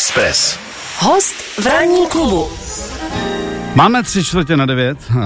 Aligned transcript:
Express. 0.00 0.58
Host 0.98 1.34
v 1.60 1.66
ranní 1.66 2.06
klubu. 2.08 2.48
Máme 3.74 4.02
tři 4.02 4.24
čtvrtě 4.24 4.56
na 4.56 4.66
devět 4.66 4.98
uh, 5.10 5.16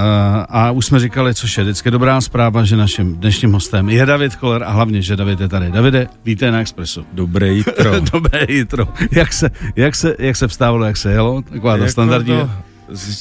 a 0.49 0.71
už 0.71 0.87
jsme 0.87 1.00
říkali, 1.00 1.35
což 1.35 1.58
je 1.58 1.65
vždycky 1.65 1.91
dobrá 1.91 2.21
zpráva, 2.21 2.64
že 2.64 2.76
naším 2.76 3.14
dnešním 3.16 3.52
hostem 3.52 3.88
je 3.88 4.06
David 4.06 4.37
Koller 4.37 4.62
a 4.62 4.71
hlavně, 4.71 5.02
že 5.02 5.16
David 5.16 5.40
je 5.40 5.48
tady. 5.48 5.71
Davide, 5.71 6.06
vítej 6.24 6.50
na 6.50 6.60
Expressu. 6.60 7.06
Dobré 7.12 7.48
jitro. 7.48 8.00
Dobré 8.12 8.46
jitro. 8.48 8.88
Jak 9.10 9.32
se, 9.32 9.50
jak, 9.76 9.95
se, 9.95 10.16
jak 10.18 10.37
se 10.37 10.48
vstávalo, 10.48 10.84
jak 10.84 10.96
se 10.96 11.12
jelo? 11.12 11.43
Taková 11.43 11.72
ta 11.72 11.79
Jako 11.79 11.93
standardní. 11.93 12.36
to- 12.36 12.50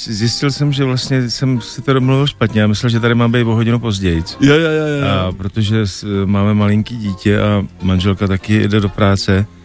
Zjistil 0.08 0.52
jsem, 0.52 0.74
že 0.74 0.84
vlastně 0.84 1.30
jsem 1.30 1.62
si 1.62 1.82
to 1.82 1.94
domluvil 1.94 2.28
špatně. 2.28 2.62
Já 2.62 2.68
myslel, 2.68 2.90
že 2.90 3.00
tady 3.00 3.16
mám 3.16 3.32
být 3.32 3.44
o 3.44 3.56
hodinu 3.56 3.80
později. 3.80 4.24
Jo, 4.42 4.54
jo, 4.56 4.60
jo, 4.72 4.86
jo. 4.88 5.08
A 5.28 5.32
protože 5.32 5.84
máme 6.26 6.54
malinký 6.54 6.98
dítě 6.98 7.40
a 7.42 7.64
manželka 7.82 8.28
taky 8.28 8.68
jde 8.68 8.80
do 8.80 8.90
práce, 8.90 9.46
eh, 9.50 9.63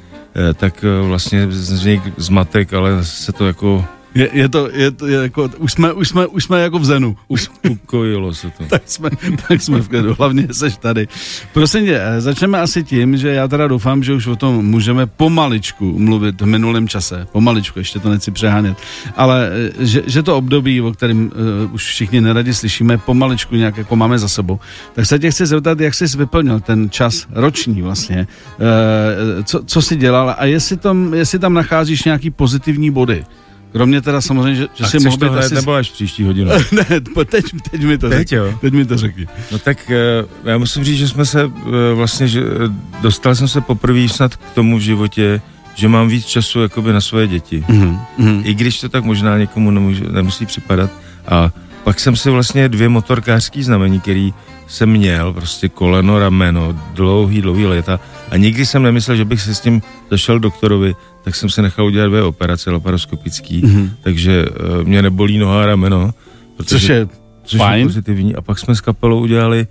tak 0.54 0.84
eh, 0.84 1.06
vlastně 1.06 1.46
vznik 1.46 2.02
zmatek, 2.16 2.72
ale 2.72 3.04
se 3.04 3.32
to 3.32 3.46
jako 3.46 3.84
Je, 4.18 4.28
je, 4.32 4.48
to, 4.48 4.68
je 4.72 4.90
to 4.90 5.06
je 5.06 5.22
jako, 5.22 5.50
už 5.58 5.72
jsme, 5.72 5.92
už, 5.92 6.08
jsme, 6.08 6.26
už 6.26 6.44
jsme 6.44 6.60
jako 6.60 6.78
v 6.78 6.84
zenu. 6.84 7.16
Už, 7.28 7.48
ukojilo 7.70 8.34
se 8.34 8.50
to. 8.50 8.64
tak 8.68 8.82
jsme, 8.86 9.10
tak 9.48 9.62
jsme 9.62 9.80
v 9.80 9.88
klidu, 9.88 10.14
hlavně 10.18 10.48
seš 10.52 10.76
tady. 10.76 11.08
Prosím 11.52 11.84
tě, 11.84 12.00
eh, 12.02 12.20
začneme 12.20 12.60
asi 12.60 12.84
tím, 12.84 13.16
že 13.16 13.28
já 13.28 13.48
teda 13.48 13.68
doufám, 13.68 14.02
že 14.02 14.12
už 14.12 14.26
o 14.26 14.36
tom 14.36 14.66
můžeme 14.66 15.06
pomaličku 15.06 15.98
mluvit 15.98 16.40
v 16.40 16.46
minulém 16.46 16.88
čase. 16.88 17.26
Pomaličku, 17.32 17.78
ještě 17.78 17.98
to 17.98 18.10
nechci 18.10 18.30
přehánět. 18.30 18.78
Ale 19.16 19.50
eh, 19.52 19.86
že, 19.86 20.02
že 20.06 20.22
to 20.22 20.36
období, 20.36 20.80
o 20.80 20.92
kterém 20.92 21.26
uh, 21.66 21.74
už 21.74 21.84
všichni 21.84 22.20
neradi 22.20 22.54
slyšíme, 22.54 22.98
pomaličku 22.98 23.54
nějak 23.54 23.76
jako 23.76 23.96
máme 23.96 24.18
za 24.18 24.28
sebou. 24.28 24.58
Tak 24.94 25.06
se 25.06 25.18
tě 25.18 25.30
chci 25.30 25.46
zeptat, 25.46 25.80
jak 25.80 25.94
jsi 25.94 26.04
vyplnil 26.16 26.60
ten 26.60 26.90
čas 26.90 27.26
roční 27.30 27.82
vlastně. 27.82 28.26
Uh, 28.58 29.44
co, 29.44 29.62
co 29.64 29.82
jsi 29.82 29.96
dělal 29.96 30.34
a 30.38 30.44
jestli 30.44 30.76
tam, 30.76 31.14
jestli 31.14 31.38
tam 31.38 31.54
nacházíš 31.54 32.04
nějaký 32.04 32.30
pozitivní 32.30 32.90
body. 32.90 33.24
Kromě 33.72 34.00
teda 34.00 34.20
samozřejmě, 34.20 34.54
že, 34.54 34.66
že 34.74 34.84
A 34.84 34.88
si 34.88 34.98
mohl 35.00 35.16
být 35.16 35.28
asi... 35.38 35.54
nebo 35.54 35.72
až 35.74 35.90
příští 35.90 36.22
hodinu? 36.22 36.50
ne, 36.72 37.00
teď, 37.24 37.44
teď 37.70 37.84
mi 37.84 37.98
to 37.98 38.08
Teď 38.08 38.18
řekni. 38.18 38.36
jo. 38.36 38.54
Teď 38.60 38.72
mi 38.72 38.84
to 38.84 38.96
řekni. 38.98 39.26
No 39.52 39.58
tak 39.58 39.90
eh, 39.90 40.50
já 40.50 40.58
musím 40.58 40.84
říct, 40.84 40.98
že 40.98 41.08
jsme 41.08 41.26
se 41.26 41.42
eh, 41.42 41.94
vlastně, 41.94 42.28
že 42.28 42.40
eh, 42.40 42.72
dostal 43.02 43.34
jsem 43.34 43.48
se 43.48 43.60
poprvé 43.60 44.08
snad 44.08 44.36
k 44.36 44.50
tomu 44.54 44.78
v 44.78 44.80
životě, 44.80 45.40
že 45.74 45.88
mám 45.88 46.08
víc 46.08 46.26
času 46.26 46.60
jakoby 46.62 46.92
na 46.92 47.00
svoje 47.00 47.26
děti. 47.26 47.64
Mhm, 47.68 47.98
mhm. 48.18 48.42
I 48.44 48.54
když 48.54 48.80
to 48.80 48.88
tak 48.88 49.04
možná 49.04 49.38
někomu 49.38 49.70
nemůže, 49.70 50.04
nemusí 50.10 50.46
připadat. 50.46 50.90
A 51.28 51.50
pak 51.84 52.00
jsem 52.00 52.16
si 52.16 52.30
vlastně 52.30 52.68
dvě 52.68 52.88
motorkářský 52.88 53.62
znamení, 53.62 54.00
který 54.00 54.34
jsem 54.66 54.88
měl, 54.90 55.32
prostě 55.32 55.68
koleno, 55.68 56.18
rameno, 56.18 56.80
dlouhý, 56.94 57.42
dlouhý 57.42 57.66
léta. 57.66 58.00
A 58.30 58.36
nikdy 58.36 58.66
jsem 58.66 58.82
nemyslel, 58.82 59.16
že 59.16 59.24
bych 59.24 59.40
se 59.40 59.54
s 59.54 59.60
tím 59.60 59.82
zašel 60.10 60.38
doktorovi, 60.38 60.94
tak 61.24 61.34
jsem 61.34 61.50
se 61.50 61.62
nechal 61.62 61.86
udělat 61.86 62.06
dvě 62.08 62.22
operace 62.22 62.70
laparoskopický, 62.70 63.60
Mhm. 63.64 63.90
takže 64.02 64.46
uh, 64.46 64.84
mě 64.84 65.02
nebolí 65.02 65.38
noha 65.38 65.62
a 65.62 65.66
rameno. 65.66 66.10
Protože, 66.56 66.76
Což 66.78 66.88
je 66.88 67.08
což 67.44 67.58
fajn. 67.58 67.78
je 67.80 67.86
pozitivní. 67.86 68.34
A 68.34 68.40
pak 68.40 68.58
jsme 68.58 68.74
s 68.76 68.80
kapelou 68.80 69.20
udělali, 69.20 69.66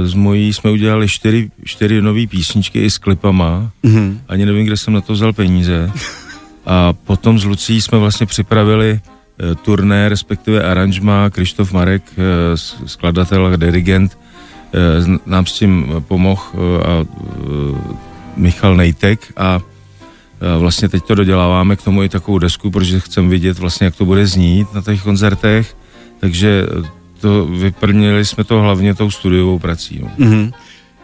uh, 0.00 0.08
s 0.08 0.14
mojí 0.14 0.52
jsme 0.52 0.70
udělali 0.70 1.08
čtyři, 1.08 1.50
čtyři 1.64 2.02
nové 2.02 2.26
písničky 2.26 2.84
i 2.84 2.90
s 2.90 2.98
klipama. 2.98 3.70
Mhm. 3.82 4.20
Ani 4.28 4.46
nevím, 4.46 4.66
kde 4.66 4.76
jsem 4.76 4.92
na 4.94 5.00
to 5.00 5.12
vzal 5.12 5.32
peníze. 5.32 5.90
A 6.66 6.92
potom 6.92 7.38
s 7.38 7.44
Lucí 7.44 7.80
jsme 7.82 7.98
vlastně 7.98 8.26
připravili 8.26 9.00
eh, 9.40 9.54
turné, 9.54 10.08
respektive 10.08 10.62
aranžma. 10.62 11.30
Krištof 11.30 11.72
Marek, 11.72 12.02
skladatel 12.86 13.46
a 13.46 13.56
dirigent, 13.56 14.18
nám 15.26 15.46
s 15.46 15.52
tím 15.52 15.86
pomohl 16.08 16.42
eh, 16.54 16.82
a 16.82 17.04
eh, 17.04 17.96
Michal 18.36 18.76
Nejtek 18.76 19.32
a 19.36 19.60
eh, 19.60 20.58
vlastně 20.58 20.88
teď 20.88 21.04
to 21.04 21.14
doděláváme 21.14 21.76
k 21.76 21.82
tomu 21.82 22.02
i 22.02 22.08
takovou 22.08 22.38
desku, 22.38 22.70
protože 22.70 23.00
chcem 23.00 23.28
vidět 23.28 23.58
vlastně, 23.58 23.84
jak 23.84 23.96
to 23.96 24.04
bude 24.04 24.26
znít 24.26 24.74
na 24.74 24.82
těch 24.82 25.02
koncertech, 25.02 25.76
takže 26.20 26.66
eh, 26.84 26.88
to 27.20 27.46
vyplnili 27.46 28.24
jsme 28.24 28.44
to 28.44 28.60
hlavně 28.60 28.94
tou 28.94 29.10
studiovou 29.10 29.58
prací. 29.58 30.04
Mhm. 30.18 30.52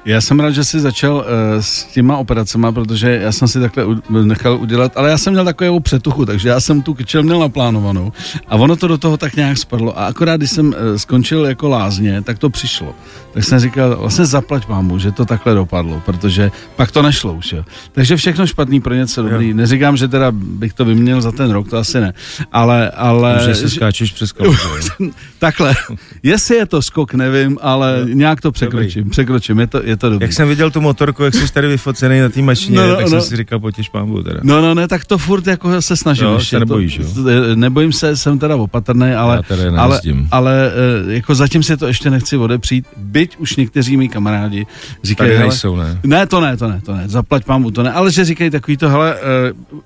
Já 0.08 0.20
jsem 0.20 0.40
rád, 0.40 0.50
že 0.50 0.64
jsi 0.64 0.80
začal 0.80 1.14
uh, 1.14 1.22
s 1.60 1.84
těma 1.84 2.16
operacemi, 2.16 2.66
protože 2.74 3.18
já 3.22 3.32
jsem 3.32 3.48
si 3.48 3.60
takhle 3.60 3.84
u, 3.84 4.02
nechal 4.24 4.56
udělat, 4.56 4.96
ale 4.96 5.10
já 5.10 5.18
jsem 5.18 5.32
měl 5.32 5.44
takovou 5.44 5.80
přetuchu, 5.80 6.26
takže 6.26 6.48
já 6.48 6.60
jsem 6.60 6.82
tu 6.82 6.94
kyčel 6.94 7.22
měl 7.22 7.38
naplánovanou 7.38 8.12
a 8.48 8.56
ono 8.56 8.76
to 8.76 8.88
do 8.88 8.98
toho 8.98 9.16
tak 9.16 9.36
nějak 9.36 9.58
spadlo 9.58 9.98
a 9.98 10.06
akorát, 10.06 10.36
když 10.36 10.50
jsem 10.50 10.66
uh, 10.66 10.74
skončil 10.96 11.44
jako 11.44 11.68
lázně, 11.68 12.22
tak 12.22 12.38
to 12.38 12.50
přišlo. 12.50 12.94
Tak 13.32 13.44
jsem 13.44 13.58
říkal, 13.58 13.96
vlastně 13.96 14.26
zaplať 14.26 14.68
mámu, 14.68 14.98
že 14.98 15.12
to 15.12 15.24
takhle 15.24 15.54
dopadlo, 15.54 16.02
protože 16.06 16.50
pak 16.76 16.90
to 16.90 17.02
nešlo 17.02 17.32
už. 17.32 17.52
Jo. 17.52 17.64
Takže 17.92 18.16
všechno 18.16 18.46
špatný 18.46 18.80
pro 18.80 18.94
něco 18.94 19.22
dobrý. 19.22 19.54
Neříkám, 19.54 19.96
že 19.96 20.08
teda 20.08 20.32
bych 20.32 20.72
to 20.72 20.84
vyměnil 20.84 21.20
za 21.20 21.32
ten 21.32 21.50
rok, 21.50 21.70
to 21.70 21.76
asi 21.76 22.00
ne, 22.00 22.14
ale... 22.52 22.90
ale 22.90 23.40
Že 23.44 23.54
se 23.54 23.70
skáčeš 23.70 24.12
přes 24.12 24.34
jo. 24.44 24.54
Takhle, 25.38 25.74
jestli 26.22 26.56
je 26.56 26.66
to 26.66 26.82
skok, 26.82 27.14
nevím, 27.14 27.58
ale 27.62 28.06
nějak 28.12 28.40
to 28.40 28.52
překročím, 28.52 29.10
překročím, 29.10 29.60
je 29.60 29.66
to, 29.66 29.82
je 29.84 29.97
to 29.98 30.10
dobrý. 30.10 30.24
Jak 30.24 30.32
jsem 30.32 30.48
viděl 30.48 30.70
tu 30.70 30.80
motorku, 30.80 31.22
jak 31.24 31.34
jsi 31.34 31.52
tady 31.52 31.68
vyfocený 31.68 32.20
na 32.20 32.28
té 32.28 32.42
mašině, 32.42 32.76
No, 32.76 32.82
no, 32.82 32.88
no, 32.88 32.94
tak 32.96 33.04
no. 33.04 33.10
jsem 33.10 33.20
si 33.20 33.36
říkal, 33.36 33.60
potěž 33.60 33.88
pámbu 33.88 34.22
teda. 34.22 34.40
No, 34.42 34.60
no, 34.62 34.74
ne, 34.74 34.88
tak 34.88 35.04
to 35.04 35.18
furt 35.18 35.46
jako 35.46 35.82
se 35.82 35.96
snažím. 35.96 36.24
Jo, 36.26 36.34
ještě 36.34 36.56
se 36.56 36.60
nebojíš, 36.60 36.96
to, 36.96 37.02
jo? 37.02 37.08
to- 37.14 37.56
Nebojím 37.56 37.92
se, 37.92 38.16
jsem 38.16 38.38
teda 38.38 38.56
opatrný, 38.56 39.10
ale, 39.12 39.42
ale, 39.76 40.00
ale 40.30 40.72
eh, 41.08 41.12
jako 41.14 41.34
zatím 41.34 41.62
si 41.62 41.76
to 41.76 41.86
ještě 41.86 42.10
nechci 42.10 42.36
odepřít, 42.36 42.86
byť 42.96 43.36
už 43.36 43.56
někteří 43.56 43.96
mý 43.96 44.08
kamarádi 44.08 44.66
říkají, 45.04 45.28
Tady 45.28 45.36
hele, 45.38 45.48
nejsou, 45.48 45.76
ne? 45.76 46.00
ne, 46.04 46.26
to 46.26 46.40
ne, 46.40 46.56
to 46.56 46.68
ne, 46.68 46.80
to 46.84 46.94
ne, 46.94 47.08
zaplať 47.08 47.44
pámu, 47.44 47.70
to 47.70 47.82
ne, 47.82 47.92
ale 47.92 48.10
že 48.10 48.24
říkají 48.24 48.50
takový 48.50 48.76
to, 48.76 48.88
hele, 48.88 49.16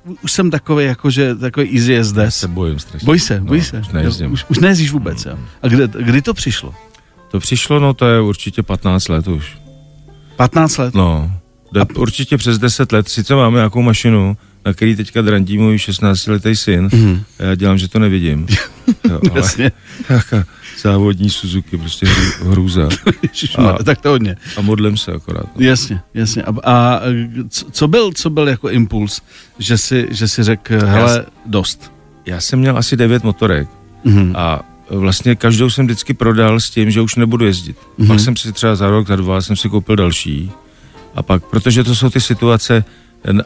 uh, 0.06 0.14
už 0.22 0.32
jsem 0.32 0.50
takový, 0.50 0.84
jako, 0.84 1.10
že 1.10 1.34
takový 1.34 1.76
easy 1.78 1.98
as 1.98 2.12
this. 2.12 2.36
se 2.36 2.48
bojím 2.48 2.78
strašně. 2.78 3.06
Boj 3.06 3.18
se, 3.18 3.40
boj 3.40 3.58
No, 3.58 3.64
se. 3.64 3.78
už 3.80 3.88
nejezdím. 3.92 4.32
Už, 4.32 4.44
už 4.48 4.58
nejezdíš 4.58 4.90
vůbec, 4.92 5.24
jo. 5.24 5.38
A 5.62 5.68
kde, 5.68 5.88
kdy 5.98 6.22
to 6.22 6.34
přišlo? 6.34 6.74
To 7.30 7.40
přišlo, 7.40 7.80
no 7.80 7.94
to 7.94 8.06
je 8.06 8.20
určitě 8.20 8.62
15 8.62 9.08
let 9.08 9.28
už. 9.28 9.56
15 10.36 10.76
let? 10.78 10.94
No, 10.94 11.32
jde 11.72 11.80
určitě 11.96 12.36
přes 12.36 12.58
10 12.58 12.92
let. 12.92 13.08
Sice 13.08 13.34
máme 13.34 13.56
nějakou 13.56 13.82
mašinu, 13.82 14.36
na 14.66 14.72
který 14.72 14.96
teďka 14.96 15.22
drantí 15.22 15.58
můj 15.58 15.76
16-letý 15.76 16.56
syn. 16.56 16.88
Mhm. 16.92 17.22
Já 17.38 17.54
dělám, 17.54 17.78
že 17.78 17.88
to 17.88 17.98
nevidím. 17.98 18.46
Jo, 19.10 19.20
ale 19.30 19.40
Jasně. 19.40 19.72
závodní 20.82 21.30
Suzuki, 21.30 21.78
prostě 21.78 22.06
hru- 22.06 22.50
hrůza. 22.50 22.88
A- 23.58 23.82
tak 23.82 24.00
to 24.00 24.08
hodně. 24.08 24.36
A 24.56 24.60
modlím 24.60 24.96
se 24.96 25.12
akorát. 25.12 25.46
No. 25.56 25.66
Jasně, 25.66 26.00
jasně. 26.14 26.42
A, 26.42 26.54
a 26.72 27.00
co- 27.70 27.88
byl, 27.88 28.12
co 28.12 28.30
byl 28.30 28.48
jako 28.48 28.70
impuls, 28.70 29.20
že 29.58 29.78
si, 29.78 30.08
že 30.10 30.28
si 30.28 30.42
řekl, 30.42 30.74
hele, 30.86 31.26
dost. 31.46 31.92
Já 32.26 32.40
jsem 32.40 32.58
měl 32.58 32.78
asi 32.78 32.96
9 32.96 33.24
motorek. 33.24 33.68
Mhm. 34.04 34.32
A 34.36 34.60
vlastně 34.98 35.34
každou 35.34 35.70
jsem 35.70 35.86
vždycky 35.86 36.14
prodal 36.14 36.60
s 36.60 36.70
tím, 36.70 36.90
že 36.90 37.00
už 37.00 37.16
nebudu 37.16 37.44
jezdit. 37.44 37.76
Mhm. 37.76 38.06
Mm-hmm. 38.06 38.08
Pak 38.08 38.20
jsem 38.20 38.36
si 38.36 38.52
třeba 38.52 38.74
za 38.74 38.90
rok, 38.90 39.08
za 39.08 39.16
dva 39.16 39.40
jsem 39.40 39.56
si 39.56 39.68
koupil 39.68 39.96
další. 39.96 40.50
A 41.14 41.22
pak, 41.22 41.44
protože 41.44 41.84
to 41.84 41.94
jsou 41.94 42.10
ty 42.10 42.20
situace, 42.20 42.84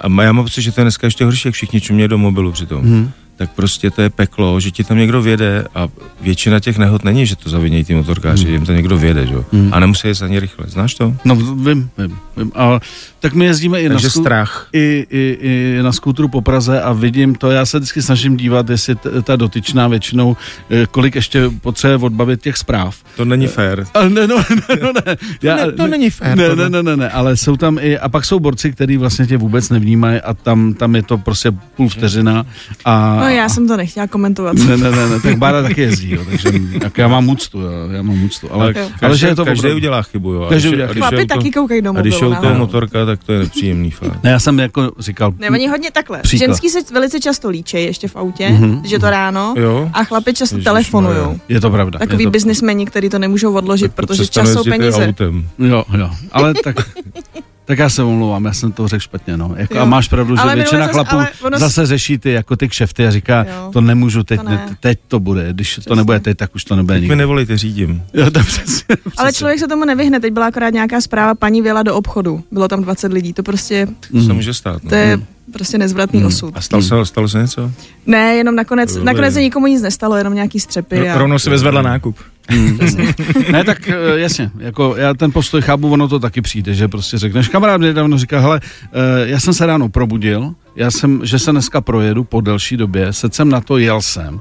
a 0.00 0.22
já 0.22 0.32
mám 0.32 0.44
pocit, 0.44 0.62
že 0.62 0.72
to 0.72 0.80
je 0.80 0.84
dneska 0.84 1.06
ještě 1.06 1.24
horší, 1.24 1.48
jak 1.48 1.54
všichni 1.54 1.80
čumějí 1.80 2.08
do 2.08 2.18
mobilu 2.18 2.52
přitom. 2.52 2.82
Mhm. 2.84 3.04
Mm-hmm. 3.04 3.25
Tak 3.36 3.50
prostě 3.50 3.90
to 3.90 4.02
je 4.02 4.10
peklo, 4.10 4.60
že 4.60 4.70
ti 4.70 4.84
tam 4.84 4.98
někdo 4.98 5.22
věde 5.22 5.64
a 5.74 5.88
většina 6.20 6.60
těch 6.60 6.78
nehod 6.78 7.04
není, 7.04 7.26
že 7.26 7.36
to 7.36 7.50
zavinějí 7.50 7.84
ty 7.84 7.94
motorkáři, 7.94 8.42
Mhm. 8.44 8.48
mm. 8.50 8.54
jim 8.54 8.66
to 8.66 8.72
někdo 8.72 8.98
věde, 8.98 9.26
že? 9.26 9.34
jo. 9.34 9.44
Mhm. 9.52 9.62
Mm. 9.64 9.74
A 9.74 9.80
nemusí 9.80 10.08
jezdit 10.08 10.24
ani 10.24 10.40
rychle, 10.40 10.66
znáš 10.68 10.94
to? 10.94 11.14
No 11.24 11.36
vím, 11.36 11.90
vím, 11.98 12.18
vím. 12.36 12.52
A, 12.54 12.80
tak 13.20 13.34
my 13.34 13.44
jezdíme 13.44 13.82
i 13.82 13.88
na, 13.88 13.94
Takže 13.94 14.08
skú- 14.08 14.20
strach. 14.20 14.68
i, 14.72 15.06
i, 15.10 15.38
i 15.40 15.78
na 15.82 15.92
skútru 15.92 16.28
po 16.28 16.40
Praze 16.40 16.82
a 16.82 16.92
vidím 16.92 17.34
to, 17.34 17.50
já 17.50 17.66
se 17.66 17.78
vždycky 17.78 18.02
snažím 18.02 18.36
dívat, 18.36 18.70
jestli 18.70 18.94
t- 18.94 19.22
ta 19.22 19.36
dotyčná 19.36 19.88
většinou, 19.88 20.36
eh, 20.70 20.86
kolik 20.90 21.14
ještě 21.14 21.50
potřebuje 21.60 21.96
odbavit 22.06 22.42
těch 22.42 22.56
zpráv. 22.56 22.96
To 23.16 23.24
není 23.24 23.46
fér. 23.46 23.86
Ale 23.94 24.10
ne, 24.10 24.26
no, 24.26 24.36
ne, 24.36 24.76
no, 24.82 24.92
ne. 25.06 25.16
Já, 25.42 25.56
ne- 25.56 25.72
to 25.72 25.86
není 25.86 26.10
fér, 26.10 26.36
Ne, 26.38 26.56
ne, 26.56 26.68
ne, 26.70 26.82
ne, 26.82 26.96
ne, 26.96 27.10
ale 27.10 27.36
jsou 27.36 27.56
tam 27.56 27.78
i, 27.80 27.98
a 27.98 28.08
pak 28.08 28.24
jsou 28.24 28.40
borci, 28.40 28.72
kteří 28.72 28.96
vlastně 28.96 29.26
tě 29.26 29.36
vůbec 29.36 29.70
nevnímají 29.70 30.20
a 30.20 30.34
tam, 30.34 30.74
tam 30.74 30.94
je 30.96 31.02
to 31.02 31.18
prostě 31.18 31.50
půl 31.76 31.88
vteřina. 31.88 32.46
A, 32.84 33.25
No 33.26 33.32
já 33.32 33.48
jsem 33.48 33.68
to 33.68 33.76
nechtěla 33.76 34.06
komentovat. 34.06 34.56
Ne, 34.56 34.76
ne, 34.76 34.90
ne, 34.90 35.08
ne, 35.08 35.20
tak 35.20 35.36
Bára 35.38 35.62
taky 35.62 35.80
jezdí, 35.80 36.10
jo, 36.10 36.22
takže 36.30 36.48
jak 36.82 36.98
já 36.98 37.08
mám 37.08 37.28
úctu, 37.28 37.60
jo, 37.60 37.70
já 37.90 38.02
mám 38.02 38.24
úctu, 38.24 38.48
ale, 38.52 38.64
Ale, 38.64 38.74
Jo. 38.78 38.88
ale 39.02 39.16
že 39.16 39.26
je 39.26 39.34
to 39.34 39.44
každý 39.44 39.60
opravdu- 39.60 39.76
udělá 39.76 40.02
chybu, 40.02 40.32
jo. 40.32 40.46
Každý 40.48 40.68
udělá 40.68 40.88
chybu. 40.88 41.00
Chlapi 41.06 41.26
taky 41.26 41.50
koukají 41.50 41.82
do 41.82 41.90
A 41.96 42.00
když 42.00 42.14
je 42.14 42.20
mobilu. 42.22 42.40
u 42.40 42.42
toho 42.42 42.54
motorka, 42.58 43.06
tak 43.06 43.24
to 43.24 43.32
je 43.32 43.38
nepříjemný 43.38 43.90
fakt. 43.90 44.22
Ne, 44.24 44.30
já 44.30 44.38
jsem 44.38 44.58
jako 44.58 44.92
říkal, 44.98 45.32
Ne, 45.38 45.50
oni 45.50 45.68
hodně 45.68 45.90
takhle. 45.90 46.20
Příklad. 46.22 46.46
Ženský 46.46 46.68
se 46.70 46.78
velice 46.92 47.20
často 47.20 47.50
líčejí 47.50 47.86
ještě 47.86 48.08
v 48.08 48.16
autě, 48.16 48.48
Mhm. 48.48 48.80
že 48.84 48.98
to 48.98 49.10
ráno. 49.10 49.54
Jo? 49.58 49.90
A 49.92 50.04
chlapi 50.04 50.34
často 50.34 50.58
telefonují. 50.58 51.40
je 51.48 51.60
to 51.60 51.70
pravda. 51.70 51.98
Takový 51.98 52.24
to, 52.24 52.30
biznismeni, 52.30 52.86
kteří 52.86 53.08
to 53.08 53.18
nemůžou 53.18 53.54
odložit, 53.54 53.94
Tak 53.94 53.96
to 53.96 54.06
protože 54.06 54.26
čas 54.26 54.52
jsou 54.52 54.64
peníze. 54.64 55.06
Autem. 55.08 55.48
Jo, 55.58 55.84
jo, 55.98 56.10
ale 56.32 56.54
tak 56.64 56.76
Tak 57.66 57.78
já 57.78 57.88
se 57.88 58.02
omlouvám, 58.02 58.44
já 58.44 58.52
jsem 58.52 58.72
to 58.72 58.88
řekl 58.88 59.00
špatně, 59.00 59.36
no. 59.36 59.54
Jako, 59.56 59.74
Jo. 59.76 59.82
a 59.82 59.84
máš 59.84 60.08
pravdu, 60.08 60.36
že 60.36 60.42
Ale 60.42 60.54
většina 60.54 60.86
chlapů 60.86 61.14
ale 61.16 61.28
ono 61.42 61.58
zase 61.58 61.86
řeší 61.86 62.18
ty, 62.18 62.30
jako 62.32 62.56
ty 62.56 62.68
kšefty 62.68 63.06
a 63.06 63.10
říká, 63.10 63.44
Jo. 63.44 63.70
to 63.72 63.80
nemůžu 63.80 64.22
teď, 64.22 64.40
To 64.40 64.48
ne. 64.48 64.54
ne. 64.70 64.76
teď 64.80 64.98
to 65.08 65.20
bude, 65.20 65.52
když 65.52 65.74
to 65.74 65.80
Přesně. 65.80 65.96
nebude 65.96 66.20
teď, 66.20 66.36
tak 66.36 66.54
už 66.54 66.64
to 66.64 66.76
nebude 66.76 66.94
Teď 66.94 67.00
mi 67.00 67.04
nikdy. 67.04 67.16
nevolejte, 67.16 67.58
řídím. 67.58 68.02
Jo, 68.14 68.30
to 68.30 68.40
přesně, 68.40 68.84
Ale 68.88 68.96
přesně. 69.12 69.32
člověk 69.38 69.58
se 69.58 69.68
tomu 69.68 69.84
nevyhne. 69.84 70.20
Teď 70.20 70.32
byla 70.32 70.46
akorát 70.46 70.70
nějaká 70.70 71.00
zpráva, 71.00 71.34
paní 71.34 71.62
věla 71.62 71.82
do 71.82 71.94
obchodu. 71.94 72.44
Bylo 72.50 72.68
tam 72.68 72.82
20 72.82 73.12
lidí. 73.12 73.32
To 73.32 73.42
prostě, 73.42 73.86
To 74.12 74.22
se 74.22 74.32
může 74.32 74.54
stát. 74.54 74.84
No. 74.84 74.88
to 74.90 74.94
je 74.96 75.18
prostě 75.52 75.78
nezvratný 75.78 76.24
osud. 76.24 76.52
A 76.56 76.60
stalo 76.60 76.82
se, 76.82 77.06
stalo 77.06 77.28
se 77.28 77.38
něco? 77.38 77.70
Ne, 78.06 78.34
jenom 78.34 78.54
nakonec, 78.54 78.96
nakonec 78.96 79.34
se 79.34 79.40
nikomu 79.40 79.66
nic 79.66 79.82
nestalo, 79.82 80.16
jenom 80.16 80.34
nějaký 80.34 80.60
střepy. 80.60 81.08
A... 81.10 81.18
Rovnou 81.18 81.38
si 81.38 81.50
vezvedla 81.50 81.82
nákup. 81.82 82.16
Ne, 83.52 83.64
tak 83.64 83.88
eh, 83.88 84.18
jasně, 84.20 84.50
jako 84.58 84.96
já 84.96 85.14
ten 85.14 85.32
postoj 85.32 85.62
chápu, 85.62 85.92
ono 85.92 86.08
to 86.08 86.18
taky 86.18 86.42
přijde, 86.42 86.74
že 86.74 86.88
prostě 86.88 87.18
řekneš, 87.18 87.48
kamarád 87.48 87.78
mě 87.78 87.88
nedávno 87.88 88.18
říká, 88.18 88.40
hele, 88.40 88.60
eh, 88.62 89.28
já 89.28 89.40
jsem 89.40 89.54
se 89.54 89.66
ráno 89.66 89.88
probudil, 89.88 90.54
já 90.76 90.90
jsem, 90.90 91.20
že 91.24 91.38
se 91.38 91.52
dneska 91.52 91.80
projedu 91.80 92.24
po 92.24 92.40
delší 92.40 92.76
době, 92.76 93.12
sedl 93.12 93.34
jsem 93.34 93.48
na 93.48 93.60
to, 93.60 93.78
jel 93.78 94.02
jsem 94.02 94.40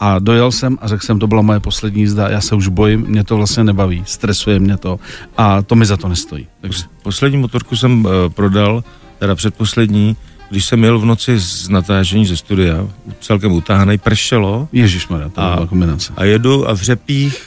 a 0.00 0.18
dojel 0.18 0.52
jsem 0.52 0.78
a 0.80 0.88
řekl 0.88 1.06
jsem, 1.06 1.18
to 1.18 1.26
byla 1.26 1.42
moje 1.42 1.60
poslední 1.60 2.00
jízda, 2.00 2.28
já 2.28 2.40
se 2.40 2.54
už 2.54 2.68
bojím, 2.68 3.00
mě 3.00 3.24
to 3.24 3.36
vlastně 3.36 3.64
nebaví, 3.64 4.02
stresuje 4.06 4.58
mě 4.58 4.76
to 4.76 4.98
a 5.36 5.62
to 5.62 5.74
mi 5.74 5.86
za 5.86 5.96
to 5.96 6.08
nestojí. 6.08 6.46
Takže, 6.60 6.78
Pos- 6.78 6.88
Poslední 7.02 7.38
motorku 7.38 7.76
jsem 7.76 8.04
uh, 8.04 8.10
prodal, 8.28 8.84
teda 9.18 9.34
předposlední, 9.34 10.16
když 10.50 10.64
jsem 10.66 10.84
jel 10.84 10.98
v 10.98 11.04
noci 11.04 11.38
z 11.40 11.68
natážení 11.68 12.26
ze 12.26 12.36
studia, 12.36 12.86
celkem 13.20 13.52
utáhaný, 13.52 13.98
pršelo 13.98 14.68
ježišmarja, 14.72 15.28
to 15.28 15.40
A- 15.40 15.66
kombinace. 15.68 16.12
a 16.16 16.24
jedu 16.24 16.68
a 16.68 16.72
v 16.74 16.82
řepích 16.82 17.42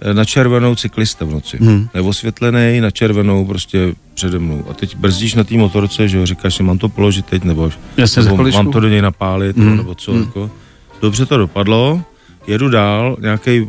eh, 0.00 0.14
na 0.14 0.24
červenou 0.24 0.74
cyklista 0.74 1.24
v 1.24 1.30
noci. 1.30 1.56
Hmm. 1.60 1.68
Hmm. 1.68 1.88
Neosvětlený, 1.94 2.80
na 2.80 2.90
červenou 2.90 3.44
prostě 3.44 3.94
přede 4.14 4.38
mnou. 4.38 4.64
A 4.70 4.74
teď 4.74 4.96
brzdíš 4.96 5.34
na 5.34 5.44
té 5.44 5.54
motorce, 5.54 6.08
že 6.08 6.18
jo, 6.18 6.26
říkáš 6.26 6.54
si, 6.54 6.62
mám 6.62 6.78
to 6.78 6.88
položit 6.88 7.26
teď, 7.26 7.44
nebo, 7.44 7.70
Jasně, 7.96 8.22
nebo 8.22 8.44
mám 8.52 8.70
to 8.72 8.80
do 8.80 8.88
něj 8.88 9.02
napálit, 9.02 9.56
Hmm. 9.56 9.66
hmm. 9.68 9.76
nebo 9.76 9.94
co. 9.94 10.12
Hmm. 10.12 10.20
Jako. 10.22 10.50
Dobře 11.02 11.26
to 11.26 11.36
dopadlo, 11.38 12.02
jedu 12.46 12.68
dál, 12.68 13.16
nějaký 13.20 13.68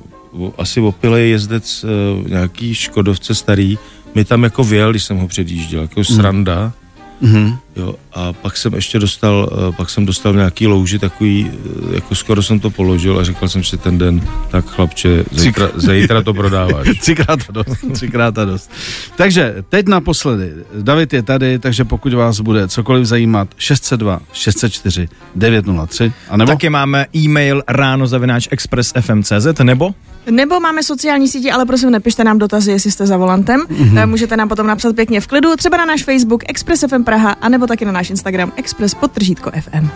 asi 0.58 0.80
opilej 0.82 1.30
jezdec, 1.30 1.84
uh, 2.24 2.28
nějaký 2.30 2.74
škodovce 2.76 3.36
starý, 3.36 3.78
mi 4.16 4.26
tam 4.26 4.44
jako 4.44 4.64
věl, 4.64 4.92
když 4.92 5.04
jsem 5.04 5.18
ho 5.18 5.28
předjížděl, 5.28 5.82
jako 5.82 6.04
sranda. 6.04 6.74
Mhm. 7.22 7.58
Jo, 7.76 7.96
a 8.14 8.34
pak 8.34 8.58
jsem 8.58 8.74
ještě 8.74 9.00
dostal, 9.00 9.50
eh, 9.52 9.72
pak 9.72 9.90
jsem 9.90 10.06
dostal 10.06 10.34
nějaký 10.34 10.68
louži 10.68 11.00
takový, 11.00 11.52
eh, 11.52 11.96
jako 11.96 12.16
skoro 12.16 12.44
jsem 12.44 12.60
to 12.60 12.70
položil 12.70 13.20
a 13.20 13.24
říkal 13.24 13.50
jsem 13.50 13.64
si 13.64 13.78
ten 13.78 13.98
den, 13.98 14.22
tak 14.52 14.66
chlapče, 14.66 15.26
zítra, 15.32 15.70
zítra 15.76 16.22
to 16.22 16.34
prodáváš. 16.34 16.88
Třikrát 17.02 17.40
a 17.50 17.52
dost, 17.52 17.86
třikrát 17.94 18.38
a 18.38 18.46
dost. 18.46 18.72
Takže 19.16 19.56
teď 19.70 19.88
naposledy, 19.88 20.54
David 20.82 21.14
je 21.14 21.22
tady, 21.22 21.60
takže 21.60 21.86
pokud 21.86 22.14
vás 22.14 22.40
bude 22.40 22.68
cokoliv 22.68 23.06
zajímat, 23.06 23.48
602 23.58 24.20
604 24.34 25.08
903, 25.36 26.14
a 26.30 26.38
nebo 26.38 26.52
Taky 26.52 26.70
máme 26.70 27.06
e-mail 27.16 27.64
ráno 27.68 28.08
zavináč 28.08 28.48
expressfm.cz 28.52 29.60
nebo 29.64 29.96
Nebo 30.32 30.60
máme 30.60 30.84
sociální 30.84 31.28
sítě, 31.28 31.52
ale 31.52 31.66
prosím, 31.66 31.90
nepište 31.92 32.24
nám 32.24 32.40
dotazy, 32.40 32.72
jestli 32.72 32.92
jste 32.92 33.08
za 33.08 33.18
volantem. 33.18 33.62
Mm-hmm. 33.62 34.08
Můžete 34.08 34.38
nám 34.38 34.50
potom 34.50 34.68
napsat 34.68 34.96
pěkně 34.96 35.22
v 35.22 35.28
klidu, 35.28 35.56
třeba 35.56 35.78
na 35.78 35.86
náš 35.86 36.04
Facebook 36.04 36.44
Express 36.48 36.86
FM 36.90 37.04
Praha, 37.04 37.32
anebo 37.42 37.68
taky 37.68 37.86
na 37.86 37.92
náš 37.92 38.10
Instagram 38.10 38.52
Express 38.56 38.94
podtržítko 38.94 39.52
FM. 39.62 39.90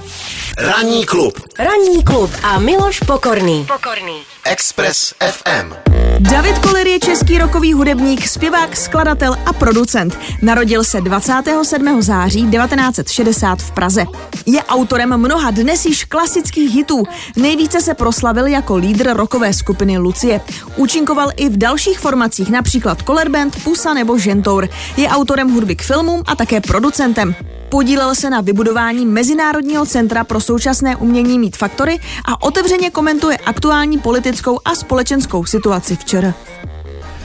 Ranní 0.57 1.05
klub. 1.05 1.39
Ranní 1.59 2.03
klub 2.03 2.31
a 2.43 2.59
Miloš 2.59 2.99
Pokorný. 2.99 3.67
Pokorný. 3.67 4.19
Express 4.45 5.13
FM. 5.21 5.73
David 6.19 6.59
Koller 6.59 6.87
je 6.87 6.99
český 6.99 7.37
rokový 7.37 7.73
hudebník, 7.73 8.27
zpěvák, 8.27 8.77
skladatel 8.77 9.37
a 9.45 9.53
producent. 9.53 10.17
Narodil 10.41 10.83
se 10.83 11.01
27. 11.01 12.01
září 12.01 12.51
1960 12.51 13.59
v 13.61 13.71
Praze. 13.71 14.05
Je 14.45 14.63
autorem 14.63 15.17
mnoha 15.17 15.51
dnes 15.51 15.85
již 15.85 16.03
klasických 16.05 16.75
hitů. 16.75 17.03
Nejvíce 17.35 17.81
se 17.81 17.93
proslavil 17.93 18.47
jako 18.47 18.75
lídr 18.75 19.13
rockové 19.13 19.53
skupiny 19.53 19.97
Lucie. 19.97 20.41
Účinkoval 20.75 21.29
i 21.35 21.49
v 21.49 21.57
dalších 21.57 21.99
formacích, 21.99 22.49
například 22.49 23.01
Koller 23.01 23.29
Band, 23.29 23.63
Pusa 23.63 23.93
nebo 23.93 24.17
Žentour. 24.19 24.69
Je 24.97 25.09
autorem 25.09 25.53
hudby 25.53 25.75
k 25.75 25.83
filmům 25.83 26.23
a 26.25 26.35
také 26.35 26.61
producentem. 26.61 27.35
Podílel 27.69 28.15
se 28.15 28.29
na 28.29 28.41
vybudování 28.41 29.05
Mezinárodního 29.05 29.85
centra 29.85 30.23
pro 30.23 30.39
současné 30.39 30.95
umění 30.95 31.39
Mít 31.39 31.57
Faktory 31.57 31.99
a 32.25 32.43
otevřeně 32.43 32.89
komentuje 32.89 33.37
aktuální 33.37 33.97
politickou 33.97 34.59
a 34.65 34.75
společenskou 34.75 35.45
situaci 35.45 35.95
včera. 35.95 36.33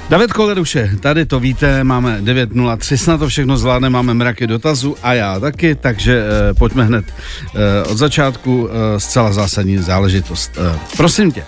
David 0.08 0.31
je 0.75 0.91
tady, 1.00 1.26
to 1.26 1.41
víte, 1.41 1.85
máme 1.85 2.20
9.03, 2.20 2.96
snad 2.96 3.19
to 3.19 3.29
všechno 3.29 3.56
zvládne, 3.56 3.91
máme 3.91 4.14
mraky 4.14 4.46
dotazů 4.46 4.96
a 5.02 5.14
já 5.14 5.41
taky, 5.41 5.75
takže 5.75 6.25
eh, 6.50 6.55
pojďme 6.55 6.85
hned 6.85 7.05
eh, 7.08 7.88
od 7.88 7.99
začátku, 7.99 8.69
eh, 8.69 9.00
zcela 9.00 9.32
zásadní 9.32 9.79
záležitost. 9.79 10.58
Eh, 10.58 10.79
prosím 10.96 11.32
tě, 11.32 11.44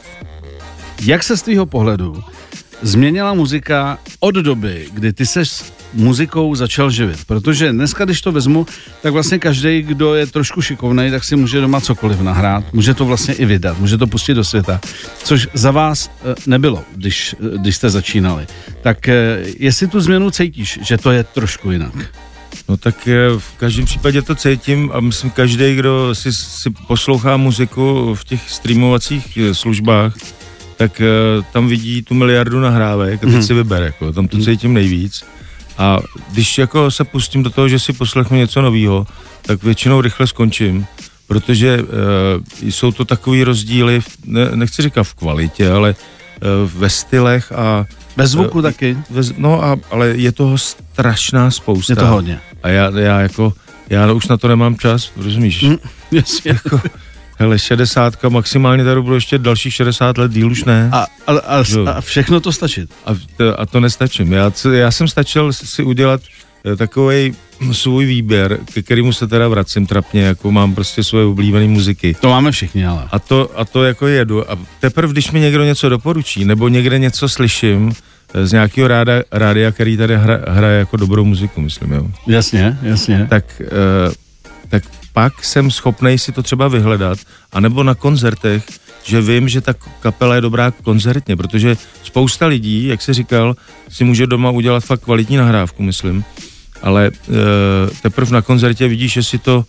jak 1.02 1.22
se 1.22 1.36
z 1.36 1.42
tvýho 1.42 1.66
pohledu 1.66 2.22
změnila 2.82 3.34
muzika 3.34 3.98
od 4.20 4.34
doby, 4.34 4.86
kdy 4.92 5.12
ty 5.12 5.26
ses 5.26 5.72
muzikou 5.94 6.54
začal 6.54 6.90
živit? 6.90 7.24
Protože 7.26 7.72
dneska, 7.72 8.04
když 8.04 8.20
to 8.20 8.32
vezmu, 8.32 8.66
tak 9.02 9.12
vlastně 9.12 9.38
každý, 9.38 9.82
kdo 9.82 10.14
je 10.14 10.26
trošku 10.26 10.62
šikovný, 10.62 11.10
tak 11.10 11.24
si 11.24 11.36
může 11.36 11.60
doma 11.60 11.80
cokoliv 11.80 12.20
nahrát, 12.20 12.72
může 12.72 12.94
to 12.94 13.04
vlastně 13.04 13.34
i 13.34 13.44
vydat, 13.44 13.78
může 13.78 13.98
to 13.98 14.06
pustit 14.06 14.34
do 14.34 14.44
světa, 14.44 14.80
což 15.24 15.48
za 15.54 15.70
vás 15.70 16.10
eh, 16.24 16.34
nebylo, 16.46 16.84
když, 16.94 17.34
eh, 17.38 17.58
když 17.58 17.76
jste 17.76 17.90
začínali. 17.90 18.46
Tak 18.82 19.08
eh, 19.08 19.44
jestli 19.58 19.86
tu 19.86 20.00
změnu 20.00 20.30
cítíš, 20.30 20.78
že 20.82 20.98
to 20.98 21.10
je 21.10 21.24
trošku 21.24 21.70
jinak? 21.70 21.94
No 22.68 22.76
tak 22.76 23.08
v 23.38 23.56
každém 23.56 23.84
případě 23.84 24.22
to 24.22 24.34
cítím 24.34 24.90
a 24.94 25.00
myslím, 25.00 25.30
každý, 25.30 25.74
kdo 25.74 26.14
si, 26.14 26.32
si 26.32 26.70
poslouchá 26.70 27.36
muziku 27.36 28.14
v 28.14 28.24
těch 28.24 28.50
streamovacích 28.50 29.38
službách, 29.52 30.14
tak 30.76 31.00
eh, 31.00 31.06
tam 31.52 31.68
vidí 31.68 32.02
tu 32.02 32.14
miliardu 32.14 32.60
nahrávek 32.60 33.24
a 33.24 33.26
teď 33.26 33.42
si 33.44 33.54
vyber, 33.54 33.82
jako, 33.82 34.12
tam 34.12 34.28
to 34.28 34.38
cítím 34.38 34.74
nejvíc. 34.74 35.24
A 35.78 35.98
když 36.32 36.58
jako 36.58 36.90
se 36.90 37.04
pustím 37.04 37.42
do 37.42 37.50
toho, 37.50 37.68
že 37.68 37.78
si 37.78 37.92
poslechnu 37.92 38.36
něco 38.36 38.62
nového, 38.62 39.06
tak 39.42 39.62
většinou 39.62 40.00
rychle 40.00 40.26
skončím, 40.26 40.86
protože 41.26 41.82
uh, 41.82 41.86
jsou 42.70 42.92
to 42.92 43.04
takový 43.04 43.44
rozdíly, 43.44 44.00
v- 44.00 44.16
ne, 44.24 44.50
nechci 44.54 44.82
říkat 44.82 45.02
v 45.04 45.14
kvalitě, 45.14 45.70
ale 45.70 45.94
uh, 45.94 46.70
ve 46.80 46.90
stylech 46.90 47.52
a 47.52 47.84
Bez 48.16 48.30
zvuku 48.30 48.58
Eh, 48.58 48.62
taky? 48.62 48.98
ve, 49.10 49.22
no 49.36 49.64
a, 49.64 49.76
ale 49.90 50.08
je 50.08 50.32
toho 50.32 50.58
strašná 50.58 51.50
spousta. 51.50 51.92
Je 51.92 51.96
to 51.96 52.06
hodně. 52.06 52.40
A 52.62 52.68
já, 52.68 52.90
já 52.98 53.20
jako, 53.20 53.52
já 53.90 54.12
už 54.12 54.26
na 54.28 54.36
to 54.36 54.48
nemám 54.48 54.76
čas, 54.76 55.10
rozumíš? 55.16 55.62
Hm, 55.62 55.76
Jasně. 56.12 56.50
Jako, 56.50 56.80
hele, 57.36 57.58
60, 57.58 58.24
maximálně 58.28 58.84
tady 58.84 59.02
budou 59.02 59.14
ještě 59.14 59.38
dalších 59.38 59.74
60 59.74 60.18
let, 60.18 60.32
díl 60.32 60.50
už 60.50 60.64
ne. 60.64 60.88
A, 60.92 61.06
a, 61.26 61.32
a, 61.32 61.64
a 61.94 62.00
všechno 62.00 62.40
to 62.40 62.52
stačit. 62.52 62.90
A, 63.06 63.10
to, 63.36 63.60
a 63.60 63.66
to 63.66 63.80
nestačím. 63.80 64.32
Já, 64.32 64.52
já 64.72 64.90
jsem 64.90 65.08
stačil 65.08 65.52
si 65.52 65.82
udělat 65.82 66.20
takový 66.76 67.34
svůj 67.72 68.06
výběr, 68.06 68.58
ke 68.74 68.82
kterému 68.82 69.12
se 69.12 69.26
teda 69.26 69.48
vracím 69.48 69.86
trapně, 69.86 70.22
jako 70.22 70.52
mám 70.52 70.74
prostě 70.74 71.04
svoje 71.04 71.24
oblíbené 71.24 71.66
muziky. 71.66 72.16
To 72.20 72.28
máme 72.28 72.52
všichni, 72.52 72.86
ale. 72.86 73.08
A 73.10 73.18
to, 73.18 73.50
a 73.56 73.64
to 73.64 73.84
jako 73.84 74.06
jedu. 74.06 74.50
A 74.50 74.58
teprve, 74.80 75.12
když 75.12 75.30
mi 75.30 75.40
někdo 75.40 75.64
něco 75.64 75.88
doporučí, 75.88 76.44
nebo 76.44 76.68
někde 76.68 76.98
něco 76.98 77.28
slyším 77.28 77.92
eh, 78.34 78.46
z 78.46 78.52
nějakého 78.52 78.88
ráda, 78.88 79.12
rádia, 79.32 79.72
který 79.72 79.96
tady 79.96 80.16
hra, 80.16 80.38
hraje 80.48 80.78
jako 80.78 80.96
dobrou 80.96 81.24
muziku, 81.24 81.60
myslím, 81.60 81.92
jo. 81.92 82.06
Jasně, 82.26 82.78
jasně. 82.82 83.26
tak, 83.30 83.44
uh, 83.60 84.12
tak 84.68 84.82
pak 85.16 85.44
jsem 85.44 85.70
schopný 85.70 86.18
si 86.18 86.32
to 86.32 86.42
třeba 86.42 86.68
vyhledat, 86.68 87.18
anebo 87.52 87.82
na 87.82 87.94
koncertech, 87.94 88.64
že 89.04 89.20
vím, 89.20 89.48
že 89.48 89.60
ta 89.60 89.74
kapela 90.00 90.34
je 90.34 90.40
dobrá 90.40 90.70
koncertně, 90.70 91.36
protože 91.36 91.76
spousta 92.02 92.46
lidí, 92.46 92.86
jak 92.86 93.02
se 93.02 93.14
říkal, 93.14 93.56
si 93.88 94.04
může 94.04 94.26
doma 94.26 94.50
udělat 94.50 94.84
fakt 94.84 95.00
kvalitní 95.04 95.36
nahrávku, 95.36 95.82
myslím, 95.82 96.24
ale 96.82 97.10
uh, 97.10 97.34
teprve 98.02 98.30
na 98.30 98.42
koncertě 98.42 98.88
vidíš, 98.88 99.16
jestli 99.16 99.38
to 99.38 99.64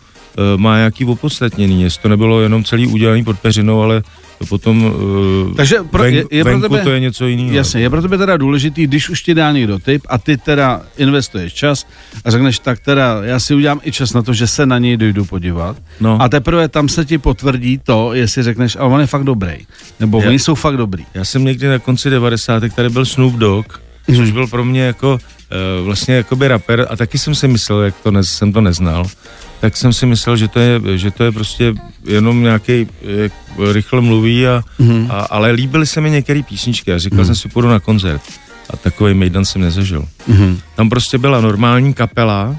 má 0.56 0.76
nějaký 0.76 1.04
opodstatnění, 1.04 1.82
jestli 1.82 2.02
to 2.02 2.08
nebylo 2.08 2.40
jenom 2.40 2.64
celý 2.64 2.86
udělaný 2.86 3.24
pod 3.24 3.38
peřinou, 3.38 3.82
ale 3.82 4.02
to 4.38 4.46
potom 4.46 4.84
uh, 4.84 5.54
Takže 5.56 5.76
pro, 5.90 6.02
ven, 6.02 6.14
je, 6.14 6.24
je 6.30 6.44
pro 6.44 6.60
tebe, 6.60 6.80
to 6.80 6.90
je 6.90 7.00
něco 7.00 7.26
jiného. 7.26 7.56
Jasně, 7.56 7.80
je 7.80 7.90
pro 7.90 8.02
tebe 8.02 8.18
teda 8.18 8.36
důležitý, 8.36 8.86
když 8.86 9.08
už 9.08 9.22
ti 9.22 9.34
dá 9.34 9.52
někdo 9.52 9.78
tip 9.78 10.02
a 10.08 10.18
ty 10.18 10.36
teda 10.36 10.82
investuješ 10.96 11.54
čas 11.54 11.86
a 12.24 12.30
řekneš, 12.30 12.58
tak 12.58 12.80
teda 12.80 13.18
já 13.22 13.40
si 13.40 13.54
udělám 13.54 13.80
i 13.84 13.92
čas 13.92 14.12
na 14.12 14.22
to, 14.22 14.32
že 14.32 14.46
se 14.46 14.66
na 14.66 14.78
něj 14.78 14.96
dojdu 14.96 15.24
podívat. 15.24 15.76
No. 16.00 16.22
A 16.22 16.28
teprve 16.28 16.68
tam 16.68 16.88
se 16.88 17.04
ti 17.04 17.18
potvrdí 17.18 17.80
to, 17.84 18.14
jestli 18.14 18.42
řekneš, 18.42 18.76
ale 18.76 18.94
on 18.94 19.00
je 19.00 19.06
fakt 19.06 19.24
dobrý. 19.24 19.56
Nebo 20.00 20.20
Je- 20.22 20.28
oni 20.28 20.38
jsou 20.38 20.54
fakt 20.54 20.76
dobrý. 20.76 21.06
Já 21.14 21.24
jsem 21.24 21.44
někdy 21.44 21.68
na 21.68 21.78
konci 21.78 22.10
90. 22.10 22.62
tady 22.74 22.90
byl 22.90 23.04
Snoop 23.04 23.34
Dogg, 23.34 23.72
což 24.16 24.30
byl 24.30 24.46
pro 24.46 24.64
mě 24.64 24.82
jako 24.82 25.12
uh, 25.12 25.86
vlastně 25.86 26.14
jakoby 26.14 26.48
rapper 26.48 26.86
a 26.90 26.96
taky 26.96 27.18
jsem 27.18 27.34
si 27.34 27.48
myslel, 27.48 27.82
jak 27.82 27.94
to 28.02 28.10
ne, 28.10 28.24
jsem 28.24 28.52
to 28.52 28.60
neznal, 28.60 29.06
tak 29.60 29.76
jsem 29.76 29.92
si 29.92 30.06
myslel, 30.06 30.36
že 30.36 30.48
to 30.48 30.58
je, 30.60 30.80
že 30.98 31.10
to 31.10 31.24
je 31.24 31.32
prostě 31.32 31.74
jenom 32.04 32.42
nějaký 32.42 32.86
jak 33.02 33.32
rychle 33.72 34.00
mluví, 34.00 34.46
a, 34.46 34.62
Mhm. 34.78 35.06
a, 35.10 35.20
ale 35.20 35.50
líbily 35.50 35.86
se 35.86 36.00
mi 36.00 36.10
některé 36.10 36.42
písničky 36.42 36.92
a 36.92 36.98
říkal 36.98 37.24
jsem 37.24 37.34
si, 37.34 37.48
půjdu 37.48 37.68
na 37.68 37.80
koncert. 37.80 38.22
A 38.70 38.76
takový 38.76 39.14
mejdan 39.14 39.44
jsem 39.44 39.62
nezažil. 39.62 40.04
Mhm. 40.26 40.58
Tam 40.76 40.88
prostě 40.90 41.18
byla 41.18 41.40
normální 41.40 41.94
kapela, 41.94 42.56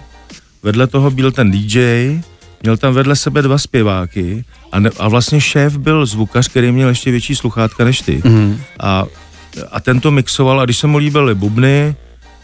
vedle 0.63 0.87
toho 0.87 1.11
byl 1.11 1.31
ten 1.31 1.51
DJ, 1.51 2.19
měl 2.63 2.77
tam 2.77 2.93
vedle 2.93 3.15
sebe 3.15 3.41
dva 3.41 3.57
zpěváky 3.57 4.43
a, 4.71 4.79
ne, 4.79 4.89
a 4.99 5.07
vlastně 5.07 5.41
šéf 5.41 5.77
byl 5.77 6.05
zvukař, 6.05 6.47
který 6.47 6.71
měl 6.71 6.89
ještě 6.89 7.11
větší 7.11 7.35
sluchátka 7.35 7.83
než 7.83 8.01
ty. 8.01 8.17
Mm-hmm. 8.17 8.57
A, 8.79 9.05
a 9.71 9.79
ten 9.79 9.99
to 9.99 10.11
mixoval 10.11 10.59
a 10.61 10.65
když 10.65 10.77
se 10.77 10.87
mu 10.87 10.97
líbily 10.97 11.35
bubny, 11.35 11.95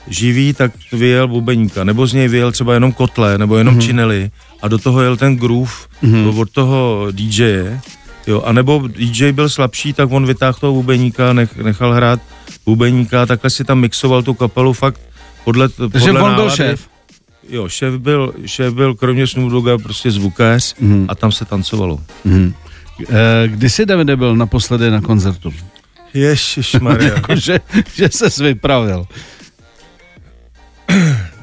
živý, 0.08 0.54
tak 0.54 0.72
vyjel 0.92 1.28
bubeníka, 1.28 1.84
nebo 1.84 2.08
z 2.08 2.14
něj 2.14 2.28
vyjel 2.28 2.52
třeba 2.52 2.74
jenom 2.74 2.92
kotle, 2.92 3.38
nebo 3.38 3.58
jenom 3.58 3.76
mm-hmm. 3.76 3.86
činely 3.86 4.32
a 4.62 4.68
do 4.68 4.78
toho 4.78 5.02
jel 5.02 5.18
ten 5.18 5.36
groove 5.36 5.72
mm-hmm. 6.04 6.40
od 6.40 6.50
toho 6.50 7.08
DJe, 7.12 7.80
jo, 8.28 8.42
a 8.42 8.52
nebo 8.52 8.88
DJ 8.88 9.32
byl 9.32 9.50
slabší, 9.50 9.94
tak 9.94 10.12
on 10.12 10.26
vytáhl 10.26 10.58
toho 10.60 10.74
bubeníka, 10.74 11.34
nech, 11.34 11.58
nechal 11.58 11.94
hrát 11.94 12.20
bubeníka, 12.66 13.26
takhle 13.26 13.50
si 13.50 13.64
tam 13.64 13.80
mixoval 13.80 14.24
tu 14.24 14.34
kapelu 14.34 14.74
fakt 14.74 15.02
podle, 15.44 15.70
podle 15.70 15.90
Takže 15.90 16.10
on 16.10 16.16
nálady. 16.16 16.36
byl 16.36 16.50
šéf. 16.50 16.88
Jo, 17.50 17.70
šéf 17.70 17.94
byl, 17.94 18.34
šéf 18.46 18.74
byl 18.74 18.96
kromě 18.96 19.28
Snoop 19.28 19.52
Dogga 19.52 19.78
prostě 19.78 20.12
zvukař 20.12 20.76
mm. 20.80 21.06
a 21.10 21.16
tam 21.16 21.32
se 21.32 21.46
tancovalo. 21.46 22.00
Mm. 22.24 22.54
E, 23.10 23.48
kdy 23.48 23.70
jsi, 23.70 23.86
Davide, 23.86 24.16
byl 24.16 24.36
naposledy 24.36 24.92
na 24.92 25.02
koncertu? 25.02 25.54
Ježišmarja. 26.14 27.14
jako, 27.16 27.36
že, 27.36 27.60
že 27.96 28.10
se 28.10 28.44
vypravil. 28.44 29.06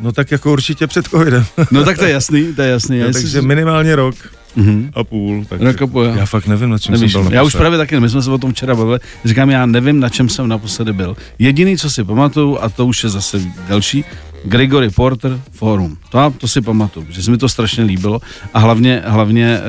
No 0.03 0.13
tak 0.13 0.31
jako 0.31 0.53
určitě 0.53 0.87
před 0.87 1.07
covidem. 1.09 1.45
No 1.71 1.85
tak 1.85 1.99
to 1.99 2.05
je 2.05 2.11
jasný, 2.11 2.55
to 2.55 2.63
je 2.63 2.71
jasný. 2.71 2.99
No, 3.01 3.07
Já 3.07 3.13
takže 3.13 3.29
si- 3.29 3.43
minimálně 3.47 3.97
rok 3.97 4.15
Mhm. 4.57 4.91
a 4.95 5.05
půl. 5.05 5.45
Tak 5.49 5.61
Rok 5.63 5.83
a 5.83 5.87
půl, 5.87 6.05
jo. 6.05 6.15
já 6.17 6.27
fakt 6.27 6.47
nevím, 6.47 6.71
na 6.71 6.79
čem 6.79 6.93
Nevíš, 6.95 7.13
jsem 7.13 7.23
byl 7.23 7.33
já 7.33 7.43
už 7.43 7.55
právě 7.55 7.79
taky, 7.79 8.01
my 8.01 8.09
jsme 8.09 8.23
se 8.23 8.31
o 8.31 8.39
tom 8.39 8.53
včera 8.53 8.75
bavili, 8.75 8.99
říkám, 9.25 9.51
já 9.51 9.67
nevím, 9.67 10.01
na 10.01 10.09
čem 10.09 10.29
jsem 10.29 10.49
naposledy 10.49 10.93
byl. 10.93 11.17
Jediný, 11.39 11.77
co 11.79 11.91
si 11.91 12.05
pamatuju, 12.05 12.59
a 12.61 12.69
to 12.69 12.87
už 12.87 13.05
je 13.05 13.11
zase 13.11 13.41
další, 13.69 14.05
Gregory 14.45 14.91
Porter 14.91 15.41
Forum. 15.53 15.97
To, 16.11 16.35
to 16.39 16.49
si 16.49 16.61
pamatuju, 16.61 17.07
že 17.11 17.23
se 17.23 17.31
mi 17.31 17.39
to 17.39 17.49
strašně 17.49 17.85
líbilo 17.85 18.21
a 18.55 18.59
hlavně, 18.59 19.03
hlavně 19.05 19.61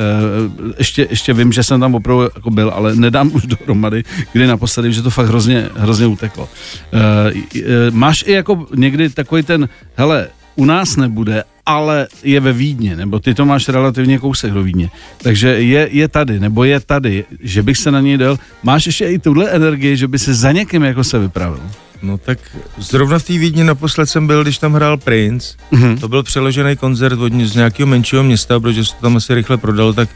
uh, 0.60 0.72
ještě, 0.78 1.08
ještě 1.10 1.34
vím, 1.34 1.52
že 1.52 1.64
jsem 1.64 1.80
tam 1.80 1.96
opravdu 1.96 2.24
jako 2.24 2.52
byl, 2.52 2.70
ale 2.76 2.96
nedám 2.96 3.32
už 3.34 3.46
dohromady, 3.46 4.04
kdy 4.32 4.48
naposledy, 4.48 4.94
že 4.94 5.02
to 5.02 5.10
fakt 5.10 5.28
hrozně, 5.28 5.70
hrozně 5.76 6.08
uteklo. 6.08 6.50
Uh, 6.94 7.38
uh, 7.38 7.62
máš 7.92 8.24
i 8.28 8.32
jako 8.32 8.68
někdy 8.76 9.10
takový 9.10 9.44
ten, 9.44 9.70
hele, 9.96 10.28
u 10.56 10.66
nás 10.66 10.96
nebude, 10.96 11.44
ale 11.66 12.08
je 12.24 12.40
ve 12.40 12.54
Vídně, 12.54 12.96
nebo 12.96 13.20
ty 13.20 13.34
to 13.34 13.46
máš 13.46 13.70
relativně 13.70 14.20
kousek 14.20 14.54
do 14.54 14.64
Vídně. 14.64 14.90
Takže 15.18 15.48
je, 15.48 15.90
je 15.92 16.08
tady, 16.08 16.40
nebo 16.40 16.64
je 16.64 16.80
tady, 16.80 17.26
že 17.40 17.64
bych 17.64 17.78
se 17.78 17.92
na 17.92 18.02
něj 18.02 18.18
dal. 18.18 18.38
Máš 18.64 18.86
ještě 18.86 19.06
i 19.06 19.20
tuhle 19.20 19.50
energii, 19.50 19.98
že 19.98 20.08
by 20.08 20.20
se 20.20 20.34
za 20.34 20.52
někým 20.52 20.84
jako 20.84 21.04
se 21.04 21.20
vypravil. 21.20 21.62
No 22.04 22.18
tak 22.18 22.40
zrovna 22.78 23.20
v 23.20 23.24
té 23.24 23.34
Vídni 23.34 23.64
naposled 23.64 24.06
jsem 24.06 24.28
byl, 24.28 24.44
když 24.44 24.58
tam 24.58 24.74
hrál 24.74 24.98
Prince. 24.98 25.58
Mhm. 25.72 25.98
To 25.98 26.08
byl 26.08 26.24
přeložený 26.24 26.76
koncert 26.76 27.20
od, 27.20 27.34
z 27.34 27.56
nějakého 27.56 27.88
menšího 27.88 28.24
města, 28.24 28.60
protože 28.60 28.86
se 28.86 28.96
to 28.96 29.02
tam 29.02 29.18
asi 29.18 29.34
rychle 29.34 29.58
prodal, 29.58 29.94
tak 29.94 30.10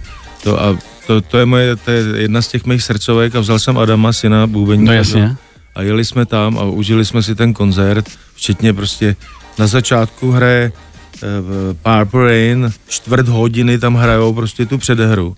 to, 0.43 0.63
a 0.63 0.77
to, 1.07 1.21
to, 1.21 1.37
je 1.37 1.45
moje, 1.45 1.75
to 1.75 1.91
je 1.91 2.03
jedna 2.15 2.41
z 2.41 2.47
těch 2.47 2.65
mých 2.65 2.83
srdcovek 2.83 3.35
a 3.35 3.39
vzal 3.39 3.59
jsem 3.59 3.77
Adama, 3.77 4.13
syna 4.13 4.47
Bůbeníka. 4.47 4.91
No 4.91 4.97
jasně. 4.97 5.35
A 5.75 5.81
jeli 5.81 6.05
jsme 6.05 6.25
tam 6.25 6.57
a 6.57 6.63
užili 6.63 7.05
jsme 7.05 7.23
si 7.23 7.35
ten 7.35 7.53
koncert, 7.53 8.09
včetně 8.35 8.73
prostě 8.73 9.15
na 9.59 9.67
začátku 9.67 10.31
hraje 10.31 10.71
eh, 11.15 11.73
Purple 11.73 12.25
Rain, 12.25 12.71
čtvrt 12.87 13.27
hodiny 13.27 13.79
tam 13.79 13.95
hrajou 13.95 14.33
prostě 14.33 14.65
tu 14.65 14.77
předehru. 14.77 15.37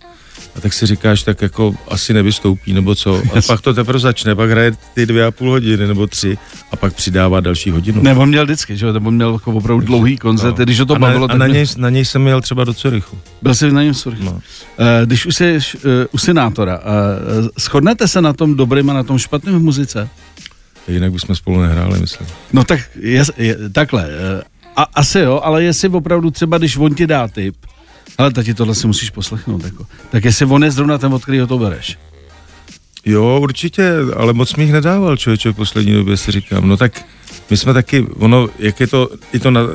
A 0.55 0.61
tak 0.61 0.73
si 0.73 0.85
říkáš, 0.85 1.23
tak 1.23 1.41
jako 1.41 1.73
asi 1.87 2.13
nevystoupí, 2.13 2.73
nebo 2.73 2.95
co. 2.95 3.15
A 3.37 3.41
pak 3.47 3.61
to 3.61 3.73
teprve 3.73 3.99
začne, 3.99 4.35
pak 4.35 4.49
hraje 4.49 4.71
ty 4.93 5.05
dvě 5.05 5.25
a 5.25 5.31
půl 5.31 5.49
hodiny, 5.49 5.87
nebo 5.87 6.07
tři, 6.07 6.37
a 6.71 6.75
pak 6.75 6.93
přidává 6.93 7.39
další 7.39 7.69
hodinu. 7.71 8.01
Ne, 8.01 8.15
on 8.15 8.29
měl 8.29 8.43
vždycky, 8.45 8.77
že 8.77 8.85
jo, 8.85 8.93
on 9.05 9.15
měl 9.15 9.33
jako 9.33 9.51
opravdu 9.51 9.85
dlouhý 9.85 10.17
koncert, 10.17 10.57
No. 10.59 10.63
když 10.63 10.77
to 10.77 10.83
a 10.95 10.97
na, 10.97 10.99
bavilo, 10.99 11.25
a 11.25 11.27
tak 11.27 11.37
na, 11.37 11.45
mě- 11.45 11.53
něj, 11.53 11.65
na 11.77 11.89
něj 11.89 12.05
jsem 12.05 12.27
jel 12.27 12.41
třeba 12.41 12.63
do 12.63 12.73
Curychu. 12.73 13.17
byl 13.41 13.55
jsi 13.55 13.71
na 13.71 13.83
něm 13.83 13.93
surch. 13.93 14.19
No. 14.19 14.39
Eh, 14.79 15.05
Když 15.05 15.25
už 15.25 15.35
jsi 15.35 15.57
eh, 15.75 15.79
u 16.11 16.17
senátora, 16.17 16.79
eh, 16.83 17.59
shodnete 17.59 18.07
se 18.07 18.21
na 18.21 18.33
tom 18.33 18.55
dobrým 18.55 18.89
a 18.89 18.93
na 18.93 19.03
tom 19.03 19.17
špatným 19.17 19.55
v 19.55 19.61
muzice? 19.61 20.09
Jinak 20.87 21.11
bychom 21.11 21.35
spolu 21.35 21.61
nehráli, 21.61 21.99
myslím. 21.99 22.27
No 22.53 22.63
tak 22.63 22.79
je, 22.99 23.23
je, 23.37 23.57
takhle, 23.71 24.07
eh, 24.09 24.43
a, 24.75 24.83
asi 24.93 25.19
jo, 25.19 25.41
ale 25.43 25.63
jestli 25.63 25.89
opravdu 25.89 26.31
třeba, 26.31 26.57
když 26.57 26.77
on 26.77 26.95
ti 26.95 27.07
dá 27.07 27.27
tip, 27.27 27.55
ale 28.19 28.31
tati, 28.31 28.53
tohle 28.53 28.75
si 28.75 28.87
musíš 28.87 29.09
poslechnout, 29.09 29.63
jako. 29.63 29.85
tak 30.11 30.25
jestli 30.25 30.45
on 30.45 30.63
je 30.63 30.71
zrovna 30.71 30.97
ten, 30.97 31.13
od 31.13 31.23
kterého 31.23 31.47
to 31.47 31.57
bereš. 31.57 31.97
Jo, 33.05 33.39
určitě, 33.41 33.91
ale 34.15 34.33
moc 34.33 34.55
mi 34.55 34.63
jich 34.63 34.73
nedával 34.73 35.17
člověče 35.17 35.49
v 35.49 35.55
poslední 35.55 35.93
době, 35.93 36.17
si 36.17 36.31
říkám. 36.31 36.67
No 36.67 36.77
tak 36.77 37.05
my 37.49 37.57
jsme 37.57 37.73
taky, 37.73 38.05
ono, 38.15 38.49
jak 38.59 38.79
je 38.79 38.87
to, 38.87 39.09
i 39.33 39.39
to, 39.39 39.51
na, 39.51 39.61
uh, 39.63 39.69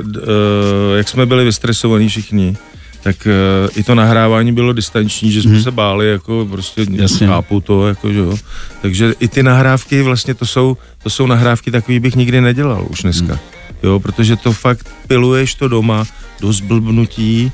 jak 0.97 1.09
jsme 1.09 1.27
byli 1.27 1.45
vystresovaní 1.45 2.09
všichni, 2.09 2.57
tak 3.03 3.27
uh, 3.27 3.69
i 3.77 3.83
to 3.83 3.95
nahrávání 3.95 4.53
bylo 4.53 4.73
distanční, 4.73 5.33
že 5.33 5.43
jsme 5.43 5.53
hmm. 5.53 5.63
se 5.63 5.71
báli, 5.71 6.11
jako 6.11 6.49
prostě 6.51 6.87
Jasně. 6.91 7.27
chápu 7.27 7.61
to, 7.61 7.89
jako 7.89 8.13
že 8.13 8.19
jo. 8.19 8.37
Takže 8.83 9.15
i 9.21 9.29
ty 9.29 9.43
nahrávky 9.43 10.03
vlastně 10.03 10.35
to 10.35 10.47
jsou, 10.47 10.77
to 11.03 11.11
jsou 11.11 11.27
nahrávky 11.27 11.71
takový 11.71 12.01
bych 12.01 12.17
nikdy 12.17 12.41
nedělal 12.41 12.87
už 12.91 13.03
dneska. 13.03 13.33
Hmm. 13.33 13.39
Jo, 13.83 14.01
protože 14.01 14.37
to 14.37 14.53
fakt 14.53 14.89
piluješ 15.09 15.55
to 15.55 15.69
doma 15.69 16.05
do 16.41 16.53
zblbnutí, 16.53 17.53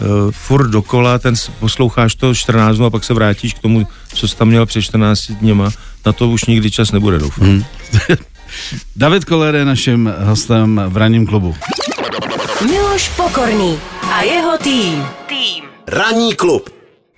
uh, 0.00 0.30
furt 0.30 0.68
dokola, 0.68 1.18
ten 1.18 1.34
posloucháš 1.60 2.14
to 2.14 2.34
14 2.34 2.76
dnů 2.76 2.86
a 2.86 2.90
pak 2.90 3.04
se 3.04 3.14
vrátíš 3.14 3.54
k 3.54 3.58
tomu, 3.58 3.86
co 4.14 4.28
jsi 4.28 4.36
tam 4.36 4.48
měl 4.48 4.66
před 4.66 4.82
14 4.82 5.30
dněma, 5.30 5.70
na 6.06 6.12
to 6.12 6.28
už 6.28 6.44
nikdy 6.44 6.70
čas 6.70 6.92
nebude, 6.92 7.18
doufám. 7.18 7.46
Hmm. 7.46 7.64
David 8.96 9.24
Koller 9.24 9.54
je 9.54 9.64
naším 9.64 10.12
hostem 10.18 10.80
v 10.88 10.96
ranním 10.96 11.26
klubu. 11.26 11.56
Miloš 12.66 13.08
Pokorný 13.08 13.78
a 14.02 14.22
jeho 14.22 14.58
tým. 14.58 15.04
Tým. 15.26 15.64
Ranní 15.88 16.34
klub. 16.34 16.70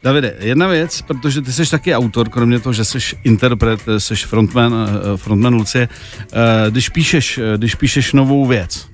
Davide, 0.03 0.37
jedna 0.39 0.67
věc, 0.67 1.03
protože 1.03 1.43
ty 1.43 1.53
jsi 1.53 1.71
taky 1.71 1.95
autor, 1.95 2.29
kromě 2.29 2.61
toho, 2.61 2.73
že 2.73 2.85
jsi 2.85 2.99
interpret, 3.25 3.81
jsi 3.99 4.17
frontman, 4.17 4.75
eh, 4.75 5.17
frontman 5.17 5.55
Lucie, 5.55 5.89
eh, 5.89 6.71
když 6.71 6.89
píšeš, 6.89 7.39
eh, 7.39 7.59
když 7.59 7.75
píšeš 7.75 8.13
novou 8.13 8.47
věc, 8.47 8.87
eh, 8.87 8.92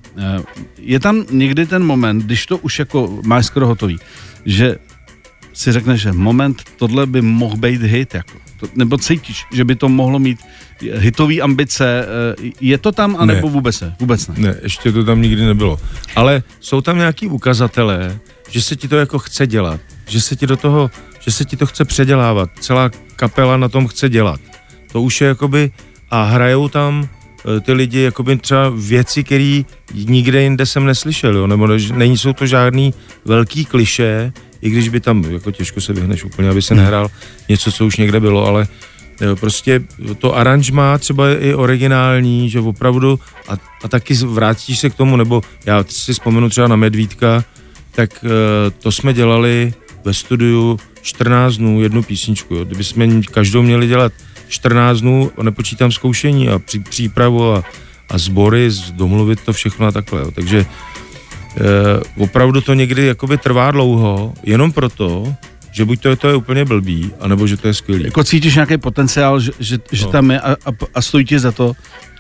je 0.79 1.01
tam 1.01 1.25
někdy 1.31 1.67
ten 1.67 1.85
moment, 1.85 2.19
když 2.25 2.47
to 2.47 2.59
už 2.59 2.79
jako 2.79 3.19
máš 3.25 3.47
skoro 3.47 3.67
hotový, 3.67 3.99
že 4.45 4.77
si 5.53 5.73
řekneš, 5.73 6.01
že 6.01 6.13
moment, 6.13 6.63
tohle 6.77 7.07
by 7.07 7.23
mohl 7.23 7.57
být 7.57 7.83
hit, 7.83 8.15
jako. 8.15 8.33
To, 8.61 8.67
nebo 8.75 8.99
cítíš, 8.99 9.45
že 9.53 9.65
by 9.65 9.75
to 9.75 9.89
mohlo 9.89 10.19
mít 10.19 10.39
hitový 10.81 11.43
ambice, 11.43 12.05
eh, 12.07 12.51
je 12.61 12.79
to 12.79 12.93
tam, 12.93 13.17
anebo 13.19 13.47
Ne. 13.47 13.53
vůbec 13.53 13.81
ne? 13.81 13.97
Vůbec 14.01 14.29
ne. 14.29 14.35
Ne, 14.39 14.55
ještě 14.63 14.93
to 14.93 15.05
tam 15.05 15.23
nikdy 15.23 15.45
nebylo. 15.47 15.81
Ale 16.17 16.43
jsou 16.61 16.81
tam 16.81 16.99
nějaký 16.99 17.29
ukazatelé, 17.29 18.19
že 18.51 18.63
se 18.63 18.77
ti 18.77 18.89
to 18.89 18.97
jako 18.97 19.19
chce 19.19 19.47
dělat, 19.47 19.81
že 20.07 20.21
se 20.21 20.37
ti 20.37 20.47
do 20.47 20.57
toho, 20.57 20.91
že 21.21 21.31
se 21.33 21.45
ti 21.45 21.57
to 21.57 21.67
chce 21.67 21.85
předělávat. 21.85 22.51
Celá 22.61 22.91
kapela 23.17 23.57
na 23.57 23.69
tom 23.69 23.87
chce 23.87 24.09
dělat. 24.09 24.41
To 24.93 25.03
už 25.03 25.21
je 25.21 25.29
jakoby, 25.29 25.71
a 26.11 26.25
hrajou 26.25 26.69
tam 26.69 27.09
eh, 27.09 27.18
ty 27.61 27.73
lidi 27.73 28.01
jakoby 28.01 28.37
třeba 28.37 28.73
věci, 28.77 29.25
které 29.25 29.63
nikde 29.95 30.43
jinde 30.43 30.67
jsem 30.67 30.85
neslyšel, 30.85 31.37
jo? 31.37 31.47
nebo 31.47 31.67
není 31.95 32.19
jsou 32.19 32.33
to 32.33 32.47
žádný 32.47 32.95
velký 33.25 33.65
kliše, 33.65 34.33
i 34.63 34.71
když 34.71 34.89
by 34.89 35.01
tam, 35.01 35.25
jako 35.25 35.51
těžko 35.51 35.81
se 35.81 35.93
vyhneš 35.93 36.25
úplně, 36.25 36.49
aby 36.49 36.63
se 36.63 36.75
nehrál 36.75 37.09
něco, 37.49 37.73
co 37.73 37.87
už 37.87 37.97
někde 37.97 38.21
bylo, 38.21 38.47
ale 38.47 38.69
Jo, 39.21 39.37
prostě 39.37 39.81
to 40.19 40.37
aranžma 40.37 40.99
třeba 40.99 41.29
je 41.29 41.39
i 41.39 41.55
originální, 41.55 42.51
že 42.51 42.61
opravdu 42.61 43.21
a, 43.49 43.57
a 43.85 43.89
taky 43.89 44.15
vrátíš 44.15 44.79
se 44.79 44.91
k 44.91 44.95
tomu, 44.95 45.17
nebo 45.17 45.43
já 45.67 45.85
si 45.89 46.13
vzpomenu 46.13 46.49
třeba 46.49 46.69
na 46.69 46.77
Medvídka, 46.77 47.45
tak 47.95 48.25
uh, 48.25 48.31
to 48.79 48.93
jsme 48.93 49.15
dělali 49.15 49.75
ve 50.05 50.15
studiu 50.15 50.79
14 51.03 51.57
dnů 51.57 51.83
jednu 51.83 52.03
písničku. 52.03 52.55
Jo. 52.55 52.65
Kdyby 52.65 52.85
jsme 52.85 53.23
každou 53.23 53.63
měli 53.63 53.87
dělat 53.87 54.13
14 54.49 55.01
dnů, 55.01 55.31
nepočítám 55.43 55.93
zkoušení 55.93 56.49
a 56.49 56.59
při, 56.59 56.79
přípravu 56.81 57.53
a, 57.55 57.65
a 58.11 58.19
sbory, 58.19 58.71
z- 58.71 58.91
domluvit 58.91 59.41
to 59.41 59.53
všechno 59.53 59.87
a 59.87 59.93
takhle. 59.93 60.21
Jo. 60.21 60.31
Takže 60.31 60.67
uh, 62.17 62.25
opravdu 62.25 62.61
to 62.61 62.75
někdy 62.75 63.07
jakoby 63.07 63.39
trvá 63.39 63.71
dlouho, 63.71 64.35
jenom 64.45 64.73
proto, 64.73 65.35
že 65.73 65.85
buď 65.85 66.01
to 66.01 66.09
je, 66.09 66.17
to 66.17 66.29
je 66.29 66.35
úplně 66.37 66.65
blbý, 66.65 67.11
anebo 67.21 67.47
že 67.47 67.57
to 67.57 67.67
je 67.69 67.75
skvělý. 67.75 68.05
Jako 68.05 68.25
cítíš 68.25 68.55
nějaký 68.55 68.79
potenciál, 68.79 69.41
že, 69.41 69.53
že, 69.61 69.79
že 69.93 70.05
No. 70.05 70.11
tam 70.13 70.31
je 70.31 70.41
a, 70.41 70.53
a, 70.53 70.71
a 70.95 71.03
stojí 71.03 71.25
ti 71.25 71.39
za 71.39 71.53
to 71.53 71.73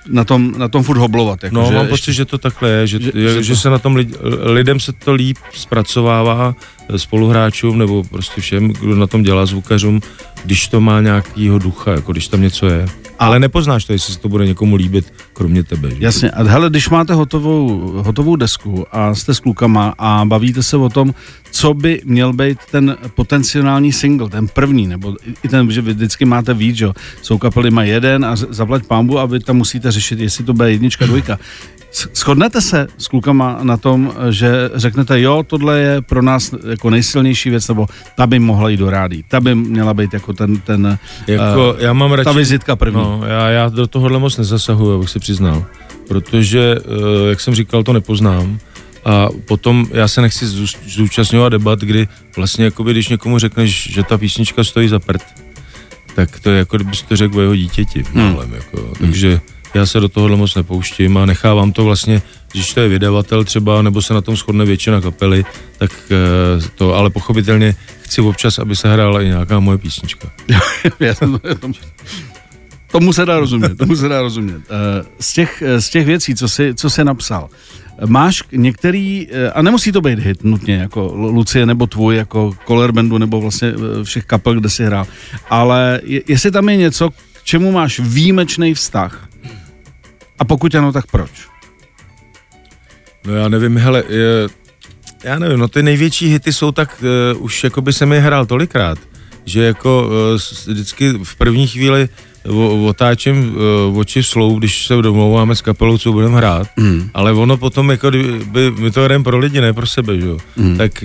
na 0.08 0.24
tom, 0.24 0.54
na 0.58 0.68
tom 0.68 0.82
furt 0.82 0.98
hoblovat. 0.98 1.42
Jako, 1.44 1.54
No, 1.56 1.66
že 1.68 1.74
mám 1.74 1.80
ještě- 1.86 1.90
pocit, 1.92 2.12
že 2.12 2.24
to 2.24 2.38
takhle 2.38 2.70
je, 2.70 2.86
že, 2.86 3.00
že- 3.00 3.12
že, 3.14 3.28
že 3.34 3.42
že, 3.42 3.52
to- 3.52 3.60
se 3.60 3.70
na 3.70 3.78
tom 3.78 3.96
lid, 3.96 4.16
lidem 4.42 4.80
se 4.80 4.92
to 4.92 5.12
líp 5.12 5.36
zpracovává, 5.54 6.54
spoluhráčům 6.96 7.78
nebo 7.78 8.04
prostě 8.04 8.40
všem, 8.40 8.68
kdo 8.68 8.96
na 8.96 9.06
tom 9.06 9.22
dělá 9.22 9.46
zvukařům, 9.46 10.00
když 10.44 10.68
to 10.68 10.80
má 10.80 11.00
nějakýho 11.00 11.58
ducha, 11.58 11.90
jako 11.92 12.12
když 12.12 12.28
tam 12.28 12.40
něco 12.42 12.66
je. 12.66 12.86
Ale 13.18 13.38
nepoznáš 13.38 13.84
to, 13.84 13.92
jestli 13.92 14.14
se 14.14 14.20
to 14.20 14.28
bude 14.28 14.46
někomu 14.46 14.76
líbit, 14.76 15.12
kromě 15.32 15.62
tebe. 15.62 15.90
Že? 15.90 15.96
Jasně, 16.00 16.30
a 16.30 16.42
hele, 16.42 16.70
když 16.70 16.88
máte 16.88 17.14
hotovou, 17.14 17.92
hotovou 18.04 18.36
desku 18.36 18.86
a 18.92 19.14
jste 19.14 19.34
s 19.34 19.40
klukama 19.40 19.94
a 19.98 20.24
bavíte 20.24 20.62
se 20.62 20.76
o 20.76 20.88
tom, 20.88 21.14
co 21.50 21.74
by 21.74 22.00
měl 22.04 22.32
být 22.32 22.58
ten 22.70 22.96
potenciální 23.14 23.92
single, 23.92 24.28
ten 24.30 24.48
první, 24.48 24.86
nebo 24.86 25.16
i- 25.44 25.48
ten, 25.48 25.70
že 25.70 25.82
vy 25.82 25.92
vždycky 25.94 26.24
máte 26.24 26.54
víc, 26.54 26.76
že 26.76 26.84
jo, 26.84 26.92
jsou 27.22 27.38
kapely 27.38 27.70
má 27.70 27.82
jeden 27.84 28.24
a 28.24 28.36
zaplať 28.36 28.86
pámbu 28.86 29.18
a 29.18 29.26
vy 29.26 29.40
tam 29.40 29.56
musíte 29.56 29.92
řešit, 29.92 30.18
jestli 30.20 30.44
to 30.44 30.52
bude 30.54 30.70
jednička, 30.70 31.06
dvojka. 31.06 31.38
Shodnete 31.92 32.60
se 32.60 32.86
s 32.98 33.08
klukama 33.08 33.58
na 33.62 33.76
tom, 33.76 34.12
že 34.30 34.70
řeknete, 34.74 35.20
jo, 35.20 35.44
tohle 35.46 35.80
je 35.80 36.02
pro 36.02 36.22
nás 36.22 36.54
jako 36.70 36.90
nejsilnější 36.90 37.50
věc, 37.50 37.68
nebo 37.68 37.86
ta 38.16 38.26
by 38.26 38.38
mohla 38.38 38.68
jít 38.68 38.76
do 38.76 38.90
rádí, 38.90 39.24
ta 39.28 39.40
by 39.40 39.54
měla 39.54 39.94
být 39.94 40.14
jako 40.14 40.32
ten, 40.32 40.56
ten 40.60 40.98
Jako, 41.26 41.76
eh, 41.78 41.84
já 41.84 41.92
mám 41.92 42.12
radši... 42.12 42.24
ta 42.24 42.32
vizitka 42.32 42.76
první. 42.76 43.00
No, 43.00 43.22
já, 43.26 43.48
já 43.48 43.68
do 43.68 43.86
tohohle 43.86 44.18
moc 44.18 44.36
nezasahuju, 44.36 44.96
abych 44.96 45.10
se 45.10 45.18
přiznal. 45.18 45.64
Protože, 46.08 46.76
eh, 46.78 47.28
jak 47.28 47.40
jsem 47.40 47.54
říkal, 47.54 47.82
to 47.82 47.92
nepoznám. 47.92 48.58
A 49.04 49.28
potom 49.48 49.86
já 49.92 50.08
se 50.08 50.22
nechci 50.22 50.46
zú- 50.46 50.78
zúčastňovat 50.88 51.52
debat, 51.52 51.78
kdy 51.78 52.08
vlastně, 52.36 52.64
jakoby, 52.64 52.90
když 52.92 53.08
někomu 53.08 53.38
řekneš, 53.38 53.92
že 53.92 54.02
ta 54.02 54.18
písnička 54.18 54.64
stojí 54.64 54.88
za 54.88 54.98
prd, 54.98 55.22
tak 56.14 56.40
to 56.40 56.50
je 56.50 56.58
jako 56.58 56.76
kdybys 56.76 57.02
to 57.02 57.16
řekl 57.16 57.38
o 57.38 57.40
jeho 57.40 57.56
dítěti. 57.56 58.04
Hmm. 58.14 58.34
Hmm. 58.34 58.54
Jako, 58.54 58.92
takže 59.00 59.40
já 59.74 59.86
se 59.86 60.00
do 60.00 60.08
tohohle 60.08 60.36
moc 60.36 60.54
nepouštím 60.54 61.16
a 61.18 61.26
nechávám 61.26 61.72
to 61.72 61.84
vlastně, 61.84 62.22
když 62.52 62.74
to 62.74 62.80
je 62.80 62.88
vydavatel 62.88 63.44
třeba, 63.44 63.82
nebo 63.82 64.02
se 64.02 64.14
na 64.14 64.20
tom 64.20 64.36
shodne 64.36 64.64
většina 64.64 65.00
kapely, 65.00 65.44
tak 65.78 65.90
eh, 66.10 66.68
to, 66.74 66.94
ale 66.94 67.10
pochopitelně 67.10 67.74
chci 68.02 68.20
občas, 68.20 68.58
aby 68.58 68.76
se 68.76 68.92
hrála 68.92 69.22
i 69.22 69.26
nějaká 69.26 69.60
moje 69.60 69.78
písnička. 69.78 70.28
Tomu 72.92 73.12
se 73.12 73.24
dá 73.26 73.38
rozumět, 73.38 73.78
tomu 73.78 73.96
se 73.96 74.08
dá 74.08 74.22
rozumět. 74.22 74.56
Eh, 74.70 75.04
Z 75.20 75.32
těch, 75.32 75.62
eh, 75.66 75.80
z 75.80 75.88
těch 75.90 76.06
věcí, 76.06 76.34
co 76.34 76.48
jsi, 76.48 76.74
co 76.74 76.90
jsi 76.90 77.04
napsal, 77.04 77.48
máš 78.06 78.42
některý, 78.52 79.28
a 79.54 79.62
nemusí 79.62 79.92
to 79.92 80.00
být 80.00 80.18
hit 80.18 80.44
nutně, 80.44 80.74
jako 80.74 81.12
Lu- 81.14 81.30
Lucie 81.34 81.66
nebo 81.66 81.86
tvůj, 81.86 82.16
jako 82.16 82.52
Color 82.66 82.92
Bandu, 82.92 83.18
nebo 83.18 83.40
vlastně 83.40 83.72
všech 84.02 84.24
kapel, 84.24 84.54
kde 84.54 84.68
jsi 84.68 84.84
hrál, 84.84 85.06
ale 85.50 86.00
je- 86.04 86.22
jestli 86.28 86.50
tam 86.50 86.68
je 86.68 86.76
něco, 86.76 87.10
k 87.10 87.14
čemu 87.44 87.72
máš 87.72 88.00
výjimečný 88.00 88.74
vztah, 88.74 89.27
a 90.38 90.44
pokud 90.44 90.74
ano, 90.74 90.92
tak 90.92 91.06
proč? 91.06 91.30
No 93.26 93.34
já 93.34 93.48
nevím, 93.48 93.76
hele, 93.76 94.04
je, 94.08 94.48
já 95.24 95.38
nevím, 95.38 95.58
no 95.58 95.68
ty 95.68 95.82
největší 95.82 96.28
hity 96.28 96.52
jsou 96.52 96.72
tak, 96.72 97.02
uh, 97.34 97.42
už 97.44 97.64
jako 97.64 97.82
by 97.82 97.92
jsem 97.92 98.12
je 98.12 98.20
hrál 98.20 98.46
tolikrát, 98.46 98.98
že 99.44 99.62
jako 99.64 100.08
uh, 100.08 100.38
vždycky 100.66 101.12
v 101.22 101.36
první 101.36 101.66
chvíli 101.66 102.08
o, 102.48 102.86
otáčím 102.86 103.56
uh, 103.90 103.98
oči 103.98 104.22
slou, 104.22 104.58
když 104.58 104.86
se 104.86 104.94
domlouváme 105.02 105.56
s 105.56 105.60
kapelou, 105.62 105.98
co 105.98 106.12
budeme 106.12 106.36
hrát, 106.36 106.68
Mm. 106.76 107.10
ale 107.14 107.32
ono 107.32 107.56
potom, 107.56 107.90
jako 107.90 108.10
by, 108.44 108.70
my 108.78 108.90
to 108.90 109.02
hrajeme 109.04 109.24
pro 109.24 109.38
lidi, 109.38 109.60
ne 109.60 109.72
pro 109.72 109.86
sebe, 109.86 110.20
že 110.20 110.26
jo, 110.26 110.38
Mm. 110.56 110.76
tak 110.78 111.04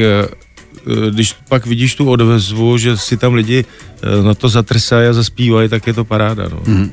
uh, 0.86 1.10
když 1.10 1.34
pak 1.50 1.66
vidíš 1.66 1.96
tu 1.96 2.10
odvezvu, 2.10 2.78
že 2.78 2.98
si 2.98 3.18
tam 3.18 3.34
lidi 3.34 3.66
uh, 4.20 4.26
na 4.26 4.34
to 4.34 4.50
zatrsají 4.50 5.08
a 5.08 5.14
zaspívají, 5.14 5.70
tak 5.70 5.88
je 5.88 5.94
to 5.94 6.06
paráda, 6.06 6.44
no. 6.50 6.60
Mm. 6.68 6.92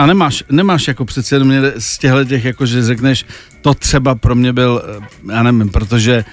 A 0.00 0.06
nemáš, 0.06 0.44
nemáš 0.50 0.88
jako 0.88 1.04
přece 1.04 1.34
jenom 1.34 1.52
z 1.78 1.98
těchto 1.98 2.24
těch, 2.24 2.44
jako 2.44 2.66
že 2.66 2.82
řekneš, 2.82 3.26
to 3.60 3.74
třeba 3.74 4.14
pro 4.14 4.34
mě 4.34 4.52
byl, 4.52 4.82
eh, 4.98 5.32
já 5.32 5.42
nevím, 5.42 5.68
protože 5.68 6.24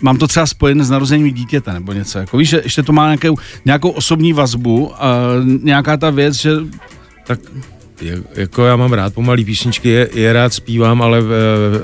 mám 0.00 0.18
to 0.18 0.28
třeba 0.28 0.46
spojené 0.46 0.84
s 0.84 0.90
narozením 0.90 1.34
dítěte 1.34 1.72
nebo 1.72 1.92
něco. 1.92 2.18
Jako 2.18 2.36
víš, 2.36 2.48
že 2.48 2.60
ještě 2.64 2.82
to 2.82 2.92
má 2.92 3.04
nějakou, 3.04 3.36
nějakou 3.64 3.90
osobní 3.90 4.32
vazbu 4.32 5.04
a 5.04 5.26
nějaká 5.62 5.96
ta 5.96 6.10
věc, 6.10 6.34
že 6.34 6.50
Tak 7.26 7.40
jako 8.34 8.64
já 8.66 8.76
mám 8.76 8.92
rád 8.92 9.14
pomalý 9.14 9.44
písničky, 9.44 9.88
je, 9.88 10.08
je 10.14 10.32
rád 10.32 10.54
zpívám, 10.54 11.02
ale 11.02 11.18
e, 11.18 11.22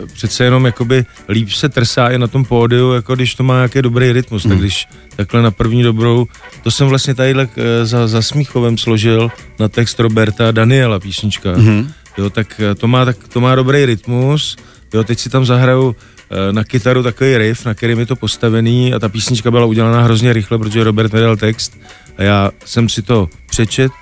přece 0.07 0.45
jenom 0.45 0.65
jakoby 0.67 1.05
líp 1.29 1.51
se 1.51 1.69
trsá 1.69 2.09
i 2.09 2.19
na 2.19 2.27
tom 2.27 2.45
pódiu, 2.45 2.93
jako 2.93 3.15
když 3.15 3.35
to 3.35 3.43
má 3.43 3.55
nějaký 3.55 3.83
dobrý 3.83 4.13
rytmus, 4.13 4.43
Hmm. 4.45 4.51
tak 4.53 4.61
když 4.61 4.87
takhle 5.17 5.43
na 5.43 5.51
první 5.51 5.83
dobrou, 5.83 6.27
to 6.63 6.71
jsem 6.71 6.89
vlastně 6.89 7.15
tadyhle 7.15 7.49
e, 7.57 7.87
za, 7.87 8.07
za 8.07 8.23
Smíchovem 8.23 8.79
složil 8.79 9.31
na 9.59 9.69
text 9.69 10.01
Roberta 10.01 10.51
Daniela 10.51 10.99
písnička, 11.01 11.53
Mhm. 11.57 11.93
jo, 12.19 12.31
tak 12.31 12.61
e, 12.61 12.75
to 12.75 12.89
má, 12.89 13.05
tak 13.05 13.17
to 13.29 13.41
má 13.41 13.55
dobrý 13.55 13.87
rytmus, 13.87 14.57
jo, 14.95 15.05
teď 15.05 15.19
si 15.19 15.31
tam 15.31 15.45
zahraju 15.45 15.97
na 16.53 16.65
kytaru 16.65 17.03
takový 17.03 17.39
riff, 17.39 17.65
na 17.67 17.75
kterým 17.75 17.99
je 17.99 18.07
to 18.07 18.17
postavený 18.17 18.95
a 18.95 18.99
ta 18.99 19.09
písnička 19.09 19.51
byla 19.51 19.65
udělaná 19.67 20.03
hrozně 20.03 20.33
rychle, 20.33 20.59
protože 20.59 20.85
Robert 20.85 21.13
nedal 21.13 21.37
text 21.37 21.79
a 22.19 22.23
já 22.23 22.51
jsem 22.65 22.89
si 22.89 23.03
to 23.03 23.29
přečet 23.51 23.93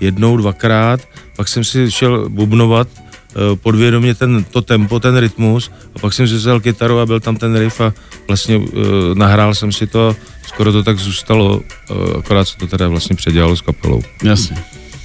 jednou, 0.00 0.36
dvakrát, 0.36 1.00
pak 1.36 1.48
jsem 1.48 1.64
si 1.64 1.90
šel 1.90 2.28
bubnovat 2.28 2.88
eh, 2.98 3.56
podvědomě 3.56 4.14
ten, 4.14 4.44
to 4.44 4.62
tempo, 4.62 5.00
ten 5.00 5.16
rytmus 5.16 5.70
a 5.94 5.98
pak 5.98 6.12
jsem 6.12 6.28
si 6.28 6.34
vzal 6.34 6.60
kytaru 6.60 6.98
a 6.98 7.06
byl 7.06 7.20
tam 7.20 7.36
ten 7.36 7.56
riff 7.56 7.80
a 7.80 7.92
vlastně 8.28 8.56
uh, 8.56 8.64
nahrál 9.14 9.54
jsem 9.54 9.72
si 9.72 9.86
to, 9.86 10.16
skoro 10.46 10.72
to 10.72 10.82
tak 10.82 10.98
zůstalo, 10.98 11.60
uh, 11.90 12.18
akorát 12.18 12.44
se 12.44 12.56
to 12.56 12.66
teda 12.66 12.88
vlastně 12.88 13.16
předělalo 13.16 13.56
s 13.56 13.60
kapelou. 13.60 14.02
jasně. 14.22 14.56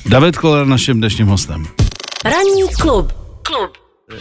David 0.05 0.37
Koller 0.37 0.67
naším 0.67 0.97
dnešním 0.97 1.27
hostem. 1.27 1.65
Ranní 2.25 2.61
klub. 2.79 3.13
Klub. 3.41 3.71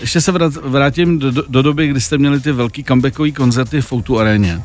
Ještě 0.00 0.20
se 0.20 0.32
vrát, 0.32 0.52
vrátím 0.54 1.18
do, 1.18 1.30
do, 1.30 1.44
do 1.48 1.62
doby, 1.62 1.86
kdy 1.88 2.00
jste 2.00 2.18
měli 2.18 2.40
ty 2.40 2.52
velký 2.52 2.84
comebackové 2.84 3.30
koncerty 3.30 3.80
v 3.80 3.92
Outu 3.92 4.18
aréně. 4.18 4.62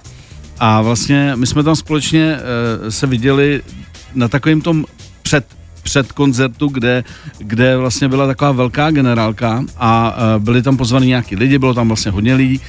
A 0.60 0.82
vlastně 0.82 1.32
my 1.36 1.48
jsme 1.48 1.64
tam 1.64 1.76
společně 1.76 2.38
uh, 2.84 2.90
se 2.90 3.08
viděli 3.08 3.62
na 4.16 4.28
takovým 4.28 4.62
tom 4.62 4.86
před 5.22 5.46
před 5.84 6.12
koncertu, 6.12 6.68
kde, 6.68 7.04
kde 7.38 7.78
vlastně 7.78 8.08
byla 8.08 8.28
taková 8.28 8.52
velká 8.52 8.92
generálka 8.92 9.64
a 9.78 10.18
uh, 10.36 10.44
byli 10.44 10.62
tam 10.62 10.78
pozvaní 10.78 11.08
nějaký 11.08 11.36
lidi, 11.36 11.60
bylo 11.60 11.74
tam 11.74 11.88
vlastně 11.88 12.12
hodně 12.12 12.36
lidí 12.36 12.62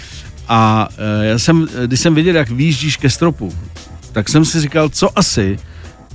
a 0.49 0.89
uh, 0.91 1.25
já 1.25 1.39
jsem, 1.39 1.69
když 1.87 2.01
jsem 2.01 2.15
viděl, 2.15 2.37
jak 2.37 2.51
výjíždíš 2.51 2.97
ke 2.97 3.11
stropu, 3.11 3.55
tak 4.13 4.29
jsem 4.29 4.45
si 4.45 4.61
říkal, 4.61 4.89
co 4.89 5.19
asi 5.19 5.59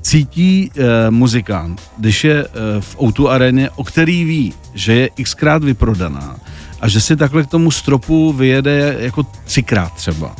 cítí 0.01 0.71
uh, 0.77 0.83
muzikant, 1.09 1.81
když 1.97 2.23
je 2.23 2.47
uh, 2.47 2.51
v 2.79 3.01
Outu 3.01 3.29
aréně, 3.29 3.69
o 3.69 3.83
který 3.83 4.23
ví, 4.23 4.53
že 4.73 4.93
je 4.93 5.09
xkrát 5.23 5.63
vyprodaná 5.63 6.37
a 6.81 6.87
že 6.87 7.01
si 7.01 7.15
takhle 7.15 7.43
k 7.43 7.47
tomu 7.47 7.71
stropu 7.71 8.33
vyjede 8.33 8.95
jako 8.99 9.23
třikrát 9.43 9.93
třeba. 9.93 10.35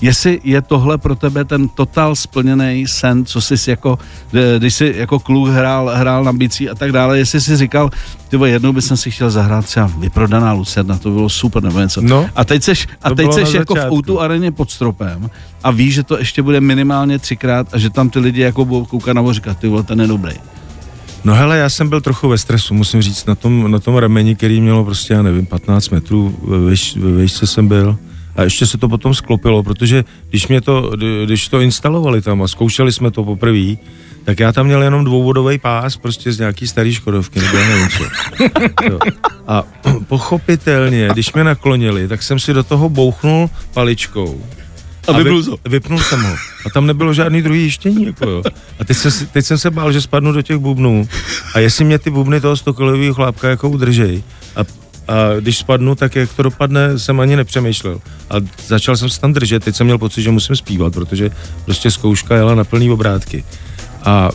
Jestli 0.00 0.40
je 0.44 0.62
tohle 0.62 0.98
pro 0.98 1.14
tebe 1.14 1.44
ten 1.44 1.68
totál 1.68 2.16
splněný 2.16 2.86
sen, 2.86 3.24
co 3.24 3.40
jsi 3.40 3.58
si 3.58 3.70
jako, 3.70 3.98
eh, 4.34 4.58
když 4.58 4.74
jsi 4.74 4.94
jako 4.96 5.18
kluk 5.18 5.48
hrál, 5.48 5.90
hrál 5.94 6.24
na 6.24 6.32
bicí 6.32 6.70
a 6.70 6.74
tak 6.74 6.92
dále, 6.92 7.18
jestli 7.18 7.40
jsi 7.40 7.56
říkal, 7.56 7.90
ty 8.28 8.36
vole, 8.36 8.50
jednou 8.50 8.72
bych 8.72 8.84
si 8.84 9.10
chtěl 9.10 9.30
zahrát 9.30 9.64
třeba 9.64 9.90
vyprodaná 9.98 10.52
Lucerna, 10.52 10.98
to 10.98 11.10
bylo 11.10 11.28
super 11.28 11.62
nebo 11.62 11.80
něco. 11.80 12.00
No, 12.00 12.28
a 12.36 12.44
teď 12.44 12.62
seš, 12.62 12.88
a 13.02 13.14
teď 13.14 13.32
seš 13.32 13.52
na 13.52 13.58
jako 13.58 13.74
v 13.74 13.76
začátku. 13.76 13.96
Outu 13.96 14.20
areně 14.20 14.52
pod 14.52 14.70
stropem 14.70 15.30
a 15.62 15.70
víš, 15.70 15.94
že 15.94 16.02
to 16.02 16.18
ještě 16.18 16.42
bude 16.42 16.60
minimálně 16.60 17.18
třikrát 17.18 17.66
a 17.72 17.78
že 17.78 17.90
tam 17.90 18.10
ty 18.10 18.18
lidi 18.18 18.40
jako 18.40 18.64
budou 18.64 18.84
koukat 18.84 19.14
nebo 19.14 19.32
říkat, 19.32 19.58
ty 19.58 19.68
vole, 19.68 19.82
ten 19.82 20.00
je 20.00 20.06
dobrý. 20.06 20.34
No 21.24 21.34
hele, 21.34 21.58
já 21.58 21.68
jsem 21.68 21.88
byl 21.88 22.00
trochu 22.00 22.28
ve 22.28 22.38
stresu, 22.38 22.74
musím 22.74 23.02
říct, 23.02 23.26
na 23.26 23.34
tom, 23.34 23.70
na 23.70 23.78
tom 23.78 23.96
rameni, 23.96 24.36
který 24.36 24.60
mělo 24.60 24.84
prostě, 24.84 25.14
já 25.14 25.22
nevím, 25.22 25.46
15 25.46 25.88
metrů, 25.88 26.36
ve, 26.42 26.70
výš, 26.70 26.96
ve 26.96 27.22
výšce 27.22 27.46
jsem 27.46 27.68
byl. 27.68 27.98
A 28.36 28.42
ještě 28.42 28.66
se 28.66 28.78
to 28.78 28.88
potom 28.88 29.14
sklopilo, 29.14 29.62
protože 29.62 30.04
když 30.30 30.48
mě 30.48 30.60
to, 30.60 30.90
kdy- 30.96 31.26
když 31.26 31.48
to 31.48 31.60
instalovali 31.60 32.22
tam 32.22 32.42
a 32.42 32.48
zkoušeli 32.48 32.92
jsme 32.92 33.10
to 33.10 33.24
poprvé, 33.24 33.76
tak 34.24 34.40
já 34.40 34.52
tam 34.52 34.66
měl 34.66 34.82
jenom 34.82 35.04
dvouvodový 35.04 35.58
pás, 35.58 35.96
prostě 35.96 36.32
z 36.32 36.38
nějaký 36.38 36.66
starý 36.66 36.94
Škodovky, 36.94 37.40
nebo 37.40 37.56
já 37.56 37.68
nevím 37.68 37.88
co. 37.88 38.04
Jo. 38.90 38.98
A 39.46 39.62
pochopitelně, 40.08 41.08
když 41.12 41.32
mě 41.32 41.44
naklonili, 41.44 42.08
tak 42.08 42.22
jsem 42.22 42.38
si 42.40 42.52
do 42.54 42.62
toho 42.62 42.88
bouchnul 42.88 43.50
paličkou. 43.74 44.44
A 45.08 45.12
vypnul 45.12 45.42
vy-. 45.42 45.56
Vypnul 45.68 45.98
jsem 45.98 46.22
ho. 46.22 46.34
A 46.66 46.70
tam 46.70 46.86
nebylo 46.86 47.14
žádný 47.14 47.42
druhý 47.42 47.62
jištění, 47.62 48.04
jako 48.04 48.30
jo. 48.30 48.42
A 48.80 48.84
teď 48.84 48.96
jsem, 48.96 49.26
teď 49.26 49.44
jsem 49.46 49.58
se 49.58 49.70
bál, 49.70 49.92
že 49.92 50.00
spadnu 50.00 50.32
do 50.32 50.42
těch 50.42 50.56
bubnů. 50.56 51.08
A 51.54 51.58
jestli 51.58 51.84
mě 51.84 51.98
ty 51.98 52.10
bubny 52.10 52.40
toho 52.40 52.56
stokolového 52.56 53.14
chlápka 53.14 53.48
jako 53.48 53.68
udržej. 53.68 54.22
A, 54.56 54.60
a 55.08 55.40
když 55.40 55.58
spadnu, 55.58 55.94
tak 55.94 56.16
jak 56.16 56.32
to 56.32 56.42
dopadne, 56.42 56.98
jsem 56.98 57.20
ani 57.20 57.36
nepřemýšlel. 57.36 58.00
A 58.30 58.34
začal 58.66 58.96
jsem 58.96 59.08
se 59.10 59.20
tam 59.20 59.32
držet, 59.32 59.64
teď 59.64 59.76
jsem 59.76 59.86
měl 59.86 59.98
pocit, 59.98 60.22
že 60.22 60.30
musím 60.30 60.56
zpívat, 60.56 60.92
protože 60.92 61.30
prostě 61.64 61.90
zkouška 61.90 62.34
jela 62.36 62.54
na 62.54 62.64
plný 62.64 62.90
obrátky. 62.90 63.44
A, 64.04 64.30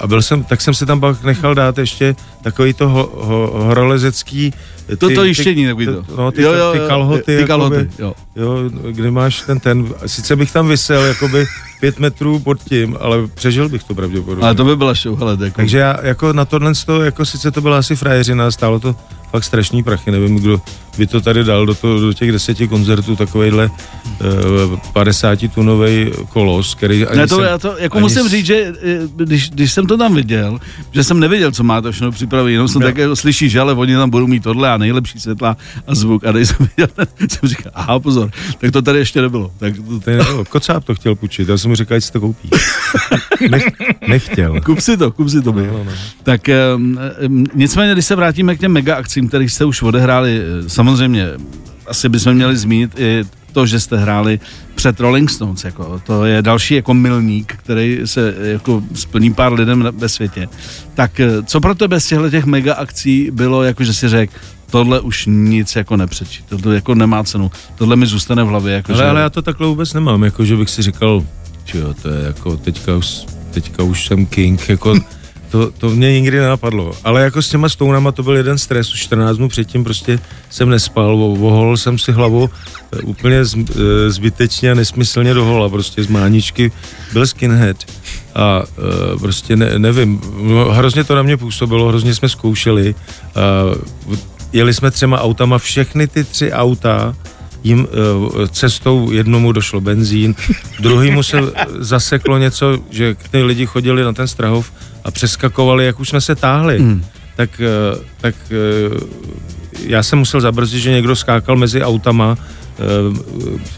a 0.00 0.06
byl 0.06 0.22
jsem, 0.22 0.44
tak 0.44 0.60
jsem 0.60 0.74
si 0.74 0.86
tam 0.86 1.00
pak 1.00 1.24
nechal 1.24 1.54
dát 1.54 1.78
ještě 1.78 2.16
takový 2.42 2.72
to 2.72 2.88
ho, 2.88 3.10
ho, 3.14 3.50
horolezecký... 3.64 4.52
To, 4.98 5.14
to 5.14 5.24
jištění 5.24 5.66
takový 5.66 5.86
to. 5.86 6.04
No, 6.16 6.32
ty, 6.32 6.42
Jo, 6.42 6.52
jo, 6.52 6.72
ty 6.72 6.78
kalhoty. 6.88 7.22
ty 7.22 7.32
jakoby, 7.32 7.48
kalhoty, 7.48 7.88
jo. 7.98 8.14
Jo, 8.36 8.56
kde 8.90 9.10
máš 9.10 9.40
ten 9.40 9.60
ten, 9.60 9.94
sice 10.06 10.36
bych 10.36 10.52
tam 10.52 10.68
vysel 10.68 11.04
jakoby 11.04 11.46
pět 11.80 11.98
metrů 11.98 12.38
pod 12.38 12.64
tím, 12.64 12.96
ale 13.00 13.26
přežil 13.34 13.68
bych 13.68 13.84
to 13.84 13.94
pravděpodobně. 13.94 14.44
Ale 14.44 14.54
to 14.54 14.64
by 14.64 14.76
byla 14.76 14.94
show, 14.94 15.18
hele, 15.18 15.36
jako, 15.40 15.56
Takže 15.56 15.78
já 15.78 15.96
jako 16.02 16.32
na 16.32 16.44
tohle, 16.44 16.72
to, 16.86 17.02
jako 17.02 17.24
sice 17.24 17.50
to 17.50 17.60
byla 17.60 17.78
asi 17.78 17.96
frajeřina, 17.96 18.50
stálo 18.50 18.80
to 18.80 18.96
fakt 19.34 19.44
strašný 19.44 19.82
prachy, 19.82 20.10
nevím, 20.10 20.36
kdo 20.36 20.60
by 20.98 21.06
to 21.06 21.20
tady 21.20 21.44
dal 21.44 21.66
do, 21.66 21.74
to, 21.74 22.00
do 22.00 22.12
těch 22.12 22.32
deseti 22.32 22.68
koncertů, 22.68 23.16
takovejhle 23.16 23.70
uh, 24.70 24.78
50 24.92 25.38
tunový 25.54 26.10
kolos, 26.28 26.74
který 26.74 27.06
ani 27.06 27.18
Ne, 27.18 27.26
to, 27.26 27.34
jsem, 27.36 27.44
já 27.44 27.58
to, 27.58 27.74
jako 27.78 27.96
ani 27.96 28.02
musím 28.02 28.22
s- 28.22 28.30
říct, 28.30 28.46
že 28.46 28.72
eh, 28.82 28.98
když, 29.16 29.50
když 29.50 29.72
jsem 29.72 29.86
to 29.86 29.96
tam 29.96 30.14
viděl, 30.14 30.58
že 30.92 31.04
jsem 31.04 31.20
nevěděl, 31.20 31.52
co 31.52 31.64
má 31.64 31.80
to 31.80 31.92
všechno 31.92 32.12
připravit, 32.12 32.52
jenom 32.52 32.68
jsem 32.68 32.82
Jo. 32.82 32.88
tak 32.88 32.96
jako 32.98 33.16
slyšíš, 33.16 33.52
že 33.52 33.60
ale 33.60 33.72
oni 33.74 33.94
tam 33.94 34.10
budou 34.10 34.26
mít 34.26 34.42
tohle 34.42 34.70
a 34.70 34.76
nejlepší 34.76 35.20
světla 35.20 35.56
a 35.86 35.94
zvuk 35.94 36.24
a 36.26 36.32
když 36.32 36.48
jsem 36.48 36.68
viděl, 36.76 36.88
jsem 37.28 37.48
říkal, 37.48 37.72
aha, 37.74 37.98
pozor, 38.00 38.30
tak 38.58 38.70
to 38.70 38.82
tady 38.82 38.98
ještě 38.98 39.22
nebylo. 39.22 39.50
Tak 39.58 39.74
to, 39.76 40.00
To 40.00 40.10
no, 40.10 40.44
Kocáb 40.44 40.84
to 40.84 40.94
chtěl 40.94 41.14
půjčit, 41.14 41.48
já 41.48 41.58
jsem 41.58 41.70
mu 41.70 41.74
říkal, 41.76 42.00
si 42.00 42.12
to 42.12 42.20
koupí. 42.20 42.50
Nech, 43.50 43.66
nechtěl. 44.08 44.60
kup 44.60 44.80
si 44.80 44.96
to, 44.96 45.10
kup 45.10 45.28
si 45.28 45.42
to. 45.42 45.52
No, 45.52 45.60
No, 45.66 45.72
no, 45.72 45.84
no. 45.84 45.92
Tak 46.22 46.40
um, 46.76 47.46
nicméně, 47.54 47.92
když 47.92 48.04
se 48.04 48.16
vrátíme 48.16 48.56
k 48.56 48.60
těm 48.60 48.72
mega 48.72 48.94
akcím, 48.96 49.23
akcím, 49.24 49.28
kterých 49.28 49.52
jste 49.52 49.64
už 49.64 49.82
odehráli, 49.82 50.40
eh, 50.40 50.68
samozřejmě 50.68 51.28
asi 51.86 52.08
bychom 52.08 52.34
měli 52.34 52.56
zmínit 52.56 52.98
i 52.98 53.24
to, 53.52 53.66
že 53.66 53.80
jste 53.80 53.96
hráli 53.96 54.40
před 54.74 55.00
Rolling 55.00 55.30
Stones, 55.30 55.64
jako, 55.64 56.00
to 56.06 56.24
je 56.24 56.42
další 56.42 56.74
jako 56.74 56.94
milník, 56.94 57.54
který 57.56 58.00
se 58.04 58.34
jako 58.42 58.82
splní 58.94 59.34
pár 59.34 59.52
lidem 59.52 59.82
na- 59.82 59.90
ve 59.90 60.08
světě. 60.08 60.48
Tak 60.94 61.20
eh, 61.20 61.42
co 61.46 61.60
pro 61.60 61.74
tebe 61.74 62.00
z 62.00 62.06
těchto 62.06 62.30
těch 62.30 62.44
mega 62.44 62.74
akcí 62.74 63.30
bylo, 63.30 63.62
jako 63.62 63.84
že 63.84 63.94
si 63.94 64.08
řekl, 64.08 64.32
tohle 64.70 65.00
už 65.00 65.26
nic 65.26 65.76
jako 65.76 65.96
nepřečí, 65.96 66.44
tohle 66.48 66.74
jako 66.74 66.94
nemá 66.94 67.24
cenu, 67.24 67.50
tohle 67.78 67.96
mi 67.96 68.06
zůstane 68.06 68.44
v 68.44 68.48
hlavě. 68.48 68.74
Jako 68.74 68.92
Ale, 68.92 69.02
že... 69.02 69.08
ale 69.08 69.20
já 69.20 69.30
to 69.30 69.42
takhle 69.42 69.66
vůbec 69.66 69.92
nemám, 69.92 70.24
jako 70.24 70.44
že 70.44 70.56
bych 70.56 70.70
si 70.70 70.82
říkal, 70.82 71.24
že 71.64 71.78
jo, 71.78 71.94
to 72.02 72.08
je 72.08 72.26
jako 72.26 72.56
teďka 72.56 72.96
už, 72.96 73.26
teďka 73.50 73.82
už 73.82 74.06
jsem 74.06 74.26
king, 74.26 74.68
jako 74.68 74.94
to, 75.54 75.70
to 75.70 75.90
mě 75.90 76.20
nikdy 76.20 76.40
nenapadlo. 76.40 76.92
Ale 77.04 77.22
jako 77.22 77.42
s 77.42 77.48
těma 77.48 77.68
stounama 77.68 78.12
to 78.12 78.22
byl 78.22 78.36
jeden 78.36 78.58
stres, 78.58 78.92
už 78.92 79.00
14 79.00 79.36
dnů 79.36 79.48
předtím 79.48 79.84
prostě 79.84 80.18
jsem 80.50 80.68
nespal, 80.68 81.16
vo- 81.16 81.38
voholil 81.38 81.76
jsem 81.76 81.98
si 81.98 82.12
hlavu 82.12 82.50
eh, 82.92 82.98
úplně 82.98 83.44
z, 83.44 83.56
eh, 83.56 84.10
zbytečně 84.10 84.70
a 84.70 84.74
nesmyslně 84.74 85.34
do 85.34 85.44
hola, 85.44 85.68
prostě 85.68 86.04
z 86.04 86.06
máničky 86.06 86.72
byl 87.12 87.26
skinhead. 87.26 87.76
A 88.34 88.62
uh, 88.62 89.20
prostě 89.20 89.56
ne, 89.56 89.78
nevím, 89.78 90.20
no, 90.42 90.64
hrozně 90.70 91.04
to 91.04 91.14
na 91.14 91.22
mě 91.22 91.36
působilo, 91.36 91.88
hrozně 91.88 92.14
jsme 92.14 92.28
zkoušeli, 92.28 92.94
uh, 94.06 94.14
jeli 94.52 94.74
jsme 94.74 94.90
třema 94.90 95.20
autama, 95.20 95.58
všechny 95.58 96.06
ty 96.06 96.24
tři 96.24 96.52
auta 96.52 97.16
jim 97.64 97.86
cestou 98.50 99.10
jednomu 99.10 99.52
došlo 99.52 99.80
benzín, 99.80 100.34
druhýmu 100.80 101.22
se 101.22 101.38
zaseklo 101.78 102.38
něco, 102.38 102.78
že 102.90 103.16
ty 103.30 103.42
lidi 103.42 103.66
chodili 103.66 104.02
na 104.02 104.12
ten 104.12 104.28
Strahov 104.28 104.70
a 105.04 105.10
přeskakovali, 105.10 105.86
jak 105.86 106.00
už 106.00 106.08
jsme 106.08 106.20
se 106.20 106.34
táhli. 106.34 106.78
Hmm. 106.78 107.04
Tak, 107.36 107.60
uh, 107.94 108.04
tak 108.20 108.34
uh, 108.92 108.98
já 109.86 110.02
jsem 110.02 110.18
musel 110.18 110.40
zabrzdit, 110.40 110.82
že 110.82 110.90
někdo 110.90 111.16
skákal 111.16 111.56
mezi 111.56 111.82
autama 111.82 112.36
uh, 113.10 113.16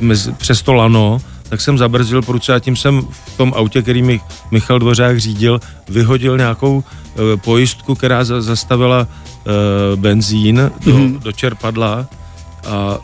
mezi, 0.00 0.32
přes 0.32 0.62
to 0.62 0.72
lano, 0.72 1.18
tak 1.48 1.60
jsem 1.60 1.78
zabrzdil 1.78 2.22
pruce 2.22 2.54
a 2.54 2.58
tím 2.58 2.76
jsem 2.76 3.02
v 3.26 3.36
tom 3.36 3.52
autě, 3.56 3.82
který 3.82 4.02
mi 4.02 4.20
Michal 4.50 4.78
Dvořák 4.78 5.20
řídil, 5.20 5.60
vyhodil 5.88 6.36
nějakou 6.36 6.84
pojistku, 7.44 7.94
která 7.94 8.24
za, 8.24 8.42
zastavila 8.42 9.08
benzín 9.96 10.70
do, 10.84 10.92
mm-hmm. 10.92 11.18
do 11.18 11.32
čerpadla 11.32 12.06
a 12.66 12.98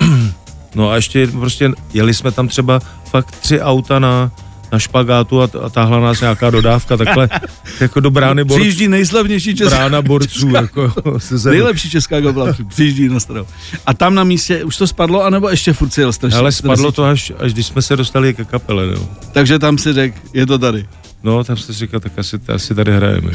no 0.74 0.90
a 0.90 0.96
ještě 0.96 1.26
prostě 1.26 1.70
jeli 1.94 2.14
jsme 2.14 2.32
tam 2.32 2.48
třeba 2.48 2.80
fakt 3.10 3.30
tři 3.40 3.60
auta 3.60 3.98
na, 3.98 4.30
na 4.72 4.78
špagátu 4.78 5.42
a, 5.42 5.48
a 5.62 5.68
táhla 5.68 6.00
nás 6.00 6.20
nějaká 6.20 6.50
dodávka 6.50 6.96
takhle 6.96 7.28
jako 7.80 8.00
do 8.00 8.10
brány 8.10 8.44
borců. 8.44 8.60
Přijíždí 8.60 8.88
nejslavnější 8.88 9.54
česká, 9.54 9.76
Brána 9.76 10.02
borců, 10.02 10.48
jako 10.48 10.92
se 11.18 11.50
nejlepší 11.50 11.90
česká 11.90 12.20
gobla, 12.20 12.46
přijíždí 12.68 13.08
na 13.08 13.20
stranu. 13.20 13.46
A 13.86 13.94
tam 13.94 14.14
na 14.14 14.24
místě 14.24 14.64
už 14.64 14.76
to 14.76 14.86
spadlo, 14.86 15.24
anebo 15.24 15.48
ještě 15.48 15.72
furt 15.72 15.90
si 15.90 16.00
jel 16.00 16.12
strašně? 16.12 16.38
Ale 16.38 16.52
spadlo 16.52 16.92
to 16.92 17.04
až, 17.04 17.32
až 17.38 17.52
když 17.52 17.66
jsme 17.66 17.82
se 17.82 17.96
dostali 17.96 18.34
ke 18.34 18.44
kapele, 18.44 18.86
no. 18.86 19.08
Takže 19.32 19.58
tam 19.58 19.78
si 19.78 19.92
řekl, 19.92 20.18
je 20.34 20.46
to 20.46 20.58
tady. 20.58 20.86
No, 21.22 21.44
tam 21.44 21.56
se 21.56 21.72
říkal, 21.72 22.00
tak 22.00 22.18
asi, 22.18 22.40
asi 22.48 22.74
tady 22.74 22.92
hrajeme. 22.96 23.30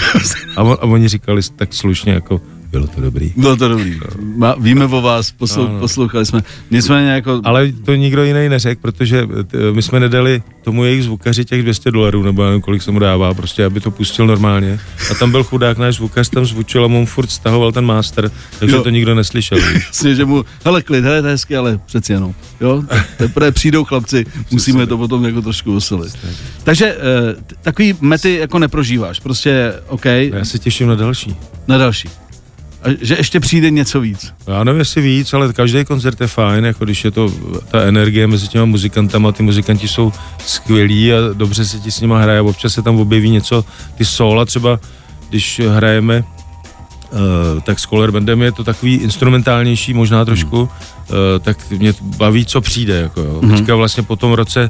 A, 0.55 0.63
on, 0.63 0.77
a 0.81 0.83
oni 0.83 1.07
říkali 1.07 1.41
tak 1.55 1.73
slušně, 1.73 2.13
jako, 2.13 2.41
bylo 2.73 2.87
to 2.87 3.01
dobrý. 3.01 3.33
Bylo 3.37 3.55
to 3.57 3.67
dobrý. 3.67 3.99
Ma, 4.37 4.55
víme 4.59 4.85
o 4.85 5.01
vás, 5.01 5.31
poslou, 5.31 5.67
Ano. 5.67 5.79
poslouchali 5.79 6.25
jsme. 6.25 6.41
Nicméně 6.71 7.09
jako... 7.09 7.41
Ale 7.43 7.71
to 7.85 7.95
nikdo 7.95 8.23
jiný 8.23 8.49
neřekl, 8.49 8.81
protože 8.81 9.27
t- 9.47 9.57
my 9.71 9.81
jsme 9.81 9.99
nedali 9.99 10.41
tomu 10.63 10.83
jejich 10.83 11.03
zvukaři 11.03 11.45
těch 11.45 11.61
200 11.61 11.91
dolarů, 11.91 12.23
nebo 12.23 12.45
nevím, 12.45 12.61
kolik 12.61 12.81
se 12.81 12.91
mu 12.91 12.99
dává, 12.99 13.33
prostě, 13.33 13.65
aby 13.65 13.79
to 13.79 13.91
pustil 13.91 14.27
normálně. 14.27 14.79
A 15.11 15.13
tam 15.13 15.31
byl 15.31 15.43
chudák 15.43 15.77
náš 15.77 15.95
zvukař, 15.95 16.29
tam 16.29 16.45
zvučil 16.45 16.85
a 16.85 16.87
mu 16.87 17.05
furt 17.05 17.31
stahoval 17.31 17.71
ten 17.71 17.85
master, 17.85 18.31
takže 18.59 18.75
Jo. 18.75 18.83
to 18.83 18.89
nikdo 18.89 19.15
neslyšel. 19.15 19.57
Jasně, 19.73 20.15
že 20.15 20.25
mu, 20.25 20.45
hele 20.65 20.81
klid, 20.81 21.03
hele, 21.03 21.21
to 21.21 21.27
je 21.27 21.33
hezky, 21.33 21.55
ale 21.55 21.79
přeci 21.85 22.13
jenom. 22.13 22.33
Jo? 22.61 22.83
Teprve 23.17 23.51
přijdou 23.51 23.83
chlapci, 23.83 24.25
musíme 24.51 24.87
to 24.87 24.97
potom 24.97 25.25
jako 25.25 25.41
trošku 25.41 25.75
oselit. 25.75 26.13
Takže 26.63 26.95
t- 27.47 27.55
takový 27.61 27.95
mety 28.01 28.35
jako 28.35 28.59
neprožíváš, 28.59 29.19
prostě 29.19 29.73
OK, 29.87 30.05
Já 30.05 30.45
se 30.45 30.59
těším 30.59 30.87
na 30.87 30.95
další. 30.95 31.35
na 31.67 31.77
další. 31.77 32.09
A 32.83 32.87
že 33.01 33.15
ještě 33.15 33.39
přijde 33.39 33.71
něco 33.71 34.01
víc. 34.01 34.33
Já 34.47 34.63
nevím, 34.63 34.79
jestli 34.79 35.01
víc, 35.01 35.33
ale 35.33 35.53
každý 35.53 35.85
koncert 35.85 36.21
je 36.21 36.27
fajn, 36.27 36.65
jako 36.65 36.85
když 36.85 37.05
je 37.05 37.11
to 37.11 37.33
ta 37.71 37.81
energie 37.81 38.27
mezi 38.27 38.47
těma 38.47 38.65
muzikantama, 38.65 39.31
ty 39.31 39.43
muzikanti 39.43 39.87
jsou 39.87 40.11
skvělí 40.45 41.13
a 41.13 41.17
dobře 41.33 41.65
se 41.65 41.79
ti 41.79 41.91
s 41.91 42.01
nima 42.01 42.19
hraje, 42.19 42.41
občas 42.41 42.73
se 42.73 42.81
tam 42.81 42.99
objeví 42.99 43.29
něco, 43.29 43.65
ty 43.95 44.05
sola 44.05 44.45
třeba, 44.45 44.79
když 45.29 45.61
hrajeme, 45.69 46.23
Uh, 47.13 47.61
tak 47.61 47.79
s 47.79 47.83
Color 47.83 48.11
Bandem 48.11 48.41
je 48.41 48.51
to 48.51 48.63
takový 48.63 48.95
instrumentálnější 48.95 49.93
možná 49.93 50.25
trošku, 50.25 50.61
uh, 50.61 50.69
tak 51.41 51.57
mě 51.71 51.93
baví, 52.01 52.45
co 52.45 52.61
přijde. 52.61 52.93
Jako, 53.01 53.21
jo. 53.21 53.41
Teďka 53.55 53.75
vlastně 53.75 54.03
po 54.03 54.15
tom 54.15 54.33
roce 54.33 54.69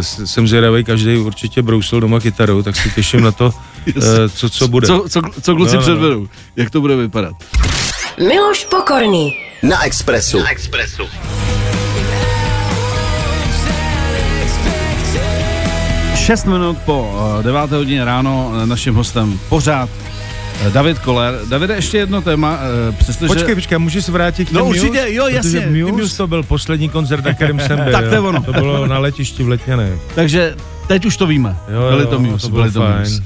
jsem 0.00 0.48
zvědavý, 0.48 0.84
každý 0.84 1.16
určitě 1.16 1.62
brousil 1.62 2.00
doma 2.00 2.20
kytaru, 2.20 2.62
tak 2.62 2.76
se 2.76 2.88
těším 2.90 3.20
na 3.20 3.32
to, 3.32 3.46
uh, 3.96 4.02
co, 4.34 4.50
co 4.50 4.68
bude. 4.68 4.86
Co, 4.86 5.04
co, 5.08 5.20
co 5.42 5.54
kluci 5.56 5.74
No, 5.76 5.80
no, 5.80 5.86
no. 5.88 5.92
předvedou, 5.92 6.28
jak 6.56 6.70
to 6.70 6.80
bude 6.80 6.96
vypadat. 6.96 7.34
Miloš 8.18 8.64
Pokorný. 8.64 9.32
Na 9.62 9.82
Expressu. 9.84 10.38
Na 10.38 10.50
Expressu. 10.50 11.02
Šest 16.16 16.46
minut 16.46 16.78
po 16.84 17.14
eh, 17.40 17.42
9. 17.42 17.70
hodině 17.70 18.04
ráno 18.04 18.52
eh, 18.62 18.66
naším 18.66 18.94
hostem 18.94 19.40
pořád 19.48 19.88
eh, 19.90 20.11
David 20.70 20.98
Koller. 20.98 21.34
Davide, 21.48 21.74
ještě 21.74 21.98
jedno 21.98 22.22
téma, 22.22 22.58
eh, 22.88 22.92
přestože... 22.92 23.34
Počkej, 23.34 23.54
počkej, 23.54 23.78
můžeš 23.78 24.04
se 24.04 24.12
vrátit 24.12 24.48
k 24.48 24.52
No 24.52 24.60
těm 24.60 24.68
určitě, 24.68 24.86
Muse? 24.88 25.12
jo, 25.14 25.26
jasně, 25.26 25.60
Muse, 25.66 25.92
Muse. 25.92 26.16
to 26.16 26.26
byl 26.26 26.42
poslední 26.42 26.88
koncert, 26.88 27.24
na 27.24 27.34
kterém 27.34 27.60
jsem 27.60 27.80
byl. 27.84 27.92
Tak 27.92 28.04
to 28.08 28.14
je 28.14 28.20
ono. 28.20 28.42
To 28.42 28.52
bylo 28.52 28.86
na 28.86 28.98
letišti 28.98 29.42
v 29.42 29.48
Letňané. 29.48 29.90
Takže 30.14 30.54
teď 30.88 31.06
už 31.06 31.16
to 31.16 31.26
víme. 31.26 31.56
Jo, 31.74 31.88
byli 31.90 32.02
jo, 32.02 32.10
to 32.10 32.18
Muse, 32.20 32.42
to 32.46 32.48
bylo 32.48 32.62
byli 32.62 32.72
to 32.72 32.80
fajn. 32.80 32.98
Muse. 32.98 33.22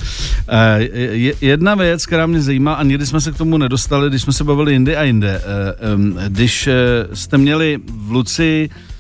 Eh, 0.49 0.83
je- 1.13 1.35
Jedna 1.41 1.75
věc, 1.75 2.07
která 2.07 2.27
mě 2.27 2.43
zajímá, 2.43 2.75
a 2.75 2.83
nikdy 2.83 3.07
jsme 3.07 3.21
se 3.21 3.33
k 3.33 3.37
tomu 3.37 3.59
nedostali, 3.59 4.09
když 4.09 4.23
jsme 4.23 4.33
se 4.33 4.45
bavili 4.45 4.73
jinde 4.73 4.97
a 4.97 5.03
jinde. 5.03 5.43
Eh, 5.81 5.93
em, 5.93 6.19
Když 6.29 6.67
eh, 6.67 6.73
jste 7.15 7.39
měli 7.39 7.79
v 8.07 8.11
Luci 8.11 8.69
eh, 8.73 8.96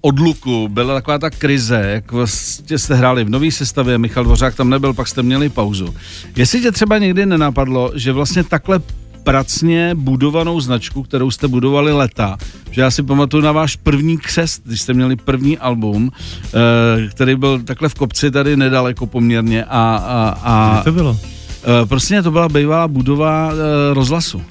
odluku, 0.00 0.68
byla 0.68 0.94
taková 0.94 1.18
ta 1.18 1.30
krize, 1.30 1.82
jak 1.94 2.12
vlastně 2.12 2.78
jste 2.78 2.94
hráli 2.94 3.24
v 3.24 3.30
nový 3.30 3.50
sestavě, 3.50 3.98
Michal 3.98 4.24
Dvořák 4.24 4.54
tam 4.54 4.70
nebyl, 4.70 4.92
pak 4.94 5.08
jste 5.08 5.22
měli 5.22 5.48
pauzu. 5.48 5.94
Jestli 6.36 6.60
tě 6.60 6.72
třeba 6.72 6.98
někdy 6.98 7.26
nenapadlo, 7.26 7.92
že 7.94 8.12
vlastně 8.12 8.44
takhle 8.44 8.80
pracně 9.24 9.94
budovanou 9.94 10.60
značku, 10.60 11.02
kterou 11.02 11.30
jste 11.30 11.48
budovali 11.48 11.92
leta, 11.92 12.36
že 12.70 12.80
já 12.80 12.90
si 12.90 13.02
pamatuju 13.02 13.42
na 13.42 13.52
váš 13.52 13.76
první 13.76 14.18
křest, 14.18 14.62
když 14.64 14.80
jste 14.80 14.94
měli 14.94 15.16
první 15.16 15.58
album, 15.58 16.10
eh, 16.44 17.08
který 17.08 17.36
byl 17.36 17.62
takhle 17.62 17.88
v 17.88 17.94
kopci 17.94 18.30
tady 18.30 18.56
nedaleko 18.56 19.06
poměrně 19.06 19.64
a, 19.64 19.68
a, 19.68 20.38
a 20.42 20.82
to 20.82 20.92
bylo? 20.92 21.18
Eh, 21.22 21.86
Prostě 21.86 22.22
to 22.22 22.30
byla 22.30 22.48
bývalá 22.48 22.88
budova 22.88 23.50
eh, 23.52 23.94
rozhlasu. 23.94 24.42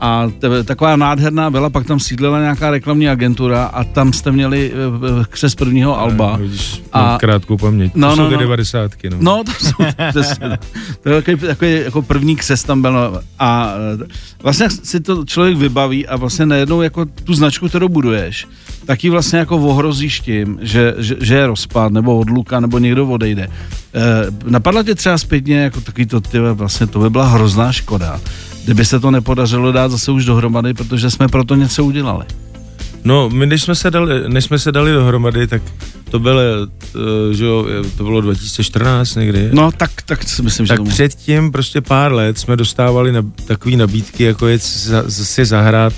A 0.00 0.30
taková 0.64 0.96
nádherná 0.96 1.50
byla, 1.50 1.70
pak 1.70 1.86
tam 1.86 2.00
sídlila 2.00 2.40
nějaká 2.40 2.70
reklamní 2.70 3.08
agentura 3.08 3.64
a 3.64 3.84
tam 3.84 4.12
jste 4.12 4.32
měli 4.32 4.72
eh, 4.72 5.24
křes 5.28 5.54
prvního 5.54 6.00
alba. 6.00 6.30
No, 6.32 6.38
vidíš, 6.38 6.82
A- 6.92 7.16
krátkou 7.20 7.56
paměť. 7.56 7.92
No, 7.94 8.10
to 8.10 8.16
jsou 8.16 8.22
no, 8.22 8.28
ty 8.28 8.34
no. 8.34 8.40
devadesátky, 8.40 9.10
no. 9.10 9.16
No, 9.20 9.42
to 9.44 9.52
jsou 9.52 9.84
přesně. 10.10 10.48
tak. 10.48 10.60
To 11.02 11.08
je 11.08 11.22
takový, 11.22 11.36
takový 11.36 11.72
jako 11.72 12.02
první 12.02 12.36
křes 12.36 12.62
tam 12.64 12.82
byl. 12.82 12.92
no. 12.92 13.20
A 13.38 13.74
eh, 14.02 14.06
vlastně 14.42 14.70
si 14.70 15.00
to 15.00 15.24
člověk 15.24 15.56
vybaví 15.56 16.06
a 16.06 16.16
vlastně 16.16 16.46
najednou 16.46 16.82
jako 16.82 17.04
tu 17.04 17.34
značku, 17.34 17.68
kterou 17.68 17.88
buduješ, 17.88 18.46
tak 18.86 19.04
ji 19.04 19.10
vlastně 19.10 19.38
jako 19.38 19.56
ohrozíš 19.56 20.20
tím, 20.20 20.58
že, 20.62 20.94
že, 20.98 21.16
že 21.20 21.34
je 21.34 21.46
rozpad, 21.46 21.92
nebo 21.92 22.18
odluka, 22.18 22.60
nebo 22.60 22.78
někdo 22.78 23.06
odejde. 23.06 23.42
E, 23.42 23.50
napadlo 24.50 24.82
tě 24.82 24.94
třeba 24.94 25.18
zpětně 25.18 25.56
jako 25.58 25.80
takový 25.80 26.06
to, 26.06 26.20
ty, 26.20 26.38
vlastně 26.38 26.86
to 26.86 26.98
by 26.98 27.10
byla 27.10 27.26
hrozná 27.28 27.72
škoda, 27.72 28.20
kdyby 28.70 28.84
se 28.84 29.00
to 29.00 29.10
nepodařilo 29.10 29.72
dát 29.72 29.90
zase 29.90 30.12
už 30.12 30.24
dohromady, 30.24 30.74
protože 30.74 31.10
jsme 31.10 31.28
pro 31.28 31.44
to 31.44 31.54
něco 31.54 31.84
udělali. 31.84 32.24
No, 33.04 33.30
my 33.30 33.46
než 33.46 33.62
jsme 33.62 33.74
se 33.74 33.90
dali, 33.90 34.28
než 34.28 34.44
jsme 34.44 34.58
se 34.58 34.72
dali 34.72 34.92
dohromady, 34.92 35.46
tak 35.46 35.62
to 36.10 36.18
bylo, 36.18 36.40
uh, 36.94 37.32
že 37.32 37.44
jo, 37.44 37.66
to 37.96 38.04
bylo 38.04 38.20
2014 38.20 39.14
někdy. 39.14 39.48
No 39.52 39.72
tak, 39.72 39.90
tak 40.02 40.22
si 40.22 40.42
myslím, 40.42 40.66
že 40.66 40.76
tak 40.76 40.88
předtím 40.88 41.52
prostě 41.52 41.80
pár 41.80 42.12
let 42.12 42.38
jsme 42.38 42.56
dostávali 42.56 43.12
na, 43.12 43.22
takové 43.46 43.76
nabídky, 43.76 44.24
jako 44.24 44.46
je 44.46 44.58
za, 44.58 45.02
za, 45.06 45.24
si 45.24 45.44
zahrát 45.44 45.92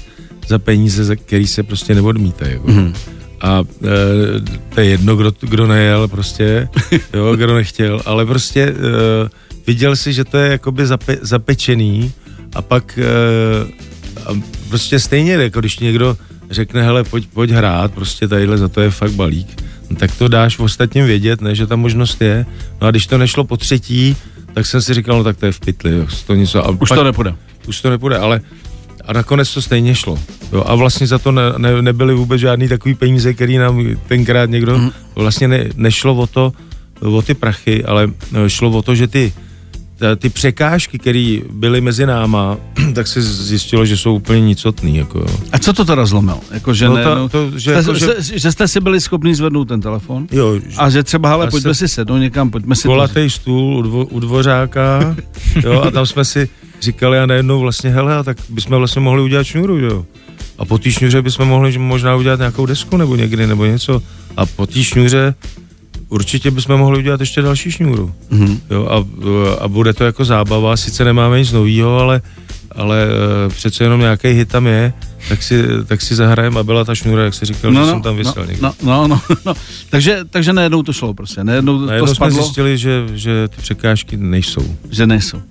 za 0.48 0.58
peníze, 0.58 1.04
za 1.04 1.16
který 1.16 1.46
se 1.46 1.62
prostě 1.62 1.94
neodmítají. 1.94 2.52
Jako. 2.52 2.68
Mhm. 2.68 2.80
Mm. 2.80 2.94
A 3.40 3.62
e, 3.84 4.40
to 4.74 4.80
je 4.80 4.86
jedno, 4.86 5.16
kdo, 5.16 5.32
kdo 5.40 5.66
nejel 5.66 6.08
prostě, 6.08 6.68
jo, 7.14 7.36
kdo 7.36 7.54
nechtěl, 7.54 8.02
ale 8.06 8.26
prostě 8.26 8.60
e, 8.62 8.74
viděl 9.66 9.96
si, 9.96 10.12
že 10.12 10.24
to 10.24 10.36
je 10.36 10.50
jakoby 10.50 10.86
zape, 10.86 11.18
zapečený 11.22 12.12
a 12.54 12.62
pak 12.62 12.98
e, 12.98 13.02
a 14.26 14.40
prostě 14.68 14.98
stejně, 14.98 15.32
jako 15.32 15.60
když 15.60 15.78
někdo 15.78 16.16
řekne, 16.50 16.82
hele, 16.82 17.04
pojď, 17.04 17.28
pojď 17.32 17.50
hrát, 17.50 17.92
prostě 17.92 18.28
tadyhle 18.28 18.58
za 18.58 18.68
to 18.68 18.80
je 18.80 18.90
fakt 18.90 19.12
balík, 19.12 19.62
no, 19.90 19.96
tak 19.96 20.16
to 20.16 20.28
dáš 20.28 20.56
v 20.56 20.60
ostatním 20.60 21.06
vědět, 21.06 21.40
ne, 21.40 21.54
že 21.54 21.66
ta 21.66 21.76
možnost 21.76 22.20
je. 22.20 22.46
No 22.80 22.86
a 22.86 22.90
když 22.90 23.06
to 23.06 23.18
nešlo 23.18 23.44
po 23.44 23.56
třetí, 23.56 24.16
tak 24.54 24.66
jsem 24.66 24.82
si 24.82 24.94
říkal, 24.94 25.18
no 25.18 25.24
tak 25.24 25.36
to 25.36 25.46
je 25.46 25.52
v 25.52 25.60
pytli, 25.60 25.92
jo, 25.96 26.06
to 26.26 26.34
něco. 26.34 26.66
A 26.66 26.70
Už 26.70 26.88
pak, 26.88 26.98
to 26.98 27.04
nepůjde. 27.04 27.34
už 27.68 27.80
to 27.80 27.90
nepůjde, 27.90 28.18
ale 28.18 28.40
a 29.04 29.12
nakonec 29.12 29.54
to 29.54 29.62
stejně 29.62 29.94
šlo. 29.94 30.18
Jo, 30.52 30.64
a 30.66 30.74
vlastně 30.74 31.06
za 31.06 31.18
to 31.18 31.32
ne, 31.32 31.42
ne, 31.58 31.82
nebyly 31.82 32.14
vůbec 32.14 32.40
žádný 32.40 32.68
takový 32.68 32.94
peníze, 32.94 33.34
který 33.34 33.58
nám 33.58 33.86
tenkrát 34.06 34.50
někdo, 34.50 34.78
mm. 34.78 34.90
vlastně 35.14 35.48
ne, 35.48 35.64
nešlo 35.76 36.14
o 36.14 36.26
to, 36.26 36.52
o 37.00 37.22
ty 37.22 37.34
prachy, 37.34 37.84
ale 37.84 38.08
eh, 38.34 38.50
šlo 38.50 38.70
o 38.70 38.82
to, 38.82 38.94
že 38.94 39.06
ty 39.08 39.32
ty 40.16 40.28
překážky, 40.28 40.98
které 40.98 41.38
byly 41.52 41.80
mezi 41.80 42.06
náma, 42.06 42.56
tak 42.94 43.06
se 43.06 43.22
zjistilo, 43.22 43.86
že 43.86 43.96
jsou 43.96 44.14
úplně 44.14 44.40
nicotný. 44.40 44.96
Jako, 44.96 45.18
jo. 45.18 45.26
A 45.52 45.58
co 45.58 45.72
to 45.72 45.84
teda 45.84 46.06
zlomilo? 46.06 46.40
Jako, 46.50 46.74
že, 46.74 46.88
No 46.88 46.94
ne, 46.96 47.04
ta- 47.04 47.14
no, 47.14 47.28
to, 47.28 47.50
že 47.50 47.58
že, 47.60 47.72
jako, 47.72 47.94
že, 47.94 48.00
že- 48.06 48.22
že, 48.22 48.38
že 48.38 48.52
jste 48.52 48.68
si 48.68 48.80
byli 48.80 49.00
schopni 49.00 49.34
zvednout 49.34 49.68
ten 49.68 49.80
telefon? 49.80 50.26
Jo, 50.32 50.54
A 50.76 50.90
že 50.90 51.02
třeba, 51.02 51.28
hele, 51.28 51.50
pojďme 51.50 51.74
se- 51.74 51.88
si 51.88 51.94
sednout 51.94 52.16
někam, 52.18 52.50
pojďme 52.50 52.76
si... 52.76 52.82
to- 52.82 52.88
kolatý 52.88 53.30
stůl 53.30 53.76
u, 53.78 53.82
dvo, 53.82 54.04
u 54.06 54.20
dvořáka, 54.20 55.16
jo, 55.64 55.80
a 55.80 55.90
tam 55.90 56.06
jsme 56.06 56.24
si 56.24 56.48
říkali 56.80 57.18
a 57.18 57.26
najednou 57.26 57.60
vlastně, 57.60 57.90
hele, 57.90 58.16
a 58.16 58.22
tak 58.22 58.36
bychom 58.48 58.76
vlastně 58.78 59.00
mohli 59.02 59.22
udělat 59.22 59.44
šňůru, 59.44 59.78
jo. 59.78 60.06
A 60.58 60.64
po 60.64 60.78
té 60.78 60.90
šňůře 60.90 61.22
bychom 61.22 61.48
mohli 61.48 61.72
že 61.72 61.78
možná 61.78 62.16
udělat 62.16 62.38
nějakou 62.38 62.66
desku 62.66 62.96
nebo 62.96 63.16
někdy, 63.16 63.46
nebo 63.46 63.64
něco. 63.64 64.02
A 64.36 64.46
po 64.46 64.66
té 64.66 64.84
šňůře 64.84 65.34
určitě 66.12 66.50
bychom 66.50 66.76
mohli 66.76 66.98
udělat 66.98 67.20
ještě 67.20 67.42
další 67.42 67.70
šňůru. 67.70 68.14
Mhm. 68.30 68.60
Jo, 68.70 68.86
a, 68.86 68.96
a 69.64 69.68
bude 69.68 69.92
to 69.92 70.04
jako 70.04 70.24
zábava, 70.24 70.76
sice 70.76 71.04
nemáme 71.04 71.38
nic 71.38 71.52
novýho, 71.52 71.98
ale, 71.98 72.22
ale 72.70 73.06
eh, 73.06 73.48
přece 73.48 73.84
jenom 73.84 74.00
nějaký 74.00 74.28
hit 74.28 74.48
tam 74.48 74.66
je, 74.66 74.92
tak 75.28 75.42
si, 75.42 75.64
tak 75.86 76.00
si 76.00 76.14
zahrajeme 76.14 76.60
a 76.60 76.62
byla 76.62 76.84
ta 76.84 76.94
šňůra, 76.94 77.24
jak 77.24 77.34
jsi 77.34 77.46
říkal, 77.46 77.74
že 77.74 77.84
jsem 77.84 78.02
tam 78.02 78.16
vysel 78.16 78.34
no, 78.36 78.44
někde. 78.44 78.62
no, 78.62 78.74
no, 78.82 79.08
no, 79.08 79.20
no. 79.46 79.54
Takže, 79.90 80.20
takže 80.30 80.52
najednou 80.52 80.82
to 80.82 80.92
šlo 80.92 81.14
prostě, 81.14 81.44
najednou, 81.44 81.78
Najednou 81.78 82.06
to 82.06 82.14
jsme 82.14 82.14
spadlo, 82.14 82.42
zjistili, 82.42 82.78
že, 82.78 83.04
že 83.14 83.48
ty 83.48 83.62
překážky 83.62 84.16
nejsou. 84.16 84.76
že 84.90 85.06
nejsou. 85.06 85.42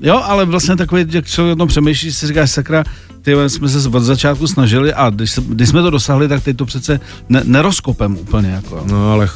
Jo, 0.00 0.20
ale 0.24 0.44
vlastně 0.44 0.76
takový, 0.76 1.04
jak 1.10 1.26
člověk 1.26 1.56
o 1.56 1.58
tom 1.58 1.68
přemýšlí, 1.68 2.12
si 2.12 2.26
říkáš, 2.26 2.50
sakra, 2.50 2.84
ty 3.22 3.34
jsme 3.46 3.68
se 3.68 3.88
od 3.88 4.00
začátku 4.00 4.46
snažili 4.46 4.94
a 4.94 5.10
když, 5.10 5.38
když 5.38 5.68
jsme 5.68 5.82
to 5.82 5.90
dosáhli, 5.90 6.28
tak 6.28 6.42
teď 6.42 6.56
to 6.56 6.64
přece 6.64 7.00
ne, 7.28 7.42
nerozkopem 7.44 8.16
úplně. 8.18 8.48
Jako. 8.48 8.84
No. 8.86 8.92
No 8.92 9.12
ale 9.12 9.28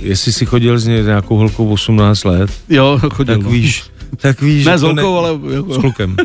ch- 0.00 0.16
chtě 0.18 0.32
si 0.32 0.46
chodil 0.46 0.78
s 0.78 0.86
ně- 0.86 1.02
nějakou 1.02 1.36
holkou 1.36 1.68
18 1.72 2.24
let, 2.24 2.50
Jo, 2.68 3.00
chodil. 3.12 3.34
tak 3.34 3.44
no. 3.44 3.50
víš, 3.50 3.82
tak 4.16 4.40
víš, 4.42 4.66
Ne 4.66 4.72
že 4.72 4.78
s 4.78 4.80
to 4.80 4.86
holkou, 4.86 5.16
ale 5.16 5.30
s 5.48 5.54
jako, 5.54 5.80
klukem. 5.80 6.16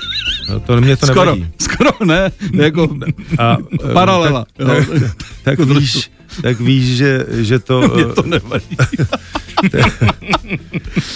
No, 0.50 0.60
to 0.60 0.82
mě 0.82 0.98
to 0.98 1.06
skoro, 1.08 1.36
nevadí. 1.36 1.54
skoro 1.62 1.90
ne, 2.06 2.32
jako 2.54 2.90
A, 3.40 3.58
eh, 3.90 3.94
paralela. 3.94 4.46
Tak, 4.58 4.88
jo. 4.90 5.00
tak, 5.44 5.58
tak 5.58 5.60
víš, 5.60 6.12
tak 6.42 6.60
víš, 6.60 6.98
že, 6.98 7.26
že 7.32 7.60
to, 7.60 7.82
Mě 7.96 8.06
to 8.06 8.22
nevadí. 8.24 8.78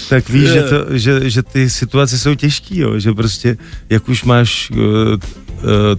tak 0.09 0.29
víš, 0.29 0.49
že, 0.49 0.61
to, 0.63 0.97
že, 0.97 1.29
že 1.29 1.43
ty 1.43 1.69
situace 1.69 2.17
jsou 2.17 2.35
těžký, 2.35 2.79
jo, 2.79 2.99
že 2.99 3.11
prostě, 3.13 3.57
jak 3.89 4.09
už 4.09 4.23
máš 4.23 4.71
uh, 4.71 4.77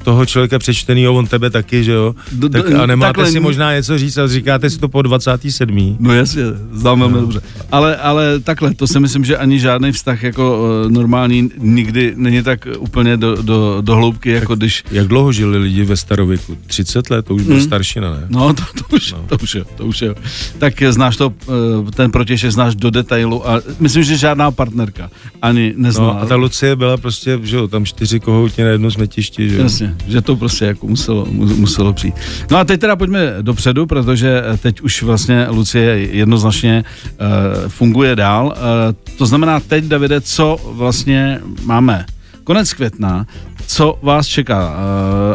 toho 0.05 0.27
člověka 0.27 0.59
přečtenýho, 0.59 1.15
on 1.15 1.27
tebe 1.27 1.51
taky, 1.51 1.85
že 1.85 1.93
jo, 1.93 2.15
tak 2.53 2.71
a 2.71 2.87
nemáte 2.87 3.09
takhle- 3.09 3.33
si 3.33 3.41
možná 3.41 3.75
něco 3.75 3.99
říct 3.99 4.19
a 4.19 4.29
říkáte 4.29 4.71
si 4.71 4.79
to 4.79 4.89
po 4.89 5.03
27. 5.03 5.97
No 6.01 6.13
jasně, 6.15 6.43
známe 6.73 7.09
no. 7.09 7.21
dobře. 7.21 7.41
Ale, 7.73 7.97
ale 7.97 8.41
takhle, 8.41 8.75
to 8.75 8.87
si 8.87 9.01
myslím, 9.01 9.25
že 9.25 9.37
ani 9.37 9.59
žádný 9.61 9.93
vztah 9.93 10.23
jako 10.23 10.63
uh, 10.85 10.91
normální 10.93 11.51
nikdy 11.59 12.13
není 12.17 12.43
tak 12.43 12.69
úplně 12.79 13.17
do, 13.17 13.43
do, 13.43 13.79
do 13.81 13.97
hloubky, 13.97 14.31
jako 14.31 14.55
když... 14.57 14.85
Jak 14.91 15.09
dlouho 15.09 15.33
žili 15.33 15.59
lidi 15.59 15.85
ve 15.85 15.97
starověku? 15.97 16.57
30 16.67 17.11
let? 17.11 17.27
To 17.27 17.35
už 17.35 17.43
byl 17.43 17.55
Hmm. 17.57 17.65
staršina, 17.65 18.11
ne? 18.11 18.27
No, 18.29 18.55
to, 18.55 18.63
to, 18.63 18.97
už, 18.97 19.13
No. 19.13 19.25
to 19.29 19.37
už 19.43 19.55
jo, 19.55 19.65
to 19.77 19.85
už 19.87 20.03
jo. 20.03 20.15
Tak 20.59 20.83
znáš 20.91 21.17
to, 21.17 21.33
uh, 21.47 21.91
ten 21.91 22.11
protěžek 22.11 22.51
znáš 22.53 22.75
do 22.75 22.91
detailu 22.91 23.49
a 23.51 23.61
myslím, 23.81 24.03
že 24.05 24.17
žádná 24.17 24.51
partnerka 24.51 25.11
ani 25.43 25.75
nezná. 25.77 26.05
No 26.05 26.21
a 26.23 26.27
ta 26.27 26.35
Lucie 26.37 26.77
byla 26.77 26.97
prostě, 26.97 27.39
že 27.43 27.57
jo, 27.57 27.69
tam 27.69 27.85
čtyři 27.85 28.21
kohouti 28.21 28.63
na 28.63 28.69
jednom 28.69 28.91
smetišti, 28.91 29.50
že. 29.51 29.63
Jasně, 29.63 29.95
že 30.09 30.21
to 30.21 30.37
prostě 30.37 30.65
jako 30.65 30.87
muselo, 30.87 31.27
mu- 31.27 31.57
muselo 31.57 31.93
přijít. 31.93 32.15
No 32.51 32.59
a 32.59 32.65
teď 32.65 32.81
teda 32.81 32.97
pojďme 32.97 33.35
dopředu, 33.43 33.87
protože 33.87 34.43
teď 34.63 34.81
už 34.81 35.03
vlastně 35.03 35.47
Lucie 35.51 35.99
jednoznačně 35.99 36.85
uh, 36.85 37.69
funguje 37.69 38.17
dál. 38.17 38.47
Uh, 38.47 39.17
to 39.19 39.27
znamená 39.27 39.61
teď, 39.61 39.85
Davide, 39.85 40.21
co 40.21 40.57
vlastně 40.73 41.41
máme? 41.65 42.07
Konec 42.45 42.73
května, 42.73 43.27
co 43.67 43.99
vás 44.03 44.27
čeká? 44.27 44.71
Uh, 44.71 44.77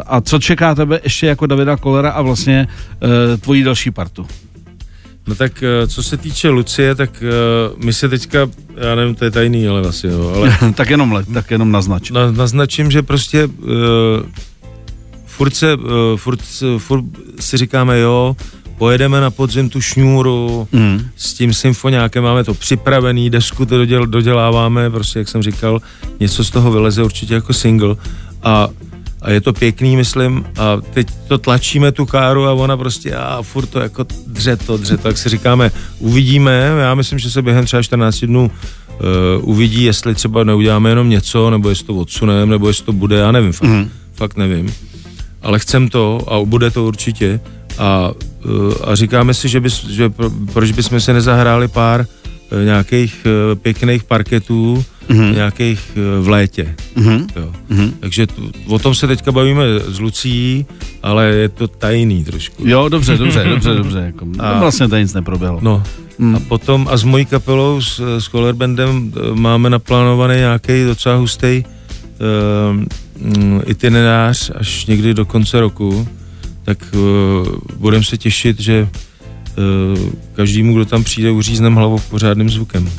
a 0.06 0.22
co 0.22 0.40
čeká 0.40 0.76
tebe 0.76 1.00
ještě 1.04 1.28
jako 1.28 1.46
Davida 1.46 1.78
Kolera 1.78 2.12
a 2.12 2.22
vlastně 2.22 2.68
uh, 3.04 3.10
tvojí 3.40 3.64
další 3.64 3.92
partu? 3.92 4.28
No 5.28 5.36
tak 5.36 5.64
eh, 5.64 5.88
co 5.88 6.04
se 6.04 6.18
týče 6.18 6.50
Lucie, 6.50 6.96
tak 6.96 7.10
eh, 7.24 7.74
my 7.86 7.94
se 7.94 8.10
teďka, 8.10 8.40
já 8.78 8.96
nevím, 8.96 9.16
to 9.16 9.26
je 9.26 9.32
tajný, 9.32 9.68
ale 9.68 9.82
vlastně 9.82 10.10
jo, 10.10 10.34
ale 10.36 10.58
tak 10.76 10.90
jenom 10.90 11.12
let, 11.12 11.28
tak 11.34 11.52
jenom 11.52 11.72
naznač. 11.72 12.12
na, 12.12 12.32
naznačím, 12.32 12.92
že 12.92 13.02
prostě 13.02 13.46
uh, 13.46 13.72
furt, 15.26 15.56
se, 15.56 15.76
uh, 15.76 15.82
furt, 16.16 16.40
furt 16.78 17.06
si 17.40 17.58
říkáme, 17.58 18.00
jo, 18.00 18.36
pojedeme 18.78 19.22
na 19.22 19.32
podzim 19.32 19.70
tu 19.70 19.82
šňůru, 19.82 20.68
Mm. 20.72 21.02
s 21.18 21.34
tím 21.34 21.54
symfoniákem 21.54 22.24
máme 22.24 22.44
to 22.44 22.54
připravený, 22.54 23.30
desku 23.30 23.66
to 23.66 23.78
doděl, 23.78 24.06
doděláváme, 24.06 24.90
prostě 24.90 25.20
jak 25.20 25.28
jsem 25.30 25.42
říkal, 25.44 25.82
něco 26.20 26.44
z 26.44 26.50
toho 26.50 26.72
vyleze 26.72 27.04
určitě 27.04 27.34
jako 27.34 27.54
single 27.54 27.96
a, 28.44 28.68
a 29.26 29.32
je 29.32 29.42
to 29.42 29.54
pěkný, 29.54 29.98
myslím, 29.98 30.46
a 30.58 30.78
teď 30.94 31.08
to 31.28 31.38
tlačíme 31.38 31.92
tu 31.92 32.06
káru 32.06 32.46
a 32.46 32.54
ona 32.54 32.78
prostě 32.78 33.16
a 33.16 33.42
furt 33.42 33.66
to 33.66 33.80
jako 33.80 34.06
dře 34.28 34.58
to, 34.58 34.78
dře 34.78 34.98
to, 34.98 35.04
tak 35.04 35.18
si 35.18 35.30
říkáme, 35.30 35.72
uvidíme, 36.00 36.72
já 36.80 36.96
myslím, 36.96 37.20
že 37.20 37.32
se 37.32 37.42
během 37.42 37.66
třeba 37.66 37.84
14 37.84 38.26
dnů 38.26 38.52
uh, 38.52 39.50
uvidí, 39.50 39.84
jestli 39.84 40.16
třeba 40.16 40.44
neuděláme 40.44 40.90
jenom 40.90 41.10
něco, 41.10 41.50
nebo 41.50 41.70
jestli 41.70 41.86
to 41.86 41.96
odsuneme, 41.96 42.46
nebo 42.46 42.68
jestli 42.68 42.86
to 42.86 42.94
bude, 42.94 43.18
já 43.18 43.32
nevím, 43.32 43.52
fakt, 43.52 43.70
mm. 43.70 43.90
fakt 44.14 44.38
nevím. 44.38 44.74
Ale 45.42 45.60
chcem 45.60 45.90
to 45.90 46.34
a 46.34 46.46
bude 46.46 46.72
to 46.72 46.86
určitě 46.86 47.40
a, 47.78 48.12
uh, 48.46 48.74
a 48.84 48.96
říkáme 48.96 49.34
si, 49.34 49.50
že, 49.50 49.60
bys, 49.60 49.86
že 49.86 50.10
pro, 50.10 50.30
proč 50.54 50.72
bychom 50.72 51.00
se 51.00 51.14
nezahráli 51.14 51.68
pár 51.68 52.06
nějakých 52.64 53.26
uh, 53.26 53.60
pěkných 53.60 54.04
parketů, 54.04 54.86
mm. 55.10 55.34
nějakých 55.34 55.92
uh, 56.20 56.26
v 56.26 56.30
létě. 56.30 56.76
Mm. 56.96 57.28
Jo. 57.36 57.52
Mm. 57.70 57.92
Takže 58.00 58.28
t- 58.28 58.34
o 58.68 58.80
tom 58.80 58.96
se 58.96 59.08
teďka 59.08 59.32
bavíme 59.32 59.64
s 59.88 60.00
Lucí, 60.00 60.66
ale 61.04 61.26
je 61.26 61.50
to 61.50 61.68
tajný 61.68 62.24
trošku. 62.24 62.64
Jo, 62.68 62.90
dobře, 62.90 63.18
dobře, 63.18 63.44
dobře, 63.44 63.74
dobře. 63.76 64.00
Jako, 64.00 64.26
A- 64.40 64.60
vlastně 64.60 64.88
tady 64.88 65.02
nic 65.02 65.14
neproběhlo. 65.14 65.60
No, 65.62 65.84
a 66.36 66.40
potom 66.40 66.88
a 66.92 66.98
s 66.98 67.04
mojí 67.04 67.26
kapelou, 67.26 67.82
s, 67.82 68.20
s 68.20 68.28
Color 68.28 68.56
Bandem, 68.56 69.14
eh, 69.16 69.36
máme 69.36 69.70
naplánovaný 69.70 70.36
nějaký 70.36 70.84
docela 70.86 71.16
hustý 71.16 71.64
uh, 71.66 73.62
itinerář 73.66 74.52
až 74.56 74.86
někdy 74.86 75.14
do 75.14 75.26
konce 75.26 75.60
roku, 75.60 76.08
tak 76.64 76.78
uh, 76.94 77.48
budeme 77.78 78.04
se 78.04 78.18
těšit, 78.18 78.60
že 78.60 78.88
každému, 80.34 80.74
kdo 80.76 80.86
tam 80.86 81.04
přijde, 81.04 81.32
uříznem 81.32 81.76
hlavou 81.76 82.00
pořádným 82.10 82.50
zvukem. 82.50 82.90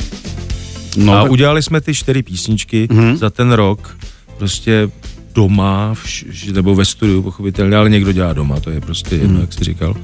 no, 0.96 1.12
a 1.12 1.22
tak- 1.22 1.32
udělali 1.32 1.62
jsme 1.62 1.80
ty 1.80 1.94
čtyři 1.94 2.22
písničky 2.22 2.88
Mhm. 2.92 3.16
za 3.16 3.30
ten 3.30 3.52
rok, 3.52 3.96
prostě 4.38 4.88
doma, 5.34 5.94
vš, 5.94 6.24
nebo 6.52 6.74
ve 6.74 6.84
studiu, 6.84 7.22
pochopitelně, 7.22 7.76
ale 7.76 7.90
někdo 7.90 8.12
dělá 8.12 8.32
doma, 8.32 8.60
to 8.60 8.70
je 8.70 8.80
prostě 8.80 9.16
jedno, 9.16 9.40
jak 9.40 9.52
jsi 9.52 9.64
říkal. 9.64 9.96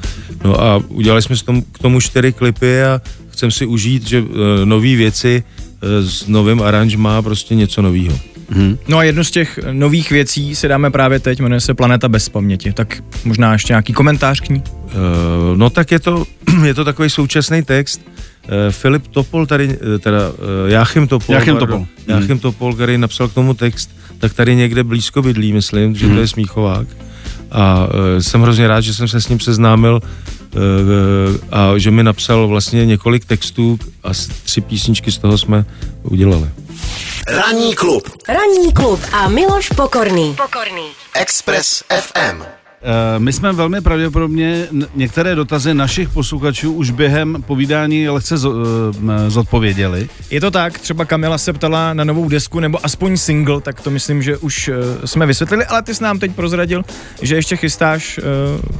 No 0.44 0.60
a 0.60 0.76
udělali 0.88 1.22
jsme 1.22 1.36
tom, 1.36 1.62
k 1.72 1.78
tomu 1.78 2.00
čtyři 2.00 2.32
klipy 2.32 2.82
a 2.82 3.00
chcem 3.30 3.50
si 3.50 3.66
užít, 3.66 4.06
že 4.08 4.20
uh, 4.20 4.28
nové 4.64 4.96
věci 4.96 5.42
uh, 5.82 6.08
s 6.08 6.26
novým 6.28 6.62
aranž 6.62 6.96
má 6.96 7.22
prostě 7.22 7.54
něco 7.54 7.82
nového. 7.82 8.18
No 8.88 8.98
a 8.98 9.02
jednu 9.02 9.24
z 9.24 9.30
těch 9.30 9.58
nových 9.72 10.10
věcí 10.10 10.54
si 10.54 10.68
dáme 10.68 10.90
právě 10.90 11.20
teď, 11.20 11.40
jmenuje 11.40 11.60
se 11.60 11.74
Planeta 11.74 12.08
bez 12.08 12.28
paměti. 12.28 12.72
Tak 12.72 13.02
možná 13.24 13.52
ještě 13.52 13.72
nějaký 13.72 13.92
komentář 13.92 14.40
k 14.40 14.48
ní? 14.48 14.62
Uh, 14.84 15.56
no 15.56 15.70
tak 15.70 15.90
je 15.90 15.98
to, 15.98 16.24
je 16.64 16.74
to 16.74 16.84
takový 16.84 17.10
současný 17.10 17.62
text. 17.62 18.00
Uh, 18.06 18.50
Filip 18.70 19.06
Topol 19.06 19.46
tady, 19.46 19.78
eh, 19.94 19.98
teda 19.98 20.30
uh, 20.30 20.36
Jáchym 20.66 21.08
Topol, 21.08 21.34
Jáchym 21.34 21.56
pardon, 21.56 21.68
Topol. 21.68 21.86
Jáchym 22.06 22.38
Topol, 22.38 22.74
který 22.74 22.98
napsal 22.98 23.28
k 23.28 23.34
tomu 23.34 23.54
text, 23.54 23.90
tak 24.18 24.34
tady 24.34 24.54
někde 24.54 24.84
blízko 24.84 25.22
bydlí, 25.22 25.52
myslím, 25.52 25.94
že 25.94 26.08
to 26.08 26.20
je 26.20 26.28
Smíchovák. 26.28 26.86
A 27.50 27.86
uh, 27.86 27.90
jsem 28.20 28.42
hrozně 28.42 28.68
rád, 28.68 28.80
že 28.80 28.94
jsem 28.94 29.08
se 29.08 29.20
s 29.20 29.28
ním 29.28 29.40
seznámil 29.40 30.00
a 31.52 31.78
že 31.78 31.90
mi 31.90 32.02
napsal 32.02 32.48
vlastně 32.48 32.86
několik 32.86 33.24
textů 33.24 33.78
a 34.04 34.08
tři 34.44 34.60
písničky 34.60 35.12
z 35.12 35.18
toho 35.18 35.38
jsme 35.38 35.64
udělali. 36.02 36.50
Ranní 37.26 37.74
klub. 37.74 38.08
Ranní 38.28 38.72
klub 38.72 39.00
a 39.12 39.28
Miloš 39.28 39.68
Pokorný. 39.68 40.36
Pokorný. 40.36 40.86
Express 41.14 41.82
FM. 42.00 42.61
Eh, 42.84 43.18
My 43.18 43.32
jsme 43.32 43.52
velmi 43.52 43.80
pravděpodobně 43.80 44.66
některé 44.94 45.34
dotazy 45.34 45.74
našich 45.74 46.08
posluchačů 46.08 46.72
už 46.72 46.90
během 46.90 47.42
povídání 47.46 48.08
lehce 48.08 48.34
eh, 48.34 49.30
zodpověděli. 49.30 50.08
Je 50.30 50.40
to 50.40 50.50
tak, 50.50 50.78
třeba 50.78 51.04
Kamila 51.04 51.38
se 51.38 51.52
ptala 51.52 51.94
na 51.94 52.04
novou 52.04 52.28
desku 52.28 52.60
nebo 52.60 52.86
aspoň 52.86 53.16
single, 53.16 53.60
tak 53.60 53.80
to 53.80 53.90
myslím, 53.90 54.22
že 54.22 54.36
už 54.36 54.68
uh, 54.68 54.74
jsme 55.04 55.26
vysvětlili, 55.26 55.66
ale 55.66 55.82
ty 55.82 55.94
jsi 55.94 56.02
nám 56.04 56.18
teď 56.18 56.32
prozradil, 56.34 56.82
že 57.22 57.36
ještě 57.36 57.56
chystáš 57.56 58.20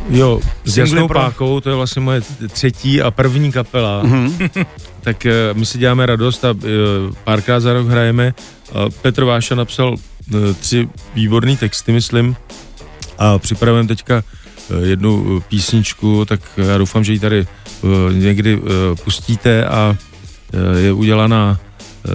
uh, 0.08 0.16
Jo, 0.18 0.40
s 0.64 0.76
Jasnou 0.78 1.08
pro- 1.08 1.20
pákou, 1.20 1.60
to 1.60 1.68
je 1.70 1.76
vlastně 1.76 2.02
moje 2.02 2.22
třetí 2.52 3.02
a 3.02 3.10
první 3.10 3.52
kapela. 3.52 4.04
Mm-hmm. 4.04 4.66
tak 5.00 5.26
eh, 5.26 5.32
my 5.52 5.66
si 5.66 5.78
děláme 5.78 6.06
radost 6.06 6.44
a 6.44 6.48
eh, 6.64 6.68
párkrát 7.24 7.60
za 7.60 7.72
rok 7.72 7.88
hrajeme. 7.88 8.34
A 8.72 8.90
Petr 9.02 9.24
Váša 9.24 9.54
napsal 9.54 9.94
eh, 10.34 10.54
tři 10.54 10.88
výborné 11.14 11.56
texty, 11.56 11.92
myslím, 11.92 12.36
a 13.22 13.38
připravujeme 13.38 13.88
teďka 13.88 14.22
eh, 14.70 14.86
jednu 14.86 15.38
eh, 15.38 15.44
písničku, 15.48 16.24
tak 16.24 16.40
já 16.56 16.78
doufám, 16.78 17.04
že 17.04 17.12
ji 17.12 17.18
tady 17.18 17.46
eh, 17.46 17.86
někdy 18.12 18.60
pustíte 19.04 19.66
a 19.66 19.96
je 20.78 20.92
udělaná 20.92 21.60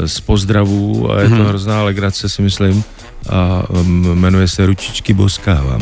z 0.06 0.20
pozdravů 0.20 1.12
a 1.12 1.22
je 1.22 1.30
to 1.30 1.36
hrozná 1.44 1.84
legrace, 1.84 2.30
si 2.30 2.42
myslím. 2.42 2.84
A 3.30 3.64
mm, 3.84 4.20
jmenuje 4.20 4.48
se 4.48 4.66
Ručičky 4.66 5.14
boskávám. 5.14 5.82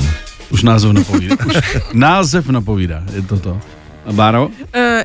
Už 0.50 0.64
název 0.64 0.92
napovídá. 0.92 1.36
Už 1.46 1.56
název 1.94 2.50
napovídá, 2.50 3.04
je 3.14 3.22
to 3.22 3.40
to. 3.40 3.60
A 4.06 4.14
Báro? 4.14 4.48
Uh, 4.48 4.52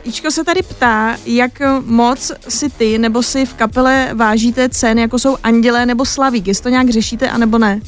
Ičko 0.05 0.31
se 0.31 0.45
tady 0.45 0.63
ptá, 0.63 1.17
jak 1.27 1.63
moc 1.85 2.33
si 2.49 2.71
ty 2.71 2.99
nebo 2.99 3.23
si 3.23 3.47
v 3.47 3.55
kapele 3.55 4.11
vážíte 4.15 4.69
cen, 4.69 4.99
jako 4.99 5.19
jsou 5.19 5.37
Andělé 5.43 5.87
nebo 5.87 6.05
Slavík. 6.05 6.47
Jestli 6.47 6.63
to 6.63 6.69
nějak 6.69 6.91
řešíte, 6.91 7.31
anebo 7.31 7.59
ne? 7.59 7.81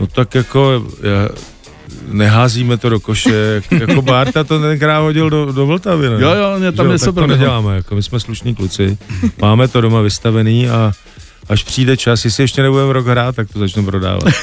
No 0.00 0.06
tak 0.06 0.34
jako 0.34 0.86
já, 1.02 1.28
neházíme 2.08 2.76
to 2.76 2.88
do 2.88 3.00
koše, 3.00 3.34
jak- 3.70 3.72
jako 3.88 4.02
Bárta 4.02 4.44
to 4.44 4.60
tenkrát 4.60 5.00
hodil 5.00 5.30
do, 5.30 5.52
do 5.52 5.66
Vltavy, 5.66 6.08
ne? 6.08 6.14
Jo, 6.22 6.34
jo, 6.34 6.58
mě 6.58 6.72
tam 6.72 6.88
něco 6.88 7.04
tak 7.12 7.14
to 7.14 7.26
neděláme, 7.26 7.76
jako 7.76 7.94
my 7.94 8.02
jsme 8.02 8.20
slušní 8.20 8.54
kluci, 8.54 8.98
máme 9.40 9.68
to 9.68 9.80
doma 9.80 10.00
vystavený 10.00 10.68
a 10.68 10.92
až 11.48 11.62
přijde 11.64 11.96
čas, 11.96 12.24
jestli 12.24 12.44
ještě 12.44 12.62
nebudeme 12.62 12.92
rok 12.92 13.06
hrát, 13.06 13.36
tak 13.36 13.52
to 13.52 13.58
začnu 13.58 13.84
prodávat. 13.84 14.24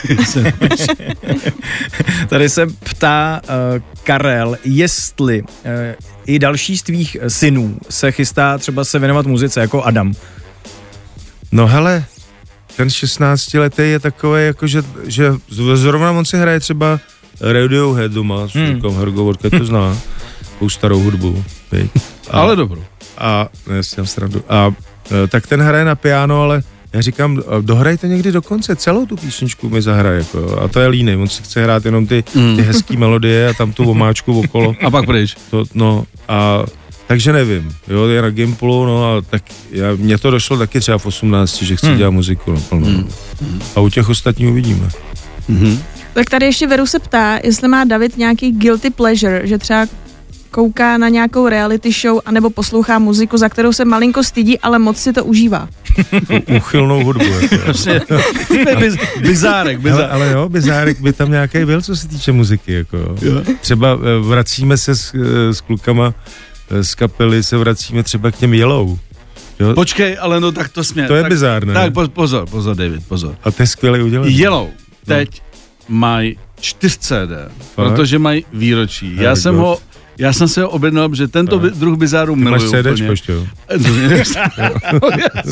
Tady 2.30 2.50
se 2.50 2.68
ptá 2.68 3.42
uh, 3.44 3.82
Karel, 4.04 4.58
jestli 4.64 5.42
uh, 5.42 5.48
i 6.26 6.40
další 6.40 6.78
z 6.78 6.84
tvých 6.84 7.18
synů 7.28 7.78
se 7.90 8.12
chystá 8.12 8.58
třeba 8.58 8.84
se 8.84 9.00
věnovat 9.00 9.26
muzice 9.26 9.62
jako 9.62 9.84
Adam. 9.84 10.14
No 11.52 11.68
hele, 11.68 12.06
ten 12.78 12.90
16 12.90 13.54
letý 13.54 13.82
je 13.82 14.00
takový, 14.00 14.46
jako 14.46 14.68
že, 14.68 14.84
že 15.08 15.34
zrovna 15.74 16.12
on 16.12 16.26
si 16.26 16.38
hraje 16.38 16.60
třeba 16.60 17.00
Radiohead 17.42 18.12
doma, 18.12 18.48
s 18.48 18.54
Hmm. 18.54 18.80
hmm. 18.82 18.98
Hergo 19.00 19.24
Vodka 19.24 19.50
to 19.50 19.66
zná, 19.66 19.98
takovou 20.40 20.70
starou 20.70 21.00
hudbu. 21.00 21.44
A, 22.30 22.40
Ale 22.42 22.56
dobrou. 22.56 22.84
a, 23.18 23.48
ne, 23.70 23.84
si 23.84 23.96
srandu. 24.04 24.42
a 24.50 24.72
e, 25.24 25.28
tak 25.28 25.48
ten 25.48 25.62
hraje 25.62 25.86
na 25.86 25.96
piano, 25.96 26.42
ale 26.42 26.64
já 26.94 27.02
říkám, 27.02 27.42
a 27.48 27.62
dohrajte 27.62 28.08
někdy 28.08 28.32
do 28.32 28.42
konce, 28.42 28.76
celou 28.76 29.06
tu 29.06 29.16
písničku 29.16 29.70
mi 29.70 29.82
zahraje, 29.82 30.18
jako, 30.18 30.60
a 30.62 30.68
to 30.68 30.80
je 30.80 30.88
líný, 30.88 31.16
on 31.16 31.28
si 31.28 31.44
chce 31.44 31.64
hrát 31.64 31.86
jenom 31.86 32.08
ty, 32.08 32.24
Mm. 32.36 32.56
ty 32.56 32.62
hezký 32.62 32.98
melodie 32.98 33.50
a 33.50 33.54
tam 33.54 33.74
tu 33.74 33.90
omáčku 33.92 34.40
okolo. 34.40 34.76
A 34.86 34.90
pak 34.92 35.06
pryč. 35.06 35.36
To, 35.52 35.64
no, 35.74 36.04
a 36.28 36.64
takže 37.08 37.34
nevím, 37.34 37.76
jo, 37.88 38.08
je 38.08 38.22
na 38.22 38.30
Gimplu, 38.30 38.86
no 38.86 39.06
a 39.06 39.22
tak 39.22 39.44
já, 39.72 39.88
mně 39.96 40.18
to 40.18 40.32
došlo 40.32 40.58
taky 40.58 40.80
třeba 40.80 40.98
v 40.98 41.06
18, 41.06 41.62
že 41.62 41.76
chci 41.76 41.86
Hmm. 41.86 41.92
hmm. 41.92 41.98
dělat 41.98 42.12
muziku 42.12 42.52
naplno. 42.54 42.88
Hmm. 42.88 43.10
A 43.76 43.80
u 43.80 43.90
těch 43.90 44.10
ostatních 44.10 44.50
uvidíme. 44.50 44.90
Mhm. 45.48 45.80
Tak 46.14 46.30
tady 46.30 46.46
ještě 46.46 46.68
Veru 46.68 46.86
se 46.86 47.00
ptá, 47.00 47.40
jestli 47.44 47.68
má 47.68 47.84
David 47.84 48.18
nějaký 48.18 48.52
guilty 48.52 48.90
pleasure, 48.90 49.48
že 49.48 49.58
třeba 49.58 49.88
kouká 50.52 50.98
na 50.98 51.10
nějakou 51.10 51.48
reality 51.48 51.92
show 51.92 52.20
anebo 52.26 52.50
poslouchá 52.50 53.00
muziku, 53.00 53.38
za 53.38 53.50
kterou 53.50 53.74
se 53.74 53.86
malinko 53.86 54.24
stydí, 54.24 54.60
ale 54.60 54.80
moc 54.80 54.98
si 54.98 55.14
to 55.14 55.26
užívá. 55.26 55.70
Uchylnou 56.58 57.04
hudbu. 57.04 57.24
Jako. 57.24 57.58
Prostě, 57.66 58.02
biz, 58.80 58.96
bizárek, 59.22 59.80
ale, 59.80 59.84
bizárek. 59.84 60.12
ale 60.12 60.32
jo, 60.32 60.50
bizárek 60.50 61.02
by 61.02 61.14
tam 61.14 61.32
nějaký 61.32 61.66
byl, 61.66 61.82
co 61.82 61.96
se 61.96 62.08
týče 62.08 62.32
muziky. 62.32 62.74
Jako, 62.74 62.98
jo. 63.22 63.42
Třeba 63.62 63.94
eh, 63.94 64.20
vracíme 64.28 64.78
se 64.78 64.96
s, 64.96 65.14
eh, 65.16 65.54
s 65.54 65.62
klukama 65.62 66.14
z 66.82 66.96
kapely, 66.96 67.44
se 67.44 67.58
vracíme 67.58 68.04
třeba 68.04 68.32
k 68.32 68.38
těm 68.38 68.54
Yellow. 68.54 68.98
Jo? 69.60 69.74
Počkej, 69.74 70.18
ale 70.22 70.40
no 70.40 70.52
tak 70.52 70.70
to 70.70 70.84
směr. 70.84 71.08
To 71.08 71.16
je 71.16 71.22
tak, 71.22 71.32
bizárné. 71.32 71.74
Tak 71.74 71.94
po- 71.94 72.08
pozor, 72.08 72.50
pozor, 72.50 72.76
David, 72.76 73.08
pozor. 73.08 73.36
A 73.44 73.52
to 73.52 73.64
je 73.64 73.68
skvěle 73.68 74.04
udělané. 74.04 74.32
Yellow 74.32 74.70
teď 75.06 75.42
mají 75.88 76.38
4 76.60 76.98
CD, 77.00 77.52
protože 77.76 78.20
mají 78.20 78.46
výročí. 78.54 79.16
Já 79.16 79.22
Very 79.22 79.38
jsem 79.38 79.56
ho 79.56 79.80
já 80.18 80.34
jsem 80.34 80.48
se 80.48 80.62
ho 80.62 80.70
objednal, 80.70 81.16
že 81.16 81.28
tento 81.28 81.60
Tak. 81.60 81.72
druh 81.74 81.98
bizáru 81.98 82.36
Ty 82.36 82.42
máš 82.42 82.62
miluju 82.64 82.72
CDčko 82.84 82.92
úplně. 82.94 83.10
ještě, 83.10 83.32
jo? 83.32 83.46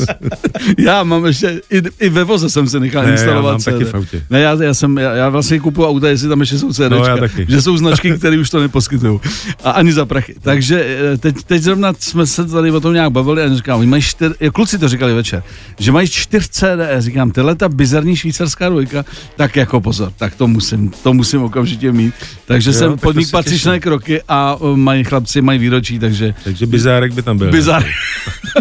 já 0.78 1.02
mám 1.02 1.26
ještě, 1.26 1.60
i, 1.70 1.82
i 2.00 2.08
ve 2.08 2.24
voze 2.24 2.50
jsem 2.50 2.68
si 2.68 2.80
nechal 2.80 3.02
Ne, 3.02 3.08
já 3.08 3.14
instalovat 3.14 3.52
mám 3.52 3.60
CD. 3.60 3.64
taky 3.64 3.84
v 3.84 3.94
autě. 3.94 4.22
Ne, 4.30 4.40
já, 4.40 4.62
já, 4.62 4.74
jsem, 4.74 4.98
já, 4.98 5.14
já 5.14 5.28
vlastně 5.28 5.60
kupuju 5.60 5.88
auta, 5.88 6.08
jestli 6.08 6.28
tam 6.28 6.40
ještě 6.40 6.58
jsou 6.58 6.72
CDčka, 6.72 6.88
No, 6.88 7.04
já 7.06 7.16
taky. 7.16 7.46
že 7.48 7.62
jsou 7.62 7.76
značky, 7.76 8.10
které 8.18 8.38
už 8.38 8.50
to 8.50 8.60
neposkytují. 8.60 9.20
A 9.64 9.70
ani 9.70 9.92
za 9.92 10.06
prachy. 10.06 10.34
Takže 10.42 10.84
eh, 11.14 11.18
teď, 11.18 11.36
teď 11.46 11.62
zrovna 11.62 11.92
jsme 11.98 12.26
se 12.26 12.44
tady 12.46 12.70
o 12.70 12.80
tom 12.80 12.94
nějak 12.94 13.10
bavili 13.12 13.42
a 13.42 13.54
říkám, 13.54 13.78
oni 13.78 13.88
mají 13.88 14.02
čtyř, 14.02 14.32
eh, 14.40 14.50
kluci 14.50 14.78
to 14.78 14.88
říkali 14.88 15.14
večer, 15.14 15.42
že 15.78 15.92
mají 15.92 16.08
čtyř 16.08 16.48
CD, 16.48 16.64
říkám, 16.98 17.30
tyhle 17.30 17.54
ta 17.54 17.68
bizarní 17.68 18.16
švýcarská 18.16 18.68
dvojka, 18.68 19.04
tak 19.36 19.56
jako 19.56 19.80
pozor, 19.80 20.12
tak 20.16 20.34
to 20.34 20.46
musím, 20.46 20.90
to 21.02 21.14
musím 21.14 21.42
okamžitě 21.42 21.92
mít. 21.92 22.14
Takže 22.46 22.70
Jo, 22.70 22.74
jsem 22.74 22.90
tak 22.90 23.00
podnik 23.00 23.26
se 23.26 23.32
patřičné 23.32 23.80
kroky 23.80 24.20
a 24.28 24.53
eh, 24.62 24.76
mají 24.76 25.04
chlapci, 25.04 25.40
mají 25.42 25.58
výročí, 25.58 25.98
takže 25.98 26.34
Takže 26.44 26.66
bizárek 26.66 27.12
by 27.12 27.22
tam 27.22 27.38
byl. 27.38 27.50
bizar, 27.50 27.84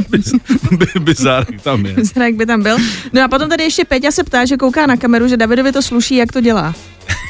Bi- 0.71 0.99
bizárek 0.99 1.62
tam 1.62 1.86
je. 1.86 1.95
Jak 2.23 2.36
by 2.36 2.45
tam 2.45 2.63
byl. 2.63 2.77
No 3.13 3.23
a 3.23 3.27
potom 3.27 3.49
tady 3.49 3.63
ještě 3.63 3.86
Peťa 3.86 4.12
se 4.12 4.23
ptá, 4.23 4.45
že 4.45 4.58
kouká 4.58 4.86
na 4.88 4.97
kameru, 4.97 5.27
že 5.27 5.38
Davidovi 5.38 5.71
to 5.71 5.82
sluší, 5.82 6.15
jak 6.15 6.32
to 6.32 6.41
dělá. 6.41 6.75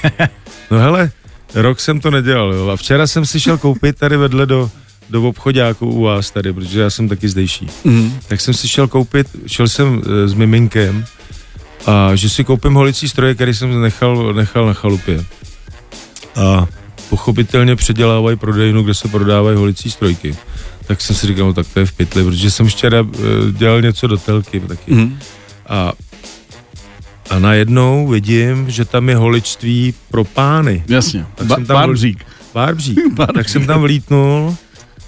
No 0.71 0.79
hele, 0.79 1.11
rok 1.55 1.79
jsem 1.79 1.99
to 1.99 2.11
nedělal, 2.11 2.53
jo. 2.53 2.67
A 2.69 2.75
včera 2.75 3.07
jsem 3.07 3.25
si 3.25 3.39
šel 3.39 3.57
koupit 3.57 3.97
tady 3.97 4.17
vedle 4.17 4.45
do, 4.45 4.69
do 5.09 5.23
obchodáku 5.23 5.85
u 5.89 6.01
vás 6.01 6.31
tady, 6.31 6.53
protože 6.53 6.79
já 6.81 6.89
jsem 6.89 7.09
taky 7.09 7.29
zdejší. 7.29 7.67
Mm. 7.83 8.19
Tak 8.27 8.41
jsem 8.41 8.53
si 8.53 8.67
šel 8.67 8.87
koupit, 8.87 9.27
šel 9.47 9.67
jsem 9.67 10.01
e, 10.23 10.27
s 10.27 10.33
miminkem 10.33 11.05
a 11.85 12.15
že 12.15 12.29
si 12.29 12.43
koupím 12.43 12.73
holicí 12.73 13.09
stroje, 13.09 13.35
který 13.35 13.53
jsem 13.53 13.81
nechal, 13.81 14.33
nechal 14.33 14.65
na 14.65 14.73
chalupě. 14.73 15.25
A 16.35 16.67
pochopitelně 17.09 17.75
předělávají 17.75 18.37
prodejnu, 18.37 18.83
kde 18.83 18.93
se 18.93 19.07
prodávají 19.07 19.57
holicí 19.57 19.91
strojky. 19.91 20.35
Tak 20.87 21.01
jsem 21.01 21.15
si 21.15 21.27
říkal, 21.27 21.45
no 21.45 21.53
tak 21.53 21.67
to 21.73 21.79
je 21.79 21.85
v 21.85 21.91
pytli, 21.91 22.23
protože 22.23 22.51
jsem 22.51 22.67
včera 22.67 22.97
e, 22.99 23.51
dělal 23.51 23.81
něco 23.81 24.07
do 24.07 24.17
telky 24.17 24.59
taky. 24.59 24.93
Mm. 24.93 25.19
A, 25.67 25.93
a 27.29 27.39
najednou 27.39 28.07
vidím, 28.07 28.69
že 28.69 28.85
tam 28.85 29.09
je 29.09 29.15
holičství 29.15 29.93
pro 30.11 30.23
pány. 30.23 30.83
Jasně. 30.87 31.25
Tak 31.35 31.47
Ba- 31.47 31.55
jsem 31.55 31.65
tam 31.65 31.75
Barbřík. 31.75 32.25
Bárbřík. 32.53 32.99
Bárbřík. 33.13 33.35
tak 33.35 33.49
jsem 33.49 33.65
tam 33.65 33.81
vlítnul 33.81 34.55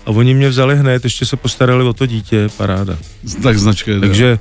a 0.05 0.10
oni 0.10 0.34
mě 0.34 0.49
vzali 0.49 0.77
hned, 0.77 1.03
ještě 1.03 1.25
se 1.25 1.36
postarali 1.36 1.84
o 1.84 1.93
to 1.93 2.05
dítě, 2.05 2.49
paráda. 2.58 2.97
Tak 3.43 3.60
značka 3.60 3.91
je. 3.91 3.99
Takže 3.99 4.39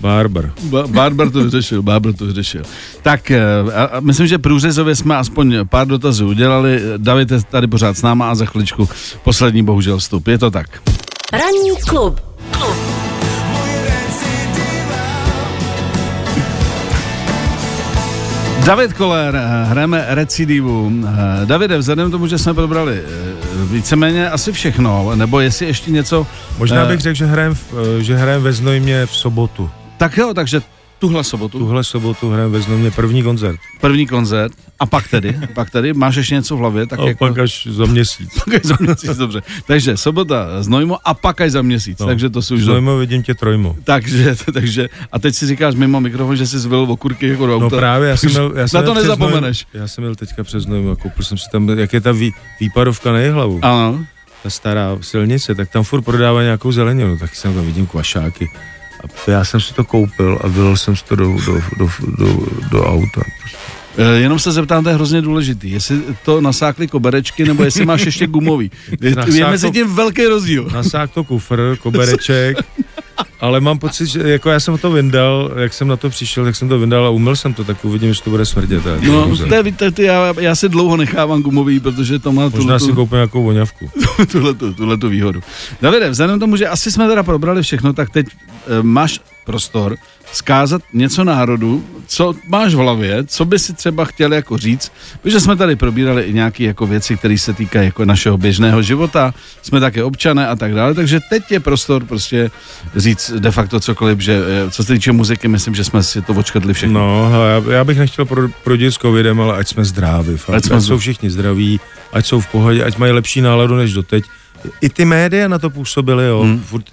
Barber. 0.00 0.52
Ba- 0.62 0.86
Barber 0.86 1.30
to 1.30 1.44
vyřešil, 1.44 1.82
Barber 1.82 2.12
to 2.14 2.26
vyřešil. 2.26 2.62
Tak 3.02 3.30
eh, 3.30 3.42
a, 3.74 3.84
a 3.84 4.00
myslím, 4.00 4.26
že 4.26 4.38
průřezově 4.38 4.96
jsme 4.96 5.16
aspoň 5.16 5.56
pár 5.68 5.86
dotazů 5.86 6.28
udělali. 6.28 6.80
David 6.96 7.30
je 7.30 7.38
tady 7.50 7.66
pořád 7.66 7.96
s 7.98 8.02
náma 8.02 8.30
a 8.30 8.34
za 8.34 8.46
chviličku 8.46 8.88
poslední 9.24 9.62
bohužel 9.62 9.98
vstup. 9.98 10.28
Je 10.28 10.38
to 10.38 10.50
tak. 10.50 10.66
Ranní 11.32 11.76
klub. 11.88 12.20
David 18.66 18.92
Koller, 18.92 19.36
eh, 19.36 19.64
hrajeme 19.64 20.04
recidivu. 20.08 20.90
Eh, 21.42 21.46
Davide, 21.46 21.78
vzhledem 21.78 22.08
k 22.08 22.10
tomu, 22.10 22.26
že 22.26 22.38
jsme 22.38 22.54
probrali 22.54 23.02
víceméně 23.70 24.30
asi 24.30 24.52
všechno, 24.52 25.12
nebo 25.14 25.40
jestli 25.40 25.66
ještě 25.66 25.90
něco, 25.90 26.26
Možná 26.58 26.84
bych 26.84 27.00
řekl, 27.00 27.14
že 27.14 27.26
hrajem, 27.26 27.54
v- 27.54 27.64
eh, 28.00 28.02
že 28.02 28.16
hrajem 28.16 28.42
ve 28.42 28.52
Znojmě 28.52 29.06
v 29.06 29.16
sobotu. 29.16 29.70
Tak 29.98 30.16
jo, 30.16 30.34
takže 30.34 30.60
tuhle 30.98 31.24
sobotu, 31.24 31.58
Tuhle 31.58 31.84
sobotu 31.84 32.30
hrajem 32.30 32.52
ve 32.52 32.60
Znojmě 32.60 32.90
první 32.90 33.22
koncert. 33.22 33.60
první 33.80 34.06
koncert, 34.06 34.52
a 34.80 34.86
pak 34.86 35.08
tedy, 35.08 35.36
pak 35.54 35.70
tedy, 35.70 35.92
máš 35.94 36.16
ještě 36.16 36.34
něco 36.34 36.56
v 36.56 36.58
hlavě, 36.58 36.86
tak 36.86 36.98
A 36.98 37.02
jako... 37.02 37.18
pak 37.18 37.38
až 37.38 37.66
za 37.70 37.84
měsíc. 37.86 38.30
Pak 38.44 38.54
až 38.54 38.62
za 38.62 38.76
měsíc, 38.80 39.16
dobře. 39.16 39.42
Takže 39.66 39.96
sobota 39.96 40.62
Znojmo 40.62 40.98
a 41.04 41.14
pak 41.14 41.40
až 41.40 41.50
za 41.52 41.62
měsíc, 41.62 41.98
No. 41.98 42.06
takže 42.06 42.30
to 42.30 42.42
jsou 42.42 42.54
už... 42.54 42.62
Znojmo 42.64 42.96
vidím 42.98 43.22
tě 43.22 43.34
trojmo. 43.34 43.76
Takže, 43.84 44.36
takže, 44.52 44.88
a 45.12 45.18
teď 45.18 45.34
si 45.34 45.46
říkáš 45.46 45.74
mimo 45.74 46.00
mikrofon, 46.00 46.36
že 46.36 46.46
jsi 46.46 46.58
zvil 46.58 46.78
okurky 46.80 47.28
jako 47.28 47.46
do 47.46 47.58
No 47.58 47.66
auta. 47.66 47.76
právě, 47.76 48.08
já 48.08 48.16
jsem 48.16 48.30
měl, 48.30 48.52
já 48.56 48.68
jsem 48.68 48.78
Na 48.80 48.86
to 48.86 48.92
měl 48.92 49.02
nezapomeneš. 49.02 49.58
Znojmo- 49.66 49.78
Já 49.80 49.88
jsem 49.88 50.04
měl 50.04 50.14
teďka 50.14 50.44
přes 50.44 50.62
Znojmo 50.62 50.96
koupil 50.96 51.24
jsem 51.24 51.38
si 51.38 51.44
tam, 51.52 51.68
jak 51.68 51.92
je 51.92 52.00
ta 52.00 52.12
vý, 52.12 52.32
výpadovka 52.60 53.12
na 53.12 53.18
hlavu. 53.32 53.58
Ano. 53.62 54.04
ta 54.42 54.50
stará 54.50 54.98
silnice, 55.00 55.54
tak 55.54 55.70
tam 55.70 55.84
furt 55.84 56.02
prodává 56.02 56.42
nějakou 56.42 56.72
zeleninu, 56.72 57.18
tak 57.18 57.34
jsem 57.36 57.54
tam 57.54 57.66
vidím 57.66 57.86
kvašáky. 57.86 58.50
A 59.26 59.30
já 59.30 59.44
jsem 59.44 59.60
si 59.60 59.74
to 59.74 59.84
koupil 59.84 60.38
a 60.42 60.48
vylil 60.48 60.76
jsem 60.76 60.96
si 60.96 61.04
to 61.04 61.16
do, 61.16 61.36
do, 61.46 61.60
do, 61.78 61.88
do, 62.18 62.46
do 62.70 62.84
auta. 62.84 63.20
E, 63.98 64.20
jenom 64.20 64.38
se 64.38 64.52
zeptám, 64.52 64.84
to 64.84 64.88
je 64.88 64.94
hrozně 64.94 65.22
důležitý, 65.22 65.70
jestli 65.70 66.02
to 66.24 66.40
nasákli 66.40 66.88
koberečky, 66.88 67.44
nebo 67.44 67.64
jestli 67.64 67.86
máš 67.86 68.06
ještě 68.06 68.26
gumový. 68.26 68.70
Je, 69.00 69.14
je 69.34 69.46
mezi 69.46 69.70
tím 69.70 69.94
velký 69.94 70.26
rozdíl. 70.26 70.68
Nasák 70.72 71.10
to 71.10 71.24
kufr, 71.24 71.76
kobereček, 71.80 72.56
ale 73.40 73.60
mám 73.60 73.78
pocit, 73.78 74.06
že 74.06 74.20
jako 74.20 74.50
já 74.50 74.60
jsem 74.60 74.78
to 74.78 74.90
vyndal, 74.90 75.50
jak 75.56 75.72
jsem 75.72 75.88
na 75.88 75.96
to 75.96 76.10
přišel, 76.10 76.44
tak 76.44 76.56
jsem 76.56 76.68
to 76.68 76.78
vyndal 76.78 77.06
a 77.06 77.10
umyl 77.10 77.36
jsem 77.36 77.54
to, 77.54 77.64
tak 77.64 77.84
uvidím, 77.84 78.14
že 78.14 78.22
to 78.22 78.30
bude 78.30 78.46
smrdět. 78.46 78.82
No, 78.84 79.30
je, 79.64 79.72
to, 79.72 79.90
to, 79.90 80.02
já, 80.02 80.34
já 80.40 80.54
si 80.54 80.68
dlouho 80.68 80.96
nechávám 80.96 81.42
gumový, 81.42 81.80
protože 81.80 82.18
to 82.18 82.32
má 82.32 82.48
Možná 82.48 82.78
si 82.78 82.92
koupím 82.92 83.14
nějakou 83.14 83.42
voňavku. 83.42 83.90
tuhle, 84.32 84.54
tuhle 84.54 84.96
výhodu. 85.08 85.40
Davide, 85.82 86.10
vzhledem 86.10 86.36
k 86.36 86.40
tomu, 86.40 86.56
že 86.56 86.68
asi 86.68 86.92
jsme 86.92 87.08
teda 87.08 87.22
probrali 87.22 87.62
všechno, 87.62 87.92
tak 87.92 88.10
teď 88.10 88.26
e, 88.26 88.82
máš 88.82 89.20
prostor 89.44 89.96
zkázat 90.36 90.82
něco 90.92 91.24
národu, 91.24 91.84
co 92.06 92.34
máš 92.48 92.74
v 92.74 92.78
hlavě, 92.78 93.24
co 93.24 93.44
by 93.44 93.58
si 93.58 93.72
třeba 93.72 94.04
chtěl 94.04 94.32
jako 94.32 94.58
říct, 94.58 94.92
protože 95.22 95.40
jsme 95.40 95.56
tady 95.56 95.76
probírali 95.76 96.22
i 96.22 96.32
nějaké 96.32 96.64
jako 96.64 96.86
věci, 96.86 97.16
které 97.16 97.38
se 97.38 97.52
týkají 97.52 97.86
jako 97.86 98.04
našeho 98.04 98.38
běžného 98.38 98.82
života, 98.82 99.34
jsme 99.62 99.80
také 99.80 100.04
občané 100.04 100.48
a 100.48 100.56
tak 100.56 100.74
dále, 100.74 100.94
takže 100.94 101.20
teď 101.30 101.42
je 101.50 101.60
prostor 101.60 102.04
prostě 102.04 102.50
říct 102.96 103.32
de 103.38 103.50
facto 103.50 103.80
cokoliv, 103.80 104.20
že 104.20 104.40
eh, 104.66 104.70
co 104.70 104.84
se 104.84 104.92
týče 104.92 105.12
muziky, 105.12 105.48
myslím, 105.48 105.74
že 105.74 105.84
jsme 105.84 106.02
si 106.02 106.22
to 106.22 106.32
očkrtli 106.32 106.74
všechno. 106.74 107.00
No, 107.00 107.28
hele, 107.30 107.50
já, 107.50 107.72
já 107.72 107.84
bych 107.84 107.98
nechtěl 107.98 108.24
pro, 108.24 108.48
prodit 108.64 108.94
s 108.94 108.98
covidem, 108.98 109.40
ale 109.40 109.56
ať 109.56 109.68
jsme 109.68 109.84
zdraví. 109.84 110.36
Fakt. 110.36 110.56
Ať 110.56 110.64
jsme 110.64 110.76
ať 110.76 110.82
jsou 110.82 110.98
všichni 110.98 111.30
zdraví, 111.30 111.80
ať 112.12 112.26
jsou 112.26 112.40
v 112.40 112.46
pohodě, 112.46 112.84
ať 112.84 112.98
mají 112.98 113.12
lepší 113.12 113.40
náladu 113.40 113.76
než 113.76 113.92
doteď. 113.92 114.24
I 114.80 114.88
ty 114.88 115.04
média 115.04 115.48
na 115.48 115.58
to 115.58 115.70
působily, 115.70 116.26
jo. 116.26 116.42
Hmm. 116.42 116.60
Furt, 116.60 116.84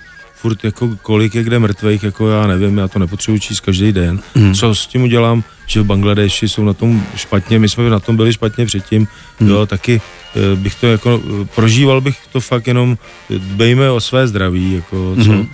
furt 0.43 0.63
jako 0.63 0.89
kolik 1.01 1.35
je 1.35 1.43
kde 1.43 1.59
mrtvých, 1.59 2.03
jako 2.03 2.29
já 2.29 2.47
nevím, 2.47 2.77
já 2.77 2.87
to 2.87 2.99
nepotřebuji 2.99 3.39
číst 3.39 3.59
každý 3.59 3.91
den. 3.91 4.19
Hmm. 4.35 4.43
Hmm. 4.45 4.53
Co 4.55 4.75
s 4.75 4.87
tím 4.87 5.03
udělám, 5.03 5.43
že 5.67 5.81
v 5.81 5.85
Bangladeši 5.85 6.49
jsou 6.49 6.63
na 6.65 6.73
tom 6.73 7.03
špatně, 7.15 7.59
my 7.59 7.69
jsme 7.69 7.89
na 7.89 7.99
tom 7.99 8.15
byli 8.17 8.33
špatně 8.33 8.65
předtím, 8.65 8.99
Hmm. 8.99 9.07
hmm. 9.39 9.49
jo, 9.49 9.65
taky 9.65 10.01
eh, 10.35 10.55
bych 10.55 10.75
to 10.75 10.87
jako, 10.87 11.21
eh, 11.41 11.45
prožíval 11.55 12.01
bych 12.01 12.17
to 12.31 12.41
fakt 12.41 12.67
jenom, 12.67 12.97
eh, 13.31 13.39
dbejme 13.39 13.91
o 13.91 14.01
své 14.01 14.27
zdraví, 14.27 14.73
jako 14.73 15.15
co, 15.23 15.31
Mhm. 15.31 15.47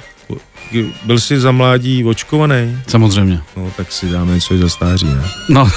byl 1.05 1.19
jsi 1.19 1.39
za 1.39 1.51
mládí 1.51 2.03
očkovaný, 2.05 2.77
Samozřejmě. 2.87 3.41
no 3.57 3.71
tak 3.77 3.91
si 3.91 4.09
dáme 4.09 4.33
něco 4.33 4.53
i 4.53 4.57
za 4.57 4.69
stáří, 4.69 5.05
ne? 5.05 5.23
No, 5.49 5.69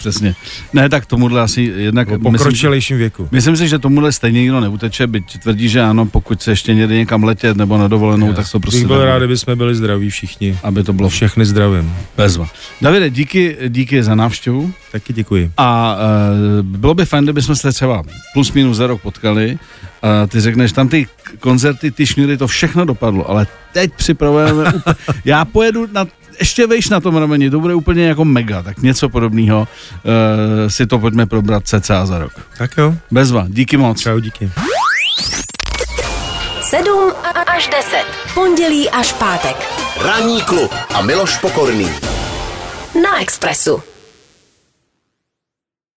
přesně. 0.00 0.34
Ne, 0.72 0.88
tak 0.88 1.06
tomuhle 1.06 1.40
asi 1.40 1.72
jednak... 1.76 2.08
Po 2.08 2.14
myslím, 2.14 2.32
pokročilejším 2.32 2.96
věku. 2.98 3.28
Myslím 3.30 3.56
si, 3.56 3.68
že 3.68 3.78
tomuhle 3.78 4.12
stejně 4.12 4.40
nikdo 4.40 4.60
neuteče, 4.60 5.06
byť 5.06 5.38
tvrdí, 5.42 5.68
že 5.68 5.82
ano, 5.82 6.06
pokud 6.06 6.42
se 6.42 6.50
ještě 6.50 6.74
někde 6.74 6.94
někam 6.94 7.24
letět 7.24 7.56
nebo 7.56 7.78
na 7.78 7.88
dovolenou, 7.88 8.32
tak 8.32 8.50
to 8.52 8.60
prostě 8.60 8.78
bych 8.80 8.86
byl 8.86 9.04
rád, 9.04 9.22
jsme 9.30 9.56
byli 9.56 9.74
zdraví 9.74 10.10
všichni. 10.10 10.58
aby 10.62 10.84
to 10.84 10.92
bylo 10.92 11.08
Všechny 11.08 11.44
zdravím. 11.44 11.92
bezva. 12.16 12.48
Davide, 12.80 13.10
díky, 13.10 13.56
díky 13.68 14.02
za 14.02 14.14
návštěvu 14.14 14.72
Taky 14.92 15.12
děkuji. 15.12 15.50
a 15.56 15.96
uh, 15.96 16.66
bylo 16.66 16.94
by 16.94 17.04
fajn, 17.04 17.24
kdybychom 17.24 17.56
se 17.56 17.72
třeba 17.72 18.02
plus 18.34 18.52
minus 18.52 18.76
za 18.76 18.86
rok 18.86 19.02
potkali 19.02 19.58
a 20.02 20.26
ty 20.26 20.40
řekneš, 20.40 20.72
tam 20.72 20.88
ty 20.88 21.06
koncerty, 21.40 21.90
ty 21.90 22.06
šňury, 22.06 22.36
to 22.36 22.46
všechno 22.46 22.84
dopadlo, 22.84 23.30
ale 23.30 23.46
teď 23.72 23.92
připravujeme, 23.96 24.72
úplně, 24.74 24.94
já 25.24 25.44
pojedu 25.44 25.86
na 25.92 26.06
ještě 26.40 26.66
vejš 26.66 26.88
na 26.88 27.00
tom 27.00 27.16
rameni, 27.16 27.50
to 27.50 27.60
bude 27.60 27.74
úplně 27.74 28.08
jako 28.08 28.24
mega, 28.24 28.62
tak 28.62 28.78
něco 28.78 29.08
podobného 29.08 29.60
uh, 29.60 30.68
si 30.68 30.86
to 30.86 30.98
pojďme 30.98 31.26
probrat 31.26 31.62
cca 31.66 32.06
za 32.06 32.18
rok. 32.18 32.32
Tak 32.58 32.70
jo. 32.76 32.94
Bezva, 33.10 33.44
díky 33.48 33.76
moc. 33.76 34.00
Čau, 34.00 34.18
díky. 34.18 34.50
7 36.62 37.12
až 37.46 37.68
10. 37.68 38.04
Pondělí 38.34 38.90
až 38.90 39.12
pátek. 39.12 39.56
Ranní 40.02 40.42
klub 40.42 40.74
a 40.94 41.02
Miloš 41.02 41.38
Pokorný. 41.38 41.90
Na 43.02 43.20
Expressu. 43.20 43.89